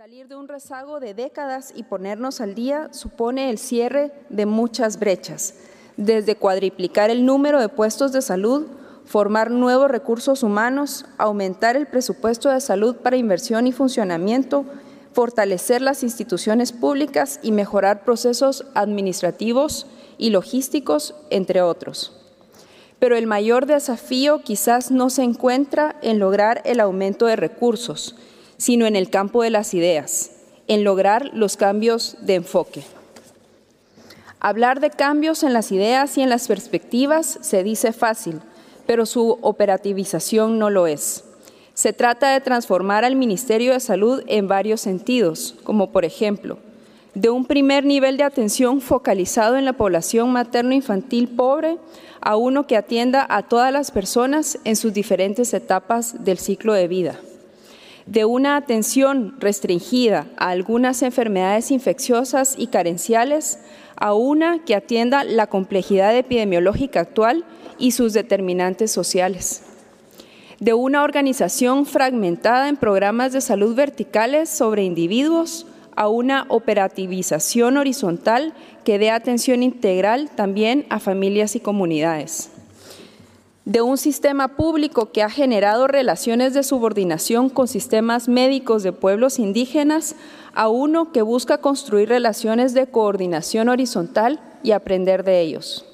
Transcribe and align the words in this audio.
Salir 0.00 0.28
de 0.28 0.36
un 0.36 0.48
rezago 0.48 0.98
de 0.98 1.12
décadas 1.12 1.74
y 1.76 1.82
ponernos 1.82 2.40
al 2.40 2.54
día 2.54 2.88
supone 2.90 3.50
el 3.50 3.58
cierre 3.58 4.12
de 4.30 4.46
muchas 4.46 4.98
brechas, 4.98 5.56
desde 5.98 6.36
cuadriplicar 6.36 7.10
el 7.10 7.26
número 7.26 7.60
de 7.60 7.68
puestos 7.68 8.10
de 8.10 8.22
salud, 8.22 8.66
formar 9.04 9.50
nuevos 9.50 9.90
recursos 9.90 10.42
humanos, 10.42 11.04
aumentar 11.18 11.76
el 11.76 11.86
presupuesto 11.86 12.48
de 12.48 12.62
salud 12.62 12.96
para 12.96 13.18
inversión 13.18 13.66
y 13.66 13.72
funcionamiento, 13.72 14.64
fortalecer 15.12 15.82
las 15.82 16.02
instituciones 16.02 16.72
públicas 16.72 17.38
y 17.42 17.52
mejorar 17.52 18.02
procesos 18.02 18.64
administrativos 18.72 19.86
y 20.16 20.30
logísticos, 20.30 21.14
entre 21.28 21.60
otros. 21.60 22.16
Pero 22.98 23.16
el 23.16 23.26
mayor 23.26 23.66
desafío 23.66 24.40
quizás 24.44 24.90
no 24.90 25.10
se 25.10 25.24
encuentra 25.24 25.96
en 26.00 26.18
lograr 26.18 26.62
el 26.64 26.80
aumento 26.80 27.26
de 27.26 27.36
recursos, 27.36 28.16
sino 28.60 28.84
en 28.84 28.94
el 28.94 29.08
campo 29.08 29.42
de 29.42 29.48
las 29.48 29.72
ideas, 29.72 30.32
en 30.68 30.84
lograr 30.84 31.30
los 31.32 31.56
cambios 31.56 32.18
de 32.20 32.34
enfoque. 32.34 32.82
Hablar 34.38 34.80
de 34.80 34.90
cambios 34.90 35.42
en 35.44 35.54
las 35.54 35.72
ideas 35.72 36.18
y 36.18 36.22
en 36.22 36.28
las 36.28 36.46
perspectivas 36.46 37.38
se 37.40 37.64
dice 37.64 37.94
fácil, 37.94 38.38
pero 38.86 39.06
su 39.06 39.38
operativización 39.40 40.58
no 40.58 40.68
lo 40.68 40.86
es. 40.86 41.24
Se 41.72 41.94
trata 41.94 42.32
de 42.32 42.42
transformar 42.42 43.02
al 43.06 43.16
Ministerio 43.16 43.72
de 43.72 43.80
Salud 43.80 44.22
en 44.26 44.46
varios 44.46 44.82
sentidos, 44.82 45.54
como 45.64 45.90
por 45.90 46.04
ejemplo, 46.04 46.58
de 47.14 47.30
un 47.30 47.46
primer 47.46 47.86
nivel 47.86 48.18
de 48.18 48.24
atención 48.24 48.82
focalizado 48.82 49.56
en 49.56 49.64
la 49.64 49.72
población 49.72 50.32
materno-infantil 50.32 51.28
pobre 51.28 51.78
a 52.20 52.36
uno 52.36 52.66
que 52.66 52.76
atienda 52.76 53.26
a 53.26 53.42
todas 53.42 53.72
las 53.72 53.90
personas 53.90 54.58
en 54.64 54.76
sus 54.76 54.92
diferentes 54.92 55.54
etapas 55.54 56.22
del 56.24 56.36
ciclo 56.36 56.74
de 56.74 56.88
vida 56.88 57.20
de 58.06 58.24
una 58.24 58.56
atención 58.56 59.36
restringida 59.38 60.26
a 60.36 60.48
algunas 60.48 61.02
enfermedades 61.02 61.70
infecciosas 61.70 62.54
y 62.58 62.68
carenciales 62.68 63.58
a 63.96 64.14
una 64.14 64.64
que 64.64 64.74
atienda 64.74 65.24
la 65.24 65.46
complejidad 65.46 66.16
epidemiológica 66.16 67.00
actual 67.00 67.44
y 67.78 67.92
sus 67.92 68.12
determinantes 68.12 68.90
sociales. 68.90 69.62
De 70.58 70.74
una 70.74 71.02
organización 71.02 71.86
fragmentada 71.86 72.68
en 72.68 72.76
programas 72.76 73.32
de 73.32 73.40
salud 73.40 73.74
verticales 73.74 74.50
sobre 74.50 74.84
individuos 74.84 75.66
a 75.96 76.08
una 76.08 76.46
operativización 76.48 77.76
horizontal 77.76 78.54
que 78.84 78.98
dé 78.98 79.10
atención 79.10 79.62
integral 79.62 80.30
también 80.30 80.86
a 80.90 80.98
familias 80.98 81.56
y 81.56 81.60
comunidades 81.60 82.50
de 83.64 83.82
un 83.82 83.98
sistema 83.98 84.48
público 84.56 85.12
que 85.12 85.22
ha 85.22 85.30
generado 85.30 85.86
relaciones 85.86 86.54
de 86.54 86.62
subordinación 86.62 87.50
con 87.50 87.68
sistemas 87.68 88.28
médicos 88.28 88.82
de 88.82 88.92
pueblos 88.92 89.38
indígenas 89.38 90.16
a 90.54 90.68
uno 90.68 91.12
que 91.12 91.22
busca 91.22 91.58
construir 91.58 92.08
relaciones 92.08 92.74
de 92.74 92.86
coordinación 92.86 93.68
horizontal 93.68 94.40
y 94.62 94.72
aprender 94.72 95.24
de 95.24 95.40
ellos. 95.40 95.84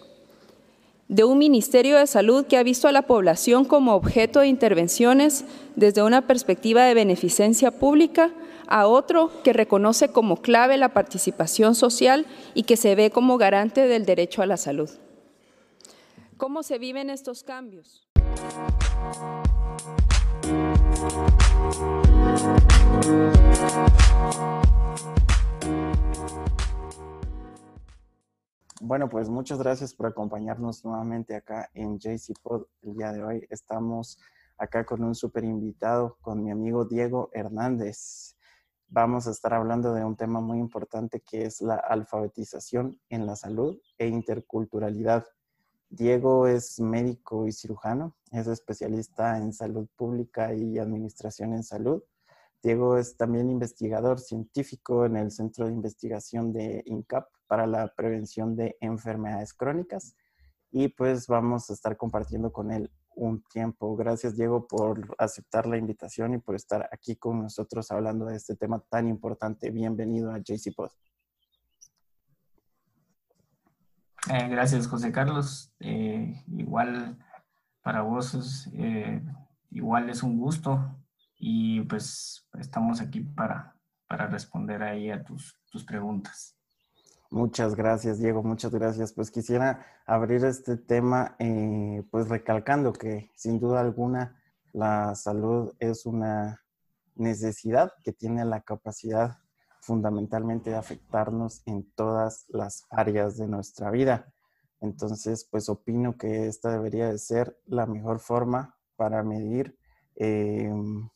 De 1.08 1.24
un 1.24 1.38
Ministerio 1.38 1.98
de 1.98 2.06
Salud 2.06 2.46
que 2.46 2.56
ha 2.56 2.62
visto 2.62 2.88
a 2.88 2.92
la 2.92 3.02
población 3.02 3.64
como 3.64 3.94
objeto 3.94 4.40
de 4.40 4.48
intervenciones 4.48 5.44
desde 5.76 6.02
una 6.02 6.22
perspectiva 6.22 6.84
de 6.84 6.94
beneficencia 6.94 7.70
pública 7.70 8.32
a 8.66 8.86
otro 8.86 9.30
que 9.44 9.52
reconoce 9.52 10.08
como 10.08 10.38
clave 10.38 10.76
la 10.76 10.88
participación 10.88 11.74
social 11.74 12.26
y 12.54 12.64
que 12.64 12.76
se 12.76 12.94
ve 12.96 13.10
como 13.10 13.38
garante 13.38 13.86
del 13.86 14.04
derecho 14.04 14.42
a 14.42 14.46
la 14.46 14.56
salud. 14.56 14.90
¿Cómo 16.36 16.62
se 16.62 16.78
viven 16.78 17.08
estos 17.08 17.42
cambios? 17.42 18.06
Bueno, 28.82 29.08
pues 29.08 29.30
muchas 29.30 29.58
gracias 29.58 29.94
por 29.94 30.08
acompañarnos 30.08 30.84
nuevamente 30.84 31.34
acá 31.34 31.70
en 31.72 31.98
JC 31.98 32.38
Pod. 32.42 32.66
El 32.82 32.96
día 32.96 33.12
de 33.12 33.22
hoy 33.24 33.46
estamos 33.48 34.18
acá 34.58 34.84
con 34.84 35.02
un 35.04 35.14
súper 35.14 35.44
invitado, 35.44 36.18
con 36.20 36.44
mi 36.44 36.50
amigo 36.50 36.84
Diego 36.84 37.30
Hernández. 37.32 38.36
Vamos 38.88 39.26
a 39.26 39.30
estar 39.30 39.54
hablando 39.54 39.94
de 39.94 40.04
un 40.04 40.16
tema 40.16 40.40
muy 40.40 40.58
importante 40.58 41.22
que 41.22 41.46
es 41.46 41.62
la 41.62 41.76
alfabetización 41.76 43.00
en 43.08 43.24
la 43.24 43.36
salud 43.36 43.80
e 43.96 44.06
interculturalidad. 44.06 45.24
Diego 45.96 46.46
es 46.46 46.78
médico 46.78 47.46
y 47.46 47.52
cirujano, 47.52 48.14
es 48.30 48.46
especialista 48.48 49.38
en 49.38 49.54
salud 49.54 49.88
pública 49.96 50.52
y 50.52 50.78
administración 50.78 51.54
en 51.54 51.62
salud. 51.62 52.02
Diego 52.62 52.98
es 52.98 53.16
también 53.16 53.48
investigador 53.48 54.20
científico 54.20 55.06
en 55.06 55.16
el 55.16 55.30
Centro 55.30 55.66
de 55.66 55.72
Investigación 55.72 56.52
de 56.52 56.82
INCAP 56.84 57.26
para 57.46 57.66
la 57.66 57.94
prevención 57.96 58.56
de 58.56 58.76
enfermedades 58.80 59.54
crónicas 59.54 60.14
y 60.70 60.88
pues 60.88 61.28
vamos 61.28 61.70
a 61.70 61.72
estar 61.72 61.96
compartiendo 61.96 62.52
con 62.52 62.72
él 62.72 62.90
un 63.14 63.42
tiempo. 63.44 63.96
Gracias 63.96 64.36
Diego 64.36 64.66
por 64.66 65.14
aceptar 65.16 65.66
la 65.66 65.78
invitación 65.78 66.34
y 66.34 66.38
por 66.38 66.56
estar 66.56 66.90
aquí 66.92 67.16
con 67.16 67.40
nosotros 67.40 67.90
hablando 67.90 68.26
de 68.26 68.36
este 68.36 68.54
tema 68.54 68.84
tan 68.90 69.08
importante. 69.08 69.70
Bienvenido 69.70 70.30
a 70.30 70.40
JC 70.40 70.74
Pod. 70.76 70.90
Eh, 74.28 74.48
gracias, 74.48 74.88
José 74.88 75.12
Carlos. 75.12 75.72
Eh, 75.78 76.42
igual 76.48 77.18
para 77.82 78.02
vos, 78.02 78.68
eh, 78.72 79.22
igual 79.70 80.10
es 80.10 80.22
un 80.22 80.38
gusto 80.38 80.96
y 81.38 81.82
pues 81.82 82.48
estamos 82.58 83.00
aquí 83.00 83.20
para, 83.20 83.76
para 84.08 84.26
responder 84.26 84.82
ahí 84.82 85.10
a 85.10 85.22
tus, 85.22 85.56
tus 85.70 85.84
preguntas. 85.84 86.56
Muchas 87.30 87.74
gracias, 87.74 88.18
Diego, 88.18 88.42
muchas 88.42 88.72
gracias. 88.72 89.12
Pues 89.12 89.30
quisiera 89.30 89.84
abrir 90.06 90.44
este 90.44 90.76
tema, 90.76 91.36
pues 92.10 92.28
recalcando 92.28 92.92
que 92.92 93.30
sin 93.34 93.58
duda 93.58 93.80
alguna 93.80 94.40
la 94.72 95.14
salud 95.14 95.74
es 95.80 96.06
una 96.06 96.60
necesidad 97.16 97.92
que 98.04 98.12
tiene 98.12 98.44
la 98.44 98.60
capacidad 98.60 99.38
fundamentalmente 99.86 100.70
de 100.70 100.76
afectarnos 100.76 101.62
en 101.64 101.88
todas 101.94 102.44
las 102.48 102.86
áreas 102.90 103.36
de 103.36 103.46
nuestra 103.46 103.90
vida. 103.90 104.32
Entonces, 104.80 105.46
pues 105.48 105.68
opino 105.68 106.16
que 106.16 106.48
esta 106.48 106.70
debería 106.70 107.08
de 107.08 107.18
ser 107.18 107.56
la 107.66 107.86
mejor 107.86 108.18
forma 108.18 108.76
para 108.96 109.22
medir 109.22 109.78
em, 110.16 111.08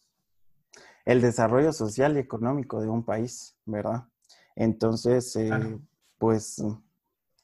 el 1.04 1.20
desarrollo 1.20 1.72
social 1.72 2.16
y 2.16 2.20
económico 2.20 2.80
de 2.80 2.88
un 2.88 3.04
país, 3.04 3.56
¿verdad? 3.66 4.04
Entonces, 4.54 5.34
eh, 5.34 5.50
pues 6.16 6.62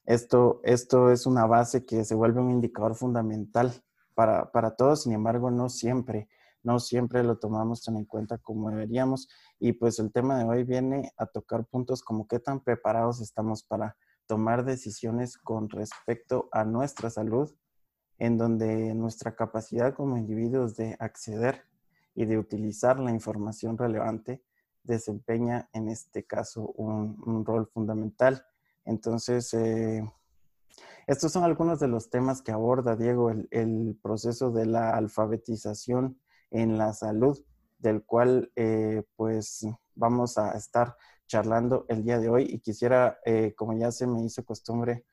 esto, 0.05 0.61
esto 0.63 1.11
es 1.11 1.27
una 1.27 1.47
base 1.47 1.85
que 1.85 2.05
se 2.05 2.15
vuelve 2.15 2.41
un 2.41 2.53
indicador 2.53 2.95
fundamental 2.95 3.73
para, 4.15 4.53
para 4.53 4.77
todos, 4.77 5.03
sin 5.03 5.13
embargo, 5.13 5.51
no 5.51 5.69
siempre 5.69 6.29
no 6.67 6.81
siempre 6.81 7.23
lo 7.23 7.39
tomamos 7.39 7.85
tan 7.85 7.97
en 7.97 8.05
cuenta 8.05 8.39
como 8.39 8.71
deberíamos. 8.71 9.29
Y 9.61 9.75
pues 9.75 10.01
el 10.01 10.11
tema 10.11 10.37
de 10.37 10.45
hoy 10.45 10.65
viene 10.65 11.13
a 11.17 11.27
tocar 11.27 11.65
puntos 11.65 12.03
como 12.03 12.27
qué 12.27 12.41
tan 12.41 12.59
preparados 12.61 13.21
estamos 13.21 13.63
para 13.63 13.97
tomar 14.27 14.65
decisiones 14.65 15.39
con 15.39 15.71
respecto 15.71 16.49
a 16.51 16.65
nuestra 16.65 17.09
salud, 17.09 17.55
en 18.19 18.37
donde 18.37 18.95
nuestra 18.95 19.37
capacidad 19.37 19.95
como 19.95 20.17
individuos 20.17 20.75
de 20.75 20.97
acceder 20.99 21.63
y 22.17 22.25
de 22.25 22.37
utilizar 22.37 22.99
la 22.99 23.13
información 23.13 23.79
relevante 23.79 24.43
desempeña 24.83 25.69
en 25.73 25.89
este 25.89 26.25
caso 26.25 26.73
un, 26.77 27.45
rol 27.45 27.69
fundamental. 27.69 28.45
Entonces, 28.85 29.55
eh, 29.55 30.03
estos 31.07 31.31
son 31.31 31.45
algunos 31.45 31.79
de 31.79 31.87
los 31.87 32.11
temas 32.11 32.43
que 32.43 32.51
aborda 32.51 32.97
Diego, 32.97 33.31
el, 33.31 33.47
el 33.53 33.97
proceso 34.03 34.51
de 34.51 34.67
la 34.67 34.97
alfabetización 34.97 36.19
en 36.51 36.79
la 36.79 36.93
salud, 36.93 37.39
del 37.79 38.05
cual 38.05 38.51
eh, 38.57 39.03
pues 39.17 39.67
vamos 39.95 40.39
a 40.39 40.53
estar 40.53 40.97
charlando 41.27 41.87
el 41.89 42.05
día 42.05 42.19
de 42.19 42.29
hoy 42.29 42.47
y 42.49 42.61
quisiera, 42.61 43.19
eh, 43.25 43.55
como 43.57 43.77
ya 43.77 43.91
se 43.91 44.07
me 44.07 44.23
hizo 44.25 44.45
costumbre, 44.45 45.05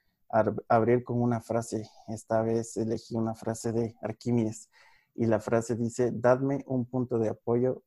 abrir 0.67 1.03
con 1.03 1.21
una 1.21 1.41
frase. 1.41 1.87
Esta 2.07 2.41
vez 2.41 2.75
elegí 2.77 3.15
una 3.15 3.35
frase 3.35 3.71
de 3.71 3.95
Arquímedes 4.01 4.69
y 5.15 5.25
la 5.27 5.39
frase 5.39 5.75
dice, 5.75 6.11
dadme 6.11 6.63
un 6.67 6.85
punto 6.85 7.19
de 7.19 7.29
apoyo 7.29 7.83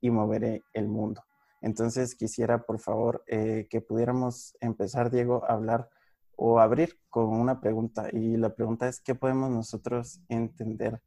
y 0.00 0.10
moveré 0.10 0.64
el 0.72 0.88
mundo. 0.88 1.22
Entonces 1.60 2.14
quisiera, 2.14 2.62
por 2.62 2.78
favor, 2.80 3.22
eh, 3.26 3.66
que 3.68 3.82
pudiéramos 3.82 4.56
empezar, 4.60 5.10
Diego, 5.10 5.44
a 5.44 5.52
hablar 5.52 5.90
o 6.36 6.58
abrir 6.58 6.98
con 7.10 7.28
una 7.28 7.60
pregunta. 7.60 8.08
Y 8.10 8.36
la 8.38 8.54
pregunta 8.54 8.88
es, 8.88 9.00
¿qué 9.00 9.14
podemos 9.14 9.50
nosotros 9.50 10.20
entender 10.28 11.02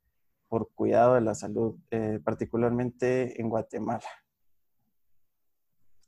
por 0.54 0.70
cuidado 0.76 1.16
de 1.16 1.22
la 1.22 1.34
salud, 1.34 1.80
eh, 1.90 2.20
particularmente 2.24 3.42
en 3.42 3.50
Guatemala? 3.50 4.06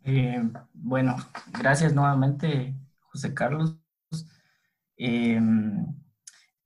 Eh, 0.04 0.40
bueno, 0.72 1.16
gracias 1.52 1.96
nuevamente, 1.96 2.76
José 3.00 3.34
Carlos. 3.34 3.80
Eh, 4.98 5.42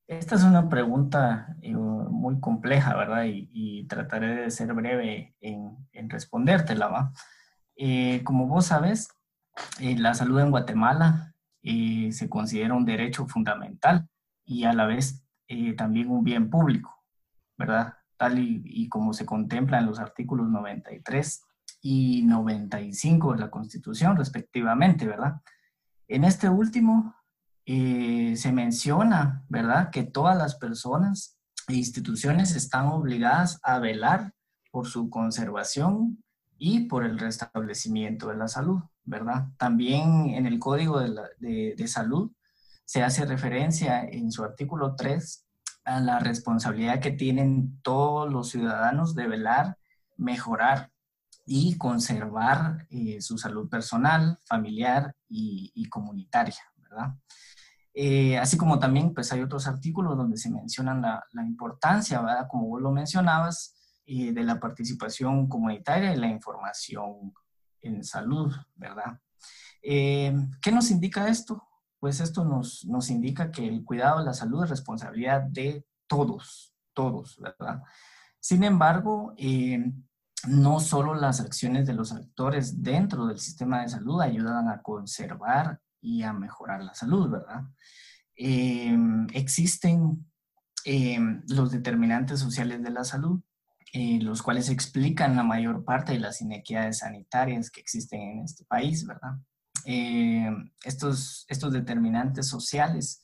esta 0.06 0.34
es 0.34 0.42
una 0.42 0.68
pregunta 0.68 1.56
muy 1.62 2.38
compleja, 2.38 2.94
¿verdad? 2.94 3.24
Y, 3.26 3.86
trataré 3.86 4.42
de 4.42 4.50
ser 4.50 4.74
breve 4.74 5.34
en, 5.40 5.74
en 5.92 6.10
respondértela, 6.10 6.86
¿va? 6.88 7.12
como 8.24 8.46
vos 8.46 8.66
sabes, 8.66 9.08
la 9.80 10.12
salud 10.12 10.38
en 10.40 10.50
Guatemala 10.50 11.34
se 11.62 12.28
considera 12.28 12.74
un 12.74 12.84
derecho 12.84 13.26
fundamental 13.26 14.06
y 14.44 14.64
a 14.64 14.74
la 14.74 14.84
vez 14.84 15.24
también 15.78 16.10
un 16.10 16.22
bien 16.24 16.50
público, 16.50 16.99
¿verdad? 17.60 17.94
Tal 18.16 18.38
y, 18.38 18.88
como 18.88 19.12
se 19.12 19.26
contempla 19.26 19.78
en 19.78 19.86
los 19.86 19.98
artículos 19.98 20.48
93 20.48 21.42
y 21.82 22.22
95 22.22 23.34
de 23.34 23.38
la 23.38 23.50
Constitución, 23.50 24.16
respectivamente, 24.16 25.06
¿verdad? 25.06 25.42
En 26.08 26.24
este 26.24 26.48
último 26.48 27.14
eh, 27.66 28.34
se 28.36 28.52
menciona, 28.52 29.44
¿verdad?, 29.48 29.90
que 29.90 30.04
todas 30.04 30.36
las 30.36 30.54
personas 30.56 31.38
e 31.68 31.74
instituciones 31.74 32.56
están 32.56 32.86
obligadas 32.86 33.60
a 33.62 33.78
velar 33.78 34.32
por 34.70 34.86
su 34.86 35.10
conservación 35.10 36.24
y 36.56 36.86
por 36.88 37.04
el 37.04 37.18
restablecimiento 37.18 38.28
de 38.28 38.36
la 38.36 38.48
salud, 38.48 38.80
¿verdad? 39.04 39.48
También 39.58 40.30
en 40.30 40.46
el 40.46 40.58
Código 40.58 40.98
de, 40.98 41.74
de 41.76 41.88
Salud 41.88 42.32
se 42.86 43.02
hace 43.02 43.26
referencia 43.26 44.02
en 44.02 44.32
su 44.32 44.44
artículo 44.44 44.94
3 44.96 45.46
la 45.98 46.20
responsabilidad 46.20 47.00
que 47.00 47.10
tienen 47.10 47.80
todos 47.82 48.32
los 48.32 48.50
ciudadanos 48.50 49.14
de 49.16 49.26
velar, 49.26 49.78
mejorar 50.16 50.92
y 51.46 51.76
conservar 51.78 52.86
eh, 52.90 53.20
su 53.20 53.36
salud 53.36 53.68
personal, 53.68 54.38
familiar 54.44 55.16
y, 55.28 55.88
comunitaria, 55.88 56.60
¿verdad? 56.76 57.14
Eh, 57.92 58.38
así 58.38 58.56
como 58.56 58.78
también 58.78 59.12
pues 59.12 59.32
hay 59.32 59.42
otros 59.42 59.66
artículos 59.66 60.16
donde 60.16 60.36
se 60.36 60.48
mencionan 60.50 61.02
la, 61.02 61.44
importancia. 61.44 62.22
Como 62.48 62.68
vos 62.68 62.80
lo 62.80 62.92
mencionabas, 62.92 63.74
eh, 64.06 64.32
de 64.32 64.44
la 64.44 64.60
participación 64.60 65.48
comunitaria 65.48 66.14
y 66.14 66.18
la 66.18 66.28
información 66.28 67.32
en 67.80 68.04
salud, 68.04 68.54
¿verdad? 68.76 69.18
¿Qué 69.82 70.72
nos 70.72 70.90
indica 70.90 71.26
esto? 71.26 71.69
Pues 72.00 72.20
esto 72.20 72.44
nos, 72.44 72.84
nos 72.86 73.10
indica 73.10 73.52
que 73.52 73.68
el 73.68 73.84
cuidado 73.84 74.18
de 74.18 74.24
la 74.24 74.34
salud 74.34 74.64
es 74.64 74.70
responsabilidad 74.70 75.42
de 75.42 75.84
todos, 76.08 76.74
todos, 76.94 77.38
¿verdad? 77.38 77.82
Sin 78.40 78.64
embargo, 78.64 79.34
no 80.48 80.80
solo 80.80 81.14
las 81.14 81.40
acciones 81.40 81.86
de 81.86 81.92
los 81.92 82.12
actores 82.12 82.82
dentro 82.82 83.26
del 83.26 83.38
sistema 83.38 83.82
de 83.82 83.90
salud 83.90 84.20
ayudan 84.22 84.68
a 84.68 84.80
conservar 84.80 85.78
y 86.00 86.22
a 86.22 86.32
mejorar 86.32 86.82
la 86.82 86.94
salud, 86.94 87.30
¿verdad? 87.30 87.64
Em, 88.34 89.26
existen 89.34 90.26
em, 90.86 91.42
los 91.48 91.70
determinantes 91.70 92.40
sociales 92.40 92.82
de 92.82 92.90
la 92.90 93.04
salud, 93.04 93.40
eh, 93.92 94.18
los 94.22 94.40
cuales 94.42 94.70
explican 94.70 95.36
la 95.36 95.42
mayor 95.42 95.84
parte 95.84 96.12
de 96.12 96.20
las 96.20 96.40
inequidades 96.40 96.98
sanitarias 96.98 97.70
que 97.70 97.80
existen 97.80 98.20
en 98.20 98.44
este 98.44 98.64
país, 98.64 99.06
¿verdad? 99.06 99.32
Em, 99.84 100.70
estos, 100.84 101.44
estos 101.48 101.72
determinantes 101.72 102.46
sociales 102.46 103.22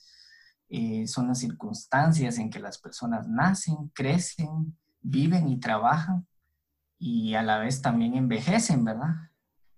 eh, 0.69 1.06
son 1.06 1.29
las 1.29 1.38
circunstancias 1.38 2.38
en 2.38 2.50
que 2.50 2.58
las 2.58 2.79
personas 2.79 3.29
nacen, 3.29 3.91
crecen, 3.94 4.76
viven 5.00 5.49
y 5.49 5.58
trabajan 5.61 6.26
y 6.99 7.35
a 7.35 7.43
la 7.43 7.58
vez 7.58 7.82
también 7.82 8.14
envejecen, 8.14 8.85
¿verdad? 8.85 9.14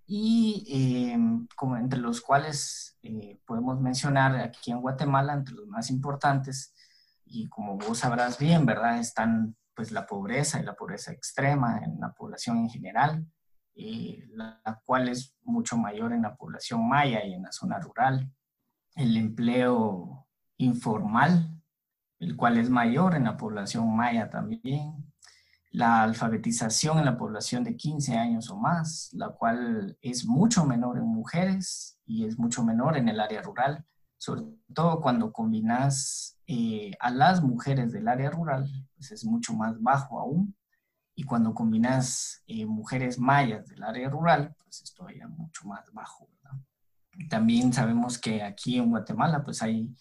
Y 0.06 0.64
em, 1.12 1.46
como 1.56 1.76
entre 1.76 1.98
los 1.98 2.20
cuales 2.20 2.96
eh, 3.02 3.40
podemos 3.44 3.80
mencionar 3.80 4.36
aquí 4.36 4.70
en 4.70 4.80
Guatemala, 4.80 5.34
entre 5.34 5.54
los 5.54 5.66
más 5.66 5.90
importantes, 5.90 6.74
y 7.24 7.48
como 7.48 7.76
vos 7.76 7.98
sabrás 7.98 8.38
bien, 8.38 8.64
¿verdad? 8.64 8.98
Están 8.98 9.56
pues 9.74 9.92
la 9.92 10.06
pobreza 10.06 10.60
y 10.60 10.64
la 10.64 10.74
pobreza 10.74 11.12
extrema 11.12 11.78
en 11.84 12.00
la 12.00 12.12
población 12.12 12.58
en 12.58 12.70
general, 12.70 13.26
eh, 13.78 14.28
la 14.34 14.60
cual 14.84 15.08
es 15.08 15.36
mucho 15.44 15.76
mayor 15.76 16.12
en 16.12 16.22
la 16.22 16.36
población 16.36 16.86
maya 16.88 17.24
y 17.24 17.32
en 17.32 17.44
la 17.44 17.52
zona 17.52 17.78
rural. 17.78 18.30
El 18.94 19.16
empleo 19.16 20.26
informal, 20.56 21.62
el 22.18 22.36
cual 22.36 22.58
es 22.58 22.68
mayor 22.68 23.14
en 23.14 23.24
la 23.24 23.36
población 23.36 23.94
maya 23.96 24.28
también 24.28 25.08
la 25.70 26.02
alfabetización 26.02 26.98
en 26.98 27.04
la 27.04 27.18
población 27.18 27.62
de 27.64 27.76
15 27.76 28.16
años 28.16 28.50
o 28.50 28.56
más, 28.56 29.10
la 29.12 29.28
cual 29.28 29.96
es 30.00 30.26
mucho 30.26 30.64
menor 30.64 30.98
en 30.98 31.04
mujeres 31.04 32.00
y 32.06 32.24
es 32.24 32.38
mucho 32.38 32.64
menor 32.64 32.96
en 32.96 33.08
el 33.08 33.20
área 33.20 33.42
rural, 33.42 33.84
sobre 34.16 34.42
todo 34.74 35.00
cuando 35.00 35.32
combinas 35.32 36.38
eh, 36.46 36.92
a 37.00 37.10
las 37.10 37.42
mujeres 37.42 37.92
del 37.92 38.08
área 38.08 38.30
rural, 38.30 38.68
pues 38.94 39.12
es 39.12 39.24
mucho 39.24 39.52
más 39.52 39.80
bajo 39.80 40.18
aún, 40.18 40.56
y 41.18 41.24
cuando 41.24 41.52
combinas 41.52 42.44
eh, 42.46 42.64
mujeres 42.64 43.18
mayas 43.18 43.66
del 43.66 43.82
área 43.82 44.08
rural, 44.08 44.54
pues 44.62 44.82
es 44.82 44.94
todavía 44.94 45.26
mucho 45.26 45.66
más 45.66 45.92
bajo. 45.92 46.28
También 47.28 47.72
sabemos 47.72 48.18
que 48.18 48.40
aquí 48.40 48.78
en 48.78 48.90
Guatemala, 48.90 49.42
pues 49.42 49.60
hay 49.60 49.92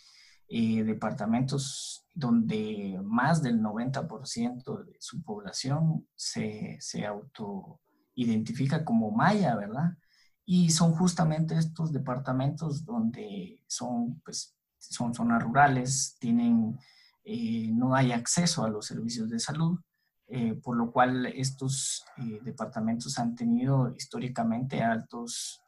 eh, 0.47 0.83
departamentos 0.83 2.05
donde 2.13 2.99
más 3.03 3.41
del 3.41 3.59
90% 3.59 4.85
de 4.85 4.95
su 4.99 5.23
población 5.23 6.07
se, 6.15 6.77
se 6.79 7.07
autoidentifica 7.07 8.85
como 8.85 9.09
maya, 9.09 9.55
¿verdad? 9.55 9.97
Y 10.45 10.69
son 10.69 10.91
justamente 10.93 11.57
estos 11.57 11.91
departamentos 11.91 12.85
donde 12.85 13.63
son, 13.65 14.21
pues, 14.23 14.55
son 14.77 15.15
zonas 15.15 15.41
rurales, 15.41 16.15
tienen, 16.19 16.77
eh, 17.23 17.71
no 17.73 17.95
hay 17.95 18.11
acceso 18.11 18.63
a 18.63 18.69
los 18.69 18.85
servicios 18.85 19.31
de 19.31 19.39
salud, 19.39 19.79
eh, 20.27 20.53
por 20.55 20.75
lo 20.75 20.91
cual 20.91 21.25
estos 21.27 22.05
eh, 22.17 22.39
departamentos 22.43 23.17
han 23.19 23.35
tenido 23.35 23.93
históricamente 23.95 24.83
altos 24.83 25.61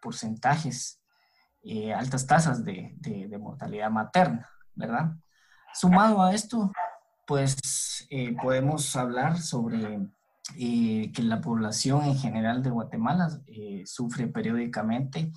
porcentajes, 0.00 1.00
altas 1.94 2.26
tasas 2.26 2.64
de, 2.64 2.94
de 2.98 3.38
mortalidad 3.38 3.90
materna. 3.90 4.48
¿verdad? 4.74 5.12
Sumado 5.74 6.22
a 6.22 6.34
esto, 6.34 6.72
pues 7.26 8.06
eh, 8.10 8.34
podemos 8.40 8.94
hablar 8.96 9.38
sobre 9.38 10.00
eh, 10.58 11.12
que 11.12 11.22
la 11.22 11.40
población 11.40 12.04
en 12.04 12.16
general 12.16 12.62
de 12.62 12.70
Guatemala 12.70 13.28
eh, 13.46 13.82
sufre 13.86 14.26
periódicamente 14.26 15.32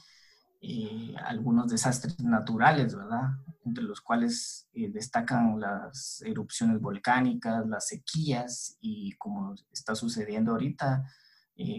algunos 1.24 1.68
desastres 1.70 2.20
naturales, 2.20 2.96
¿verdad? 2.96 3.30
Entre 3.64 3.84
los 3.84 4.02
cuales 4.02 4.68
destacan 4.74 5.60
las 5.60 6.22
erupciones 6.26 6.82
volcánicas, 6.82 7.68
las 7.68 7.88
sequías 7.88 8.78
y 8.82 9.12
como 9.14 9.54
está 9.72 9.94
sucediendo 9.96 10.54
ahorita 10.54 11.04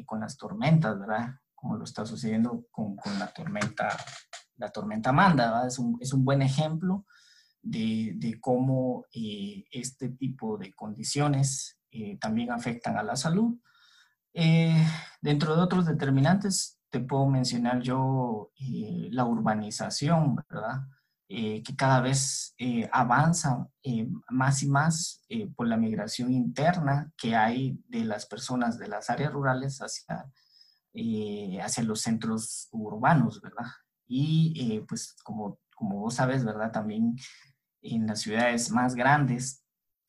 con 0.05 0.21
las 0.21 0.37
tormentas, 0.37 0.99
¿verdad? 0.99 1.31
Como 1.55 1.77
lo 1.77 1.85
está 1.85 2.07
sucediendo 2.07 2.67
con, 2.71 2.97
con 2.97 3.19
la 3.19 3.27
tormenta, 3.29 3.89
la 4.57 4.69
tormenta 4.71 5.13
Manda, 5.13 5.47
¿verdad? 5.47 5.67
Es 5.67 5.79
un, 5.79 5.99
es 6.01 6.13
un 6.13 6.25
buen 6.25 6.43
ejemplo 6.43 7.05
de, 7.67 8.39
cómo 8.41 9.07
eh, 9.13 9.65
este 9.71 10.11
tipo 10.11 10.57
de 10.57 10.73
condiciones 10.75 11.79
eh, 11.91 12.17
también 12.19 12.51
afectan 12.51 12.97
a 12.97 13.03
la 13.03 13.17
salud. 13.17 13.59
Eh, 14.33 14.87
dentro 15.21 15.57
de 15.57 15.63
otros 15.63 15.87
determinantes, 15.87 16.76
te 16.91 17.01
puedo 17.01 17.27
mencionar 17.27 17.81
yo 17.81 18.53
la 19.11 19.25
urbanización, 19.25 20.37
¿verdad? 20.37 20.83
que 21.29 21.75
cada 21.77 22.01
vez 22.01 22.55
avanza 22.93 23.67
más 24.31 24.63
y 24.63 24.69
más 24.69 25.23
por 25.57 25.67
la 25.67 25.77
migración 25.77 26.33
interna 26.33 27.11
que 27.17 27.35
hay 27.35 27.83
de 27.89 28.05
las 28.05 28.27
personas 28.27 28.79
de 28.79 28.87
las 28.87 29.11
áreas 29.11 29.33
rurales 29.33 29.81
hacia, 29.81 30.31
hacia 31.65 31.83
los 31.83 32.01
centros 32.01 32.69
urbanos, 32.71 33.41
¿verdad? 33.41 33.67
Y 34.07 34.81
pues 34.89 35.17
como, 35.25 35.59
como 35.75 35.99
vos 35.99 36.15
sabes, 36.15 36.45
¿verdad? 36.45 36.71
También 36.71 37.17
en 37.83 38.07
las 38.07 38.21
ciudades 38.21 38.71
más 38.71 38.95
grandes 38.95 39.65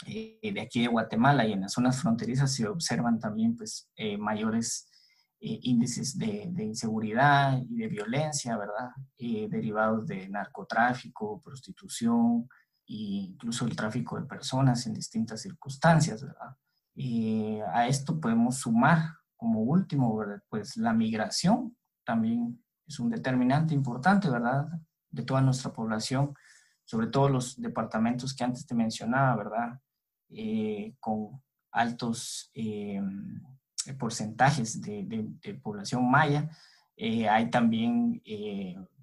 eh, 0.05 0.39
de 0.53 0.61
aquí 0.61 0.81
de 0.81 0.87
Guatemala 0.87 1.45
y 1.45 1.53
en 1.53 1.61
las 1.61 1.73
zonas 1.73 2.01
fronterizas 2.01 2.53
se 2.53 2.67
observan 2.67 3.19
también 3.19 3.55
pues, 3.55 3.89
eh, 3.95 4.17
mayores 4.17 4.89
eh, 5.39 5.59
índices 5.63 6.17
de, 6.17 6.51
inseguridad 6.63 7.61
y 7.69 7.77
de 7.77 7.87
violencia, 7.87 8.57
¿verdad? 8.57 8.91
derivados 9.17 10.07
de 10.07 10.27
narcotráfico, 10.29 11.41
prostitución 11.41 12.47
e 12.87 13.29
incluso 13.31 13.65
el 13.65 13.75
tráfico 13.75 14.19
de 14.19 14.25
personas 14.25 14.85
en 14.87 14.93
distintas 14.93 15.41
circunstancias, 15.41 16.21
¿verdad? 16.23 16.55
a 17.73 17.87
esto 17.87 18.19
podemos 18.19 18.57
sumar 18.57 19.13
como 19.35 19.61
último, 19.61 20.15
¿verdad? 20.17 20.41
Pues 20.49 20.77
la 20.77 20.93
migración 20.93 21.77
también 22.03 22.63
es 22.87 22.99
un 22.99 23.09
determinante 23.09 23.75
importante, 23.75 24.29
¿verdad? 24.29 24.67
De 25.11 25.21
toda 25.21 25.41
nuestra 25.41 25.71
población 25.71 26.33
sobre 26.87 27.07
todo 27.07 27.27
los 27.27 27.61
departamentos 27.61 28.33
que 28.33 28.45
antes 28.45 28.65
te 28.65 28.73
mencionaba, 28.73 29.35
¿verdad? 29.35 29.79
Eh, 30.29 30.95
con 31.01 31.43
altos 31.71 32.49
eh, 32.53 33.01
porcentajes 33.93 34.81
de, 34.81 35.59
población 35.61 36.09
maya. 36.09 36.49
Eh, 36.95 37.29
hay 37.29 37.49
también 37.49 38.21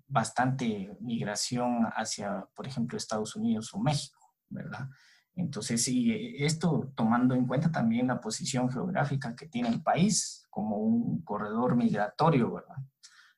bastante 0.07 0.97
migración 1.01 1.87
hacia, 1.97 2.47
por 2.55 2.67
ejemplo, 2.67 2.97
Estados 2.97 3.37
Unidos 3.37 3.73
o 3.75 3.79
México, 3.79 4.35
¿verdad? 4.49 4.89
Entonces, 5.37 5.83
sí, 5.83 6.37
esto 6.39 6.93
tomando 6.95 7.35
en 7.35 7.47
cuenta 7.47 7.71
también 7.73 8.07
la 8.07 8.21
posición 8.21 8.71
geográfica 8.71 9.35
que 9.35 9.49
tiene 9.49 9.69
el 9.69 9.83
país 9.83 10.47
como 10.51 10.77
un 10.77 11.23
corredor 11.23 11.75
migratorio, 11.75 12.53
¿verdad? 12.53 12.77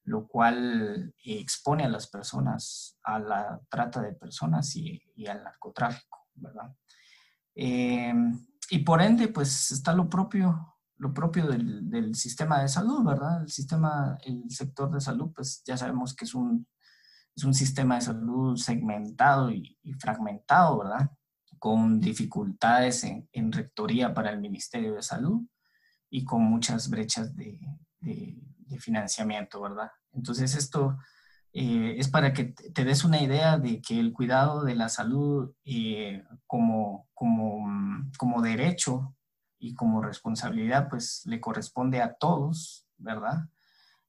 Lo 0.05 0.27
cual 0.27 1.15
expone 1.25 1.85
a 1.85 1.89
las 1.89 2.07
personas 2.07 2.99
a 3.03 3.19
la 3.19 3.61
trata 3.71 4.03
de 4.03 4.13
personas 4.13 4.77
y, 4.77 5.01
al 5.27 5.43
narcotráfico, 5.43 6.27
¿verdad? 6.35 6.77
Eh, 7.55 8.13
y 8.69 8.81
por 8.81 9.01
ende, 9.01 9.29
pues 9.29 9.71
está 9.73 9.95
lo 9.95 10.11
propio, 10.11 10.76
lo 10.99 11.13
propio 11.13 11.47
del, 11.47 12.15
sistema 12.15 12.61
de 12.61 12.69
salud, 12.69 13.05
¿verdad? 13.05 13.43
El 13.43 13.51
sistema, 13.51 14.17
el 14.25 14.51
sector 14.51 14.91
de 14.91 15.01
salud, 15.01 15.31
pues 15.35 15.63
ya 15.65 15.77
sabemos 15.77 16.15
que 16.15 16.25
es 16.25 16.35
un, 16.35 16.67
es 17.35 17.45
un 17.45 17.55
sistema 17.55 17.97
de 17.97 18.01
salud 18.03 18.57
segmentado 18.57 19.51
y, 19.51 19.77
fragmentado, 19.99 20.79
¿verdad? 20.79 21.11
con 21.59 22.01
dificultades 22.01 23.05
en, 23.05 23.53
rectoría 23.53 24.13
para 24.13 24.31
el 24.31 24.41
Ministerio 24.41 24.95
de 24.95 25.03
Salud 25.03 25.43
y 26.11 26.25
con 26.25 26.43
muchas 26.43 26.89
brechas 26.91 27.35
de, 27.35 27.59
financiamiento, 28.79 29.61
¿verdad? 29.61 29.91
Entonces 30.13 30.55
esto 30.55 30.99
eh, 31.53 31.95
es 31.99 32.09
para 32.09 32.33
que 32.33 32.45
te 32.45 32.85
des 32.85 33.05
una 33.05 33.23
idea 33.23 33.59
de 33.59 33.81
que 33.81 33.99
el 33.99 34.13
cuidado 34.13 34.63
de 34.65 34.75
la 34.75 34.91
salud 34.91 35.53
eh, 35.65 36.23
como, 36.47 37.09
como, 37.15 37.67
como 38.19 38.43
derecho 38.43 39.17
y 39.59 39.75
como 39.75 40.03
responsabilidad, 40.03 40.89
pues 40.89 41.23
le 41.27 41.41
corresponde 41.41 42.03
a 42.03 42.15
todos, 42.15 42.87
¿verdad? 42.99 43.49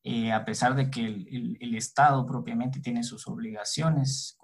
Eh, 0.04 0.32
a 0.32 0.46
pesar 0.46 0.76
de 0.76 0.90
que 0.90 1.06
el, 1.06 1.58
el, 1.60 1.76
Estado 1.76 2.26
propiamente 2.26 2.80
tiene 2.80 3.04
sus 3.04 3.28
obligaciones 3.28 4.38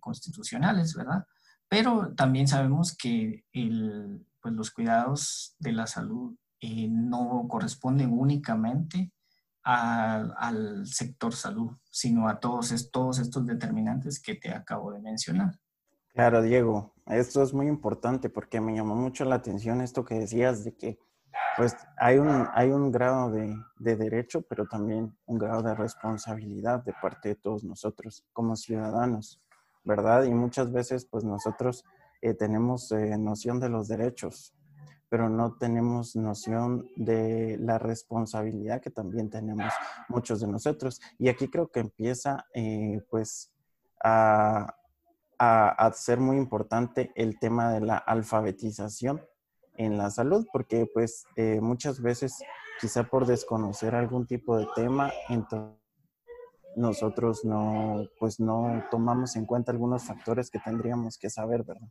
constitucionales, 0.00 0.94
¿verdad? 0.94 1.26
Pero 1.68 2.14
también 2.14 2.48
sabemos 2.48 2.96
que 2.96 3.44
pues 4.40 4.54
los 4.54 4.70
cuidados 4.70 5.54
de 5.58 5.72
la 5.72 5.86
salud 5.86 6.34
eh, 6.60 6.88
no 6.88 7.46
corresponden 7.48 8.12
únicamente 8.12 9.12
al 9.62 10.86
sector 10.86 11.34
salud, 11.34 11.72
sino 11.90 12.28
a 12.28 12.40
todos, 12.40 12.90
todos 12.90 13.18
estos 13.18 13.46
determinantes 13.46 14.20
que 14.20 14.34
te 14.34 14.50
acabo 14.52 14.90
de 14.90 15.00
mencionar. 15.00 15.58
Claro, 16.14 16.42
Diego, 16.42 16.92
esto 17.06 17.42
es 17.42 17.54
muy 17.54 17.66
importante 17.66 18.28
porque 18.28 18.60
me 18.60 18.74
llamó 18.74 18.94
mucho 18.94 19.24
la 19.24 19.36
atención 19.36 19.80
esto 19.80 20.04
que 20.04 20.18
decías 20.18 20.64
de 20.64 20.76
que 20.76 20.98
pues 21.56 21.76
hay 21.96 22.18
un, 22.18 22.48
hay 22.52 22.70
un 22.70 22.90
grado 22.90 23.30
de, 23.30 23.54
de, 23.78 23.96
derecho, 23.96 24.42
pero 24.42 24.66
también 24.66 25.16
un 25.26 25.38
grado 25.38 25.62
de 25.62 25.74
responsabilidad 25.74 26.82
de 26.84 26.92
parte 27.00 27.30
de 27.30 27.34
todos 27.36 27.64
nosotros 27.64 28.24
como 28.32 28.56
ciudadanos. 28.56 29.40
¿verdad? 29.84 30.24
Y 30.24 30.30
muchas 30.30 30.72
veces 30.72 31.04
pues 31.04 31.24
nosotros 31.24 31.84
eh, 32.22 32.34
tenemos 32.34 32.90
eh, 32.92 33.16
noción 33.18 33.60
de 33.60 33.68
los 33.68 33.88
derechos, 33.88 34.54
pero 35.08 35.28
no 35.28 35.56
tenemos 35.56 36.14
noción 36.16 36.86
de 36.96 37.56
la 37.58 37.78
responsabilidad 37.78 38.80
que 38.80 38.90
también 38.90 39.30
tenemos 39.30 39.72
muchos 40.08 40.40
de 40.40 40.46
nosotros. 40.46 41.00
Y 41.18 41.28
aquí 41.28 41.48
creo 41.48 41.68
que 41.68 41.80
empieza 41.80 42.46
eh, 42.54 43.00
pues 43.10 43.52
a, 44.02 44.76
a, 45.40 45.90
ser 45.94 46.20
muy 46.20 46.36
importante 46.36 47.12
el 47.16 47.38
tema 47.38 47.72
de 47.72 47.80
la 47.80 47.96
alfabetización 47.96 49.22
en 49.76 49.96
la 49.96 50.10
salud, 50.10 50.46
porque 50.52 50.86
pues 50.92 51.24
muchas 51.60 52.02
veces 52.02 52.34
quizá 52.80 53.04
por 53.04 53.26
desconocer 53.26 53.94
algún 53.94 54.26
tipo 54.26 54.58
de 54.58 54.68
tema, 54.74 55.10
entonces 55.30 55.80
nosotros 56.76 57.44
no, 57.44 58.06
pues 58.18 58.38
no 58.38 58.84
tomamos 58.90 59.36
en 59.36 59.46
cuenta 59.46 59.72
algunos 59.72 60.04
factores 60.04 60.50
que 60.50 60.58
tendríamos 60.58 61.18
que 61.18 61.30
saber, 61.30 61.64
¿verdad? 61.64 61.88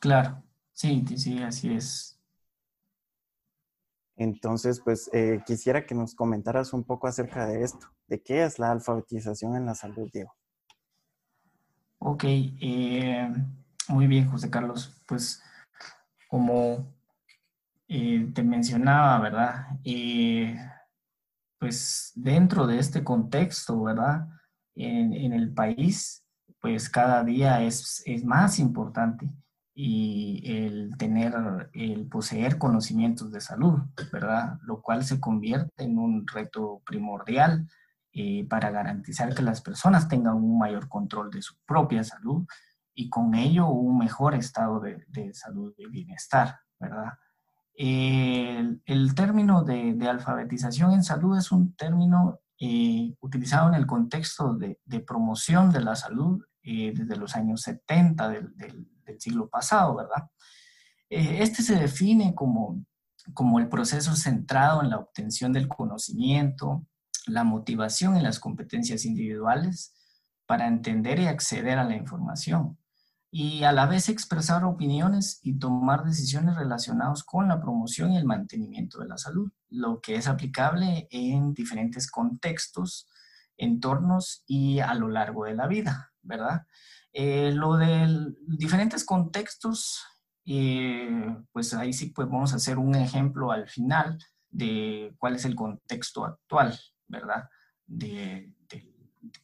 Claro, 0.00 0.42
sí, 0.72 1.04
sí, 1.16 1.42
así 1.42 1.74
es. 1.74 2.18
Entonces, 4.16 4.80
pues 4.84 5.08
eh, 5.12 5.42
quisiera 5.46 5.86
que 5.86 5.94
nos 5.94 6.14
comentaras 6.14 6.72
un 6.72 6.84
poco 6.84 7.06
acerca 7.06 7.46
de 7.46 7.62
esto, 7.62 7.86
de 8.06 8.22
qué 8.22 8.44
es 8.44 8.58
la 8.58 8.70
alfabetización 8.70 9.56
en 9.56 9.66
la 9.66 9.74
salud, 9.74 10.10
Diego. 10.12 10.32
Ok, 12.02 12.24
eh, 12.24 13.30
muy 13.88 14.06
bien, 14.06 14.26
José 14.30 14.48
Carlos. 14.48 14.96
Pues 15.06 15.42
como 16.28 16.94
eh, 17.88 18.30
te 18.34 18.42
mencionaba, 18.42 19.18
¿verdad? 19.20 19.66
pues 21.58 22.12
dentro 22.14 22.66
de 22.66 22.78
este 22.78 23.04
contexto, 23.04 23.82
¿verdad? 23.82 24.28
En, 24.74 25.32
el 25.34 25.52
país, 25.52 26.24
pues 26.60 26.88
cada 26.88 27.22
día 27.22 27.62
es, 27.62 28.02
es, 28.06 28.24
más 28.24 28.58
importante 28.58 29.30
y 29.74 30.42
el 30.46 30.96
tener, 30.96 31.34
el 31.74 32.08
poseer 32.08 32.56
conocimientos 32.56 33.30
de 33.30 33.42
salud, 33.42 33.78
¿verdad? 34.10 34.58
Lo 34.62 34.80
cual 34.80 35.04
se 35.04 35.20
convierte 35.20 35.84
en 35.84 35.98
un 35.98 36.26
reto 36.26 36.80
primordial 36.86 37.68
eh, 38.20 38.46
para 38.48 38.70
garantizar 38.70 39.34
que 39.34 39.42
las 39.42 39.62
personas 39.62 40.08
tengan 40.08 40.34
un 40.34 40.58
mayor 40.58 40.88
control 40.88 41.30
de 41.30 41.42
su 41.42 41.54
propia 41.64 42.04
salud 42.04 42.46
y 42.94 43.08
con 43.08 43.34
ello 43.34 43.68
un 43.68 43.98
mejor 43.98 44.34
estado 44.34 44.80
de, 44.80 45.04
de 45.08 45.32
salud 45.32 45.72
y 45.78 45.86
bienestar, 45.86 46.60
¿verdad? 46.78 47.14
el, 47.74 49.14
término 49.14 49.64
de, 49.64 49.96
alfabetización 50.06 50.92
en 50.92 51.02
salud 51.02 51.38
es 51.38 51.50
un 51.50 51.74
término 51.74 52.40
eh, 52.58 53.14
utilizado 53.20 53.68
en 53.68 53.74
el 53.74 53.86
contexto 53.86 54.54
de, 54.54 54.78
promoción 55.06 55.72
de 55.72 55.80
la 55.80 55.96
salud 55.96 56.44
eh, 56.62 56.92
desde 56.94 57.16
los 57.16 57.34
años 57.36 57.62
70 57.62 58.28
del, 58.28 58.86
siglo 59.18 59.48
pasado, 59.48 59.96
¿verdad? 59.96 60.30
Eh, 61.08 61.38
este 61.42 61.62
se 61.62 61.74
define 61.74 62.32
como, 62.32 62.84
como 63.34 63.58
el 63.58 63.68
proceso 63.68 64.14
centrado 64.14 64.82
en 64.82 64.90
la 64.90 64.98
obtención 64.98 65.52
del 65.52 65.66
conocimiento, 65.66 66.86
la 67.26 67.44
motivación 67.44 68.16
y 68.16 68.20
las 68.20 68.38
competencias 68.38 69.04
individuales 69.04 69.94
para 70.46 70.66
entender 70.66 71.20
y 71.20 71.26
acceder 71.26 71.78
a 71.78 71.84
la 71.84 71.96
información 71.96 72.76
y 73.30 73.62
a 73.62 73.72
la 73.72 73.86
vez 73.86 74.08
expresar 74.08 74.64
opiniones 74.64 75.38
y 75.42 75.58
tomar 75.58 76.04
decisiones 76.04 76.56
relacionadas 76.56 77.22
con 77.22 77.48
la 77.48 77.60
promoción 77.60 78.12
y 78.12 78.16
el 78.16 78.24
mantenimiento 78.24 78.98
de 78.98 79.08
la 79.08 79.18
salud, 79.18 79.52
lo 79.68 80.00
que 80.00 80.16
es 80.16 80.26
aplicable 80.26 81.06
en 81.10 81.54
diferentes 81.54 82.10
contextos, 82.10 83.08
entornos 83.56 84.42
y 84.46 84.80
a 84.80 84.94
lo 84.94 85.08
largo 85.08 85.44
de 85.44 85.54
la 85.54 85.68
vida, 85.68 86.12
¿verdad? 86.22 86.66
Eh, 87.12 87.52
lo 87.52 87.76
de 87.76 88.34
diferentes 88.46 89.04
contextos, 89.04 90.02
eh, 90.44 91.36
pues 91.52 91.72
ahí 91.74 91.92
sí 91.92 92.10
podemos 92.10 92.52
hacer 92.52 92.78
un 92.78 92.96
ejemplo 92.96 93.52
al 93.52 93.68
final 93.68 94.18
de 94.50 95.14
cuál 95.18 95.36
es 95.36 95.44
el 95.44 95.54
contexto 95.54 96.24
actual, 96.24 96.76
¿verdad? 97.10 97.48
De, 97.86 98.54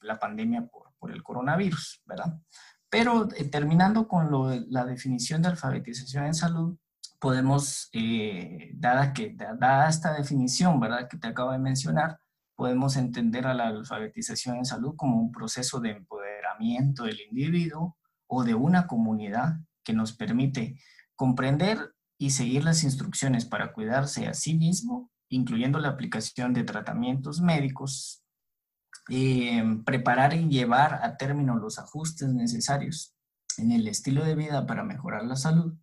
la 0.00 0.18
pandemia 0.18 0.66
por, 0.66 1.10
el 1.10 1.22
coronavirus, 1.22 2.02
¿verdad? 2.06 2.40
Pero 2.88 3.28
eh, 3.36 3.44
terminando 3.44 4.08
con 4.08 4.28
la 4.70 4.84
definición 4.84 5.42
de 5.42 5.48
alfabetización 5.48 6.24
en 6.24 6.34
salud, 6.34 6.76
podemos, 7.20 7.88
eh, 7.92 8.70
dada, 8.74 9.12
que, 9.12 9.36
dada 9.36 9.88
esta 9.88 10.14
definición, 10.14 10.80
¿verdad?, 10.80 11.08
que 11.08 11.18
te 11.18 11.28
acabo 11.28 11.52
de 11.52 11.58
mencionar, 11.58 12.18
podemos 12.56 12.96
entender 12.96 13.46
a 13.46 13.54
la 13.54 13.68
alfabetización 13.68 14.56
en 14.56 14.64
salud 14.64 14.94
como 14.96 15.20
un 15.20 15.30
proceso 15.30 15.78
de 15.78 15.90
empoderamiento 15.90 17.04
del 17.04 17.20
individuo 17.20 17.96
o 18.26 18.42
de 18.42 18.54
una 18.54 18.86
comunidad 18.86 19.60
que 19.84 19.92
nos 19.92 20.12
permite 20.12 20.80
comprender 21.14 21.94
y 22.18 22.30
seguir 22.30 22.64
las 22.64 22.82
instrucciones 22.82 23.44
para 23.44 23.72
cuidarse 23.72 24.26
a 24.26 24.34
sí 24.34 24.54
mismo, 24.54 25.10
incluyendo 25.28 25.78
la 25.78 25.88
aplicación 25.88 26.52
de 26.52 26.64
tratamientos 26.64 27.40
médicos, 27.40 28.22
eh, 29.08 29.62
preparar 29.84 30.34
y 30.34 30.48
llevar 30.48 31.00
a 31.02 31.16
término 31.16 31.56
los 31.56 31.78
ajustes 31.78 32.28
necesarios 32.28 33.16
en 33.58 33.72
el 33.72 33.86
estilo 33.88 34.24
de 34.24 34.34
vida 34.34 34.66
para 34.66 34.84
mejorar 34.84 35.24
la 35.24 35.36
salud, 35.36 35.74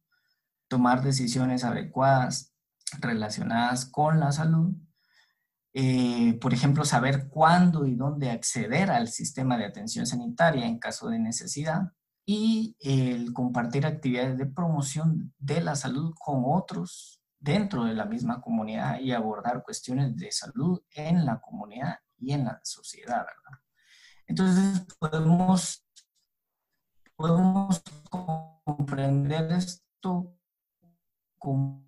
tomar 0.67 1.03
decisiones 1.03 1.63
adecuadas 1.63 2.53
relacionadas 2.99 3.85
con 3.85 4.19
la 4.19 4.31
salud, 4.31 4.75
eh, 5.73 6.37
por 6.39 6.53
ejemplo, 6.53 6.85
saber 6.85 7.29
cuándo 7.29 7.87
y 7.87 7.95
dónde 7.95 8.29
acceder 8.29 8.91
al 8.91 9.07
sistema 9.07 9.57
de 9.57 9.65
atención 9.65 10.05
sanitaria 10.05 10.67
en 10.67 10.77
caso 10.77 11.09
de 11.09 11.17
necesidad 11.17 11.91
y 12.25 12.77
compartir 13.33 13.85
actividades 13.85 14.37
de 14.37 14.45
promoción 14.45 15.33
de 15.39 15.61
la 15.61 15.75
salud 15.75 16.13
con 16.17 16.43
otros 16.45 17.22
dentro 17.43 17.83
de 17.83 17.93
la 17.93 18.05
misma 18.05 18.39
comunidad 18.39 18.99
y 19.01 19.11
abordar 19.11 19.63
cuestiones 19.63 20.15
de 20.15 20.31
salud 20.31 20.81
en 20.91 21.25
la 21.25 21.41
comunidad 21.41 21.99
y 22.17 22.31
en 22.31 22.45
la 22.45 22.59
sociedad, 22.63 23.17
¿verdad? 23.17 23.59
Entonces 24.25 24.87
podemos, 24.97 25.85
podemos 27.17 27.83
comprender 28.65 29.51
esto 29.51 30.33
como 31.37 31.85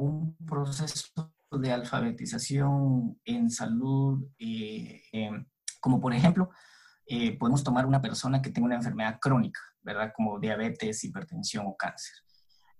un 0.00 0.36
proceso 0.44 1.32
de 1.52 1.72
alfabetización 1.72 3.20
en 3.24 3.50
salud, 3.52 4.26
eh, 4.36 5.00
em, 5.12 5.46
como 5.80 6.00
por 6.00 6.12
ejemplo, 6.12 6.50
eh, 7.06 7.38
podemos 7.38 7.62
tomar 7.62 7.86
una 7.86 8.02
persona 8.02 8.42
que 8.42 8.50
tenga 8.50 8.66
una 8.66 8.74
enfermedad 8.74 9.20
crónica, 9.20 9.60
¿verdad? 9.80 10.12
Como 10.14 10.40
diabetes, 10.40 11.04
hipertensión 11.04 11.66
o 11.68 11.76
cáncer. 11.76 12.16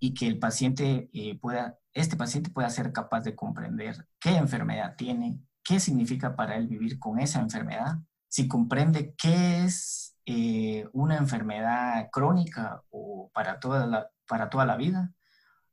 Y 0.01 0.15
que 0.15 0.27
el 0.27 0.39
paciente 0.39 1.11
eh, 1.13 1.39
pueda, 1.39 1.79
este 1.93 2.17
paciente 2.17 2.51
pueda 2.51 2.71
ser 2.71 2.93
capaz 2.93 3.23
de 3.23 3.35
comprender 3.35 4.07
qué 4.21 4.37
enfermedad 4.37 4.95
tiene, 4.97 5.41
qué 5.65 5.81
significa 5.81 6.37
para 6.37 6.57
él 6.57 6.69
vivir 6.69 6.99
con 6.99 7.19
esa 7.19 7.41
enfermedad, 7.41 7.99
si 8.29 8.47
comprende 8.47 9.15
qué 9.17 9.65
es 9.65 10.17
eh, 10.27 10.87
una 10.93 11.17
enfermedad 11.17 12.09
crónica 12.13 12.83
o 12.91 13.31
para 13.33 13.59
toda, 13.59 13.87
la, 13.87 14.11
para 14.27 14.51
toda 14.51 14.67
la 14.67 14.77
vida 14.77 15.13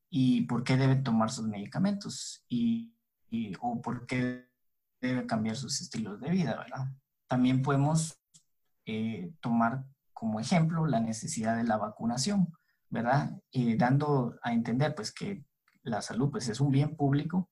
y 0.09 0.43
por 0.43 0.63
qué 0.63 0.77
debe 0.77 0.95
tomar 0.95 1.29
sus 1.29 1.45
medicamentos 1.45 2.45
y, 2.47 2.93
o 3.59 3.81
por 3.81 4.05
qué 4.07 4.49
debe 5.01 5.25
cambiar 5.25 5.57
sus 5.57 5.81
estilos 5.81 6.21
de 6.21 6.29
vida. 6.29 6.65
También 7.27 7.61
podemos 7.61 8.17
eh, 8.85 9.33
tomar 9.41 9.83
como 10.13 10.39
ejemplo 10.39 10.87
la 10.87 11.01
necesidad 11.01 11.57
de 11.57 11.65
la 11.65 11.75
vacunación, 11.75 12.53
¿verdad? 12.95 13.29
Eh, 13.51 13.75
dando 13.77 14.39
a 14.41 14.53
entender 14.53 14.95
pues 14.95 15.11
que 15.11 15.43
la 15.83 16.01
salud 16.01 16.31
pues 16.31 16.47
es 16.47 16.61
un 16.61 16.71
bien 16.71 16.95
público. 16.95 17.49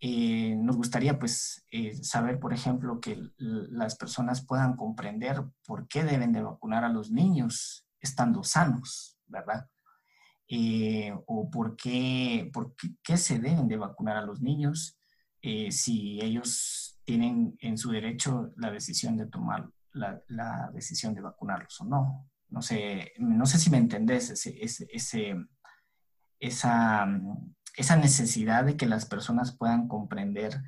Eh, 0.00 0.56
nos 0.56 0.76
gustaría 0.76 1.18
pues 1.18 1.66
saber, 2.02 2.40
por 2.40 2.54
ejemplo, 2.54 2.98
que 2.98 3.20
las 3.36 3.96
personas 3.96 4.46
puedan 4.46 4.76
comprender 4.76 5.44
por 5.66 5.88
qué 5.88 6.04
deben 6.04 6.32
de 6.32 6.42
vacunar 6.42 6.84
a 6.84 6.88
los 6.88 7.10
niños 7.10 7.86
estando 8.00 8.42
sanos, 8.42 9.18
¿verdad? 9.26 9.68
o 11.26 11.50
por 11.50 11.76
qué, 11.76 12.48
por 12.54 12.74
qué, 13.02 13.18
se 13.18 13.38
deben 13.38 13.68
de 13.68 13.76
vacunar 13.76 14.16
a 14.16 14.24
los 14.24 14.40
niños 14.40 14.98
si 15.42 16.18
ellos 16.22 16.98
tienen 17.04 17.58
en 17.60 17.76
su 17.76 17.90
derecho 17.90 18.50
la 18.56 18.70
decisión 18.70 19.18
de 19.18 19.26
tomar 19.26 19.68
la, 19.92 20.70
decisión 20.72 21.14
de 21.14 21.20
vacunarlos 21.20 21.78
o 21.82 21.84
no. 21.84 22.30
No 22.50 22.62
sé, 22.62 23.12
no 23.18 23.46
sé 23.46 23.58
si 23.58 23.70
me 23.70 23.76
entendés 23.76 24.30
ese, 24.30 24.56
ese, 24.62 25.36
esa, 26.40 27.06
esa 27.76 27.96
necesidad 27.96 28.64
de 28.64 28.76
que 28.76 28.86
las 28.86 29.06
personas 29.06 29.56
puedan 29.56 29.88
comprender 29.88 30.62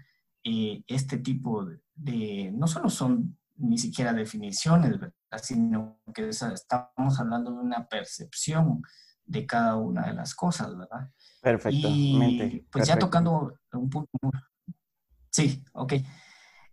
eh, 0.45 0.83
este 0.87 1.19
tipo 1.19 1.67
de, 1.95 2.51
no 2.53 2.67
solo 2.67 2.91
son 2.91 3.39
ni 3.57 3.79
siquiera 3.79 4.13
definiciones, 4.13 4.97
sino 5.43 6.01
que 6.15 6.29
estamos 6.29 7.21
hablando 7.21 7.53
de 7.53 7.59
una 7.59 7.87
percepción 7.89 8.83
de 9.25 9.47
cada 9.47 9.77
una 9.77 10.07
de 10.07 10.15
las 10.15 10.35
cosas, 10.35 10.77
¿verdad? 10.77 11.11
Perfectamente. 11.43 12.47
Y 12.47 12.61
pues 12.71 12.89
ya 12.89 12.99
tocando 12.99 13.55
un 13.73 13.91
punto. 13.91 14.11
Sí, 15.31 15.63
ok. 15.73 15.95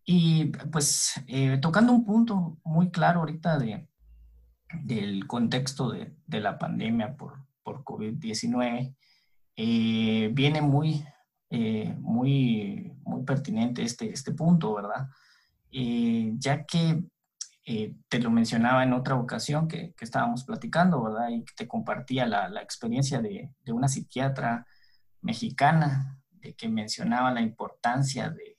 Y 0.05 0.45
pues 0.71 1.21
eh, 1.27 1.57
tocando 1.61 1.91
un 1.91 2.05
punto 2.05 2.57
muy 2.63 2.89
claro 2.89 3.19
ahorita 3.19 3.59
de, 3.59 3.87
del 4.73 5.27
contexto 5.27 5.91
de, 5.91 6.15
de 6.25 6.39
la 6.39 6.57
pandemia 6.57 7.15
por, 7.15 7.45
por 7.63 7.83
COVID-19, 7.83 8.95
eh, 9.55 10.29
viene 10.33 10.61
muy, 10.61 11.05
eh, 11.49 11.95
muy, 11.99 12.93
muy 13.03 13.23
pertinente 13.23 13.83
este, 13.83 14.11
este 14.11 14.31
punto, 14.33 14.73
¿verdad? 14.75 15.07
ya 16.39 16.65
que 16.65 17.03
te 18.07 18.19
lo 18.19 18.31
mencionaba 18.31 18.81
en 18.83 18.93
otra 18.93 19.15
ocasión 19.15 19.67
que, 19.67 19.93
que, 19.93 20.05
estábamos 20.05 20.45
platicando, 20.45 21.03
¿verdad? 21.03 21.29
Y 21.29 21.43
te 21.55 21.67
compartía 21.67 22.25
la, 22.25 22.47
la 22.47 22.61
experiencia 22.61 23.21
de, 23.21 23.51
de 23.63 23.71
una 23.73 23.89
psiquiatra 23.89 24.65
mexicana 25.21 26.19
de 26.31 26.55
que 26.55 26.69
mencionaba 26.69 27.31
la 27.33 27.41
importancia 27.41 28.29
de 28.29 28.57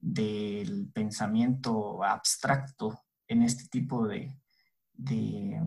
del 0.00 0.90
pensamiento 0.92 2.04
abstracto 2.04 3.04
en 3.26 3.42
este 3.42 3.68
tipo 3.68 4.06
de, 4.06 4.40
de, 4.98 5.60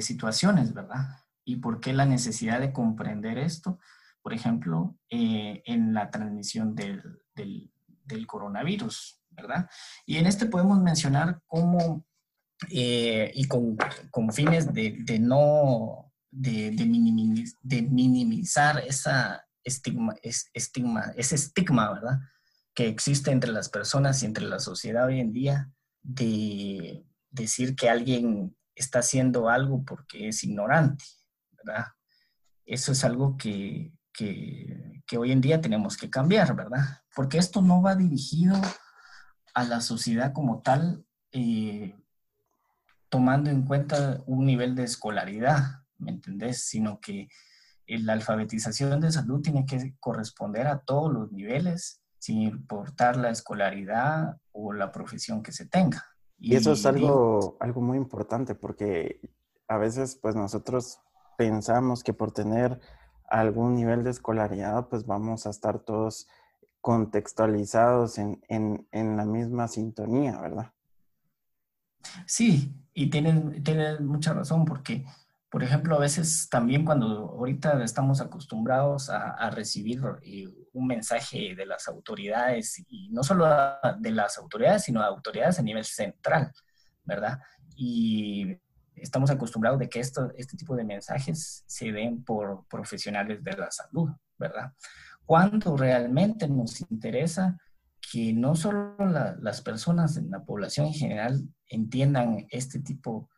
situaciones, 0.00 0.74
¿verdad? 0.74 1.06
¿Y 1.44 1.56
por 1.56 1.80
qué 1.80 1.92
la 1.92 2.04
necesidad 2.04 2.60
de 2.60 2.72
comprender 2.72 3.38
esto? 3.38 3.78
Por 4.22 4.34
ejemplo, 4.34 4.98
eh, 5.08 5.62
en 5.66 5.94
la 5.94 6.10
transmisión 6.10 6.74
del, 6.74 7.00
del, 7.34 8.26
coronavirus, 8.26 9.22
¿verdad? 9.30 9.70
Y 10.04 10.16
en 10.16 10.26
este 10.26 10.46
podemos 10.46 10.80
mencionar 10.80 11.40
cómo, 11.46 12.04
eh, 12.70 13.30
y 13.34 13.46
con, 13.46 13.76
con, 14.10 14.32
fines 14.32 14.72
de, 14.74 14.96
de 15.00 15.18
no, 15.20 16.12
de, 16.30 16.72
de, 16.72 17.82
minimizar 17.82 18.80
esa 18.80 19.46
estigma, 19.62 20.16
estigma, 20.22 21.12
ese 21.16 21.36
estigma, 21.36 21.92
¿verdad? 21.92 22.18
que 22.74 22.88
existe 22.88 23.30
entre 23.30 23.52
las 23.52 23.68
personas 23.68 24.22
y 24.22 24.26
entre 24.26 24.44
la 24.44 24.58
sociedad 24.58 25.06
hoy 25.06 25.20
en 25.20 25.32
día 25.32 25.72
de 26.02 27.06
decir 27.30 27.76
que 27.76 27.88
alguien 27.88 28.56
está 28.74 29.00
haciendo 29.00 29.48
algo 29.48 29.84
porque 29.84 30.28
es 30.28 30.44
ignorante, 30.44 31.04
¿verdad? 31.52 31.86
Eso 32.66 32.92
es 32.92 33.04
algo 33.04 33.36
que, 33.36 33.92
hoy 35.16 35.32
en 35.32 35.40
día 35.40 35.60
tenemos 35.60 35.96
que 35.96 36.10
cambiar, 36.10 36.54
¿verdad? 36.56 37.02
Porque 37.14 37.38
esto 37.38 37.62
no 37.62 37.82
va 37.82 37.94
dirigido 37.94 38.60
a 39.54 39.64
la 39.64 39.80
sociedad 39.80 40.32
como 40.32 40.62
tal, 40.62 41.04
eh, 41.32 41.94
tomando 43.08 43.50
en 43.50 43.62
cuenta 43.62 44.22
un 44.26 44.46
nivel 44.46 44.74
de 44.74 44.84
escolaridad, 44.84 45.84
¿me 45.98 46.10
entendés? 46.10 46.64
Sino 46.66 47.00
que 47.00 47.28
la 47.86 48.14
alfabetización 48.14 49.00
de 49.00 49.12
salud 49.12 49.40
tiene 49.40 49.66
que 49.66 49.94
corresponder 50.00 50.66
a 50.66 50.80
todos 50.80 51.12
los 51.12 51.30
niveles 51.30 52.00
sin 52.18 52.40
importar 52.40 53.16
la 53.16 53.30
escolaridad 53.30 54.38
o 54.52 54.72
la 54.72 54.90
profesión 54.90 55.42
que 55.42 55.52
se 55.52 55.66
tenga. 55.66 56.13
Y, 56.38 56.56
eso 56.56 56.72
es 56.72 56.84
algo, 56.84 57.56
algo 57.60 57.80
muy 57.80 57.96
importante 57.96 58.54
porque 58.54 59.20
a 59.68 59.78
veces 59.78 60.18
pues 60.20 60.34
nosotros 60.34 61.00
pensamos 61.38 62.02
que 62.02 62.12
por 62.12 62.32
tener 62.32 62.80
algún 63.28 63.74
nivel 63.74 64.04
de 64.04 64.10
escolaridad 64.10 64.88
pues 64.88 65.06
vamos 65.06 65.46
a 65.46 65.50
estar 65.50 65.78
todos 65.78 66.28
contextualizados 66.80 68.18
en, 68.18 68.42
en, 68.48 68.86
en 68.92 69.16
la 69.16 69.24
misma 69.24 69.68
sintonía, 69.68 70.38
¿verdad? 70.40 70.72
Sí, 72.26 72.76
y 72.92 73.08
tienen, 73.08 73.62
tienen 73.62 74.06
mucha 74.06 74.34
razón 74.34 74.66
porque 74.66 75.06
por 75.54 75.62
ejemplo, 75.62 75.94
a 75.94 76.00
veces 76.00 76.48
también 76.50 76.84
cuando 76.84 77.06
ahorita 77.06 77.84
estamos 77.84 78.20
acostumbrados 78.20 79.08
a, 79.08 79.50
recibir 79.50 80.02
eh, 80.22 80.52
un 80.74 80.86
mensaje 80.86 81.54
de 81.54 81.66
las 81.66 81.88
autoridades, 81.88 82.84
y 82.88 83.08
no 83.10 83.22
solo 83.22 83.46
de 83.98 84.10
las 84.10 84.38
autoridades, 84.38 84.84
sino 84.84 85.00
de 85.00 85.06
autoridades 85.06 85.58
a 85.58 85.62
nivel 85.62 85.84
central, 85.84 86.52
¿verdad? 87.02 87.38
Y 87.76 88.56
estamos 88.94 89.30
acostumbrados 89.30 89.78
de 89.78 89.88
que 89.88 90.00
esto, 90.00 90.30
este 90.36 90.56
tipo 90.56 90.76
de 90.76 90.84
mensajes 90.84 91.64
se 91.66 91.90
den 91.90 92.22
por 92.22 92.66
profesionales 92.68 93.42
de 93.42 93.56
la 93.56 93.70
salud, 93.70 94.10
¿verdad? 94.38 94.72
Cuando 95.24 95.76
realmente 95.76 96.48
nos 96.48 96.80
interesa 96.90 97.58
que 98.12 98.32
no 98.34 98.54
solo 98.54 98.96
las 99.40 99.62
personas 99.62 100.16
en 100.18 100.30
la 100.30 100.44
población 100.44 100.88
en 100.88 100.92
general 100.92 101.48
entiendan 101.68 102.46
este 102.50 102.80
tipo 102.80 103.30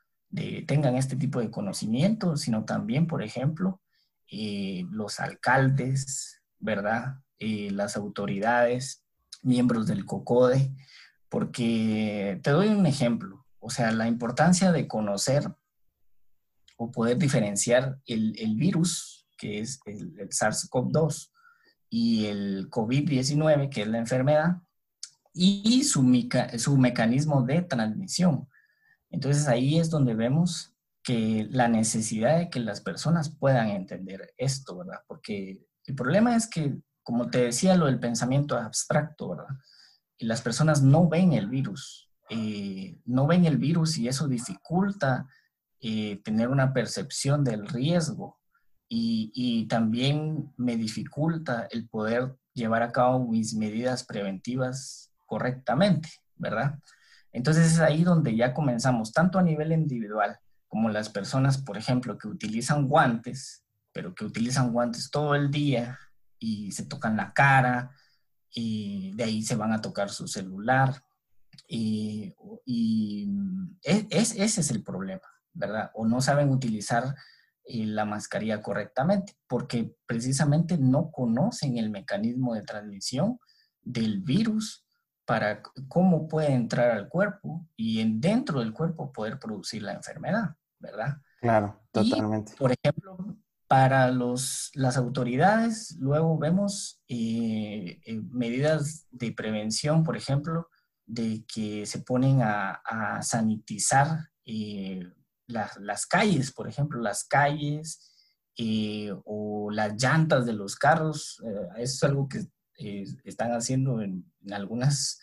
tengan 0.66 0.96
este 0.96 1.16
tipo 1.16 1.40
de 1.40 1.50
conocimiento, 1.50 2.36
sino 2.36 2.64
también, 2.64 3.06
por 3.06 3.22
ejemplo, 3.22 3.80
eh, 4.30 4.84
los 4.90 5.20
alcaldes, 5.20 6.42
¿verdad? 6.58 7.16
Eh, 7.38 7.70
las 7.70 7.96
autoridades, 7.96 9.04
miembros 9.42 9.86
del 9.86 10.04
COCODE, 10.04 10.72
porque 11.28 12.40
te 12.42 12.50
doy 12.50 12.68
un 12.68 12.86
ejemplo, 12.86 13.46
o 13.58 13.68
sea, 13.68 13.92
la 13.92 14.08
importancia 14.08 14.72
de 14.72 14.88
conocer 14.88 15.52
o 16.76 16.90
poder 16.90 17.18
diferenciar 17.18 17.98
el, 18.06 18.54
virus, 18.56 19.26
que 19.36 19.60
es 19.60 19.80
el, 19.86 20.14
SARS-CoV-2, 20.30 21.30
y 21.90 22.26
el 22.26 22.70
COVID-19, 22.70 23.68
que 23.70 23.82
es 23.82 23.88
la 23.88 23.98
enfermedad, 23.98 24.62
y 25.32 25.84
su, 25.84 26.02
su 26.58 26.78
mecanismo 26.78 27.42
de 27.42 27.62
transmisión. 27.62 28.48
Entonces 29.10 29.46
ahí 29.48 29.78
es 29.78 29.90
donde 29.90 30.14
vemos 30.14 30.74
que 31.02 31.46
la 31.50 31.68
necesidad 31.68 32.38
de 32.38 32.50
que 32.50 32.60
las 32.60 32.80
personas 32.80 33.30
puedan 33.30 33.68
entender 33.68 34.34
esto, 34.38 34.78
¿verdad? 34.78 35.02
Porque 35.06 35.62
el 35.84 35.94
problema 35.94 36.34
es 36.34 36.48
que, 36.48 36.78
como 37.06 37.30
te 37.30 37.38
decía, 37.38 37.76
lo 37.76 37.86
del 37.86 38.00
pensamiento 38.00 38.58
abstracto, 38.58 39.28
¿verdad? 39.28 39.54
Y 40.18 40.26
las 40.26 40.42
personas 40.42 40.82
no 40.82 41.08
ven 41.08 41.34
el 41.34 41.46
virus, 41.46 42.10
eh, 42.28 42.98
no 43.04 43.28
ven 43.28 43.44
el 43.44 43.58
virus 43.58 43.96
y 43.96 44.08
eso 44.08 44.26
dificulta 44.26 45.28
eh, 45.80 46.20
tener 46.24 46.48
una 46.48 46.72
percepción 46.72 47.44
del 47.44 47.68
riesgo 47.68 48.40
y, 48.88 49.30
y 49.32 49.68
también 49.68 50.52
me 50.56 50.76
dificulta 50.76 51.68
el 51.70 51.88
poder 51.88 52.34
llevar 52.54 52.82
a 52.82 52.90
cabo 52.90 53.24
mis 53.28 53.54
medidas 53.54 54.02
preventivas 54.02 55.12
correctamente, 55.26 56.08
¿verdad? 56.34 56.80
Entonces 57.30 57.70
es 57.70 57.78
ahí 57.78 58.02
donde 58.02 58.34
ya 58.34 58.52
comenzamos, 58.52 59.12
tanto 59.12 59.38
a 59.38 59.44
nivel 59.44 59.70
individual 59.70 60.40
como 60.66 60.88
las 60.88 61.08
personas, 61.08 61.58
por 61.58 61.78
ejemplo, 61.78 62.18
que 62.18 62.26
utilizan 62.26 62.88
guantes, 62.88 63.62
pero 63.92 64.12
que 64.12 64.24
utilizan 64.24 64.72
guantes 64.72 65.08
todo 65.08 65.36
el 65.36 65.52
día 65.52 66.00
y 66.38 66.72
se 66.72 66.86
tocan 66.86 67.16
la 67.16 67.32
cara 67.32 67.90
y 68.50 69.14
de 69.14 69.24
ahí 69.24 69.42
se 69.42 69.56
van 69.56 69.72
a 69.72 69.80
tocar 69.80 70.10
su 70.10 70.26
celular 70.26 71.02
Y, 71.68 72.34
e, 73.82 74.06
es, 74.10 74.34
ese 74.36 74.60
es 74.60 74.70
el 74.70 74.82
problema, 74.82 75.28
¿verdad? 75.52 75.90
O 75.94 76.06
no 76.06 76.20
saben 76.20 76.50
utilizar 76.50 77.14
eh, 77.64 77.86
la 77.86 78.04
mascarilla 78.04 78.62
correctamente, 78.62 79.36
porque 79.48 79.96
precisamente 80.06 80.78
no 80.78 81.10
conocen 81.10 81.78
el 81.78 81.90
mecanismo 81.90 82.54
de 82.54 82.62
transmisión 82.62 83.38
del 83.82 84.20
virus 84.20 84.86
para 85.24 85.62
cómo 85.88 86.28
puede 86.28 86.52
entrar 86.52 86.92
al 86.92 87.08
cuerpo 87.08 87.66
y 87.76 88.00
en, 88.00 88.20
dentro 88.20 88.60
del 88.60 88.72
cuerpo 88.72 89.12
poder 89.12 89.38
producir 89.38 89.82
la 89.82 89.92
enfermedad, 89.92 90.54
¿verdad? 90.78 91.16
Claro, 91.40 91.82
totalmente. 91.90 92.54
por 92.56 92.72
ejemplo, 92.72 93.36
para 93.68 94.10
los, 94.10 94.70
las 94.74 94.96
autoridades, 94.96 95.96
luego 95.98 96.38
vemos 96.38 97.02
eh, 97.08 98.00
eh, 98.04 98.20
medidas 98.30 99.06
de 99.10 99.32
prevención, 99.32 100.04
por 100.04 100.16
ejemplo, 100.16 100.68
de 101.04 101.44
que 101.52 101.86
se 101.86 102.00
ponen 102.00 102.40
a, 102.42 102.80
sanitizar 103.22 104.30
eh, 104.44 105.00
las 105.46 106.06
calles, 106.06 106.52
por 106.52 106.68
ejemplo, 106.68 107.00
las 107.00 107.24
calles 107.24 108.12
o 109.24 109.70
las 109.70 109.94
llantas 110.02 110.46
de 110.46 110.52
los 110.52 110.76
carros. 110.76 111.42
eso 111.76 111.82
es 111.82 112.02
algo 112.04 112.28
que 112.28 112.46
están 113.24 113.52
haciendo 113.52 114.00
en, 114.00 114.24
algunas 114.50 115.20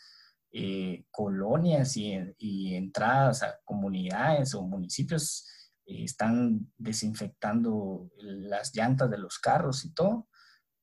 colonias 1.11 1.97
y 1.97 2.75
entradas 2.75 3.43
a 3.43 3.59
comunidades 3.65 4.53
o 4.53 4.61
municipios 4.61 5.45
están 5.85 6.71
desinfectando 6.77 8.09
las 8.17 8.73
llantas 8.75 9.09
de 9.09 9.17
los 9.17 9.39
carros 9.39 9.85
y 9.85 9.93
todo, 9.93 10.27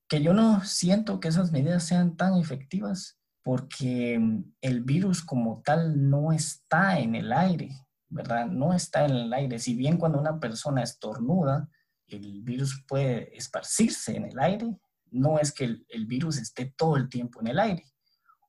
que 0.07 0.21
yo 0.21 0.33
no 0.33 0.63
siento 0.63 1.19
que 1.19 1.29
esas 1.29 1.51
medidas 1.51 1.83
sean 1.83 2.17
tan 2.17 2.37
efectivas 2.37 3.21
porque 3.43 4.19
mm, 4.19 4.53
el 4.61 4.81
virus 4.81 5.23
como 5.23 5.61
tal 5.63 6.09
no 6.09 6.31
está 6.31 6.99
en 6.99 7.15
el 7.15 7.31
aire, 7.31 7.71
¿verdad? 8.09 8.47
No 8.47 8.73
está 8.73 9.05
en 9.05 9.11
el 9.11 9.33
aire. 9.33 9.59
Si 9.59 9.75
bien 9.75 9.97
cuando 9.97 10.19
una 10.19 10.39
persona 10.39 10.83
estornuda, 10.83 11.69
el 12.07 12.41
virus 12.41 12.83
puede 12.87 13.35
esparcirse 13.35 14.15
en 14.15 14.25
el 14.25 14.39
aire, 14.39 14.77
no 15.11 15.39
es 15.39 15.51
que 15.51 15.63
el, 15.87 16.05
virus 16.05 16.37
esté 16.37 16.73
todo 16.77 16.97
el 16.97 17.09
tiempo 17.09 17.41
en 17.41 17.47
el 17.47 17.59
aire 17.59 17.85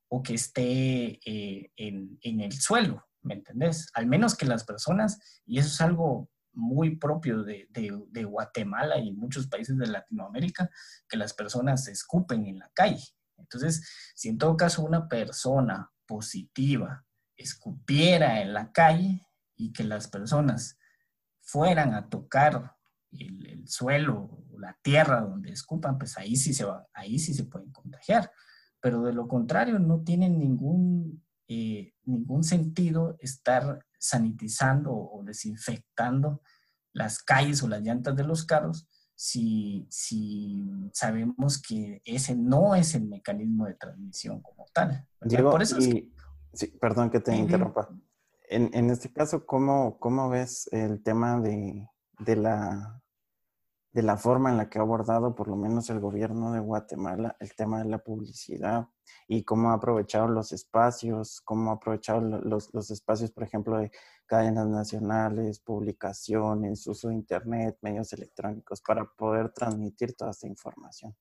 o 0.09 0.21
que 0.21 0.33
esté 0.35 1.19
eh, 1.25 1.71
en, 1.75 2.17
en, 2.21 2.41
el 2.41 2.53
suelo, 2.53 3.03
¿me 3.21 3.33
entendés? 3.33 3.89
Al 3.93 4.05
menos 4.05 4.35
que 4.35 4.45
las 4.45 4.63
personas, 4.63 5.41
y 5.45 5.59
eso 5.59 5.69
es 5.69 5.81
algo 5.81 6.29
muy 6.53 6.97
propio 6.97 7.43
de, 7.43 7.67
Guatemala 8.25 8.97
y 8.99 9.11
muchos 9.11 9.47
países 9.47 9.77
de 9.77 9.87
Latinoamérica, 9.87 10.69
que 11.07 11.17
las 11.17 11.33
personas 11.33 11.87
escupen 11.87 12.45
en 12.45 12.59
la 12.59 12.71
calle. 12.73 13.03
Entonces, 13.37 13.87
si 14.15 14.29
en 14.29 14.37
todo 14.37 14.55
caso 14.55 14.83
una 14.83 15.07
persona 15.07 15.91
positiva 16.05 17.05
escupiera 17.35 18.41
en 18.41 18.53
la 18.53 18.71
calle 18.71 19.27
y 19.55 19.73
que 19.73 19.83
las 19.83 20.07
personas 20.07 20.77
fueran 21.41 21.93
a 21.93 22.09
tocar 22.09 22.75
el, 23.11 23.67
suelo 23.67 24.43
la 24.57 24.77
tierra 24.81 25.21
donde 25.21 25.51
escupan, 25.51 25.97
pues 25.97 26.17
ahí 26.17 26.35
sí 26.35 26.53
se 26.53 26.63
va, 26.63 26.87
ahí 26.93 27.19
sí 27.19 27.33
se 27.33 27.45
pueden 27.45 27.71
contagiar. 27.71 28.31
Pero 28.79 29.01
de 29.03 29.13
lo 29.13 29.27
contrario, 29.27 29.79
no 29.79 30.03
tienen 30.03 30.39
ningún, 30.39 31.23
eh, 31.47 31.93
ningún 32.03 32.43
sentido 32.43 33.17
estar 33.19 33.85
sanitizando 34.03 34.91
o 34.93 35.23
desinfectando 35.23 36.41
las 36.91 37.23
calles 37.23 37.63
o 37.63 37.69
las 37.69 37.81
llantas 37.81 38.15
de 38.15 38.25
los 38.25 38.45
carros 38.45 38.87
si, 39.15 39.87
si 39.89 40.61
sabemos 40.91 41.61
que 41.61 42.01
ese 42.03 42.35
no 42.35 42.75
es 42.75 42.95
el 42.95 43.07
mecanismo 43.07 43.65
de 43.65 43.75
transmisión 43.75 44.41
como 44.41 44.65
tal. 44.73 45.07
Diego, 45.21 45.51
Por 45.51 45.61
eso 45.61 45.77
perdón 46.81 47.09
que 47.09 47.21
te 47.21 47.33
interrumpa. 47.33 47.89
En, 48.49 48.69
en, 48.73 48.89
este 48.89 49.11
caso, 49.11 49.45
¿cómo, 49.45 49.97
¿cómo, 49.99 50.29
ves 50.29 50.67
el 50.73 51.01
tema 51.01 51.39
de, 51.39 51.87
de 52.19 52.35
la 52.35 53.01
de 53.93 54.01
la 54.01 54.17
forma 54.17 54.49
en 54.49 54.57
la 54.57 54.69
que 54.69 54.79
ha 54.79 54.81
abordado 54.81 55.35
por 55.35 55.47
lo 55.47 55.55
menos 55.55 55.89
el 55.91 55.99
gobierno 55.99 56.51
de 56.51 56.59
Guatemala 56.59 57.37
el 57.39 57.55
tema 57.55 57.77
de 57.77 57.89
la 57.89 57.99
publicidad 57.99 58.87
y 59.27 59.43
cómo 59.43 59.71
ha 59.71 59.75
aprovechado 59.75 60.27
los 60.27 60.51
espacios, 60.51 61.41
cómo 61.41 61.71
ha 61.71 61.75
aprovechado 61.75 62.21
los, 62.21 62.73
los 62.73 62.91
espacios, 62.91 63.31
por 63.31 63.43
ejemplo, 63.43 63.77
de 63.77 63.91
cadenas 64.25 64.67
nacionales, 64.67 65.59
publicaciones, 65.59 66.87
uso 66.87 67.09
de 67.09 67.15
Internet, 67.15 67.77
medios 67.81 68.13
electrónicos 68.13 68.81
para 68.81 69.05
poder 69.05 69.49
transmitir 69.49 70.13
toda 70.15 70.31
esta 70.31 70.47
información. 70.47 71.15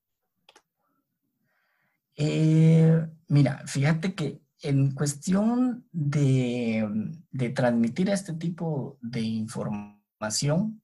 Eh, 2.16 3.06
mira, 3.28 3.62
fíjate 3.66 4.14
que 4.14 4.42
en 4.62 4.92
cuestión 4.92 5.86
de, 5.90 6.88
de 7.30 7.50
transmitir 7.50 8.10
este 8.10 8.34
tipo 8.34 8.98
de 9.00 9.20
información, 9.20 10.82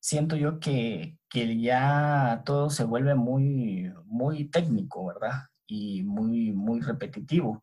siento 0.00 0.36
yo 0.36 0.58
que, 0.58 1.18
que, 1.28 1.60
ya 1.60 2.42
todo 2.44 2.70
se 2.70 2.84
vuelve 2.84 3.14
muy, 3.14 3.92
muy 4.06 4.46
técnico, 4.46 5.06
¿verdad? 5.06 5.48
Y 5.66 6.02
muy, 6.02 6.52
muy 6.52 6.80
repetitivo. 6.80 7.62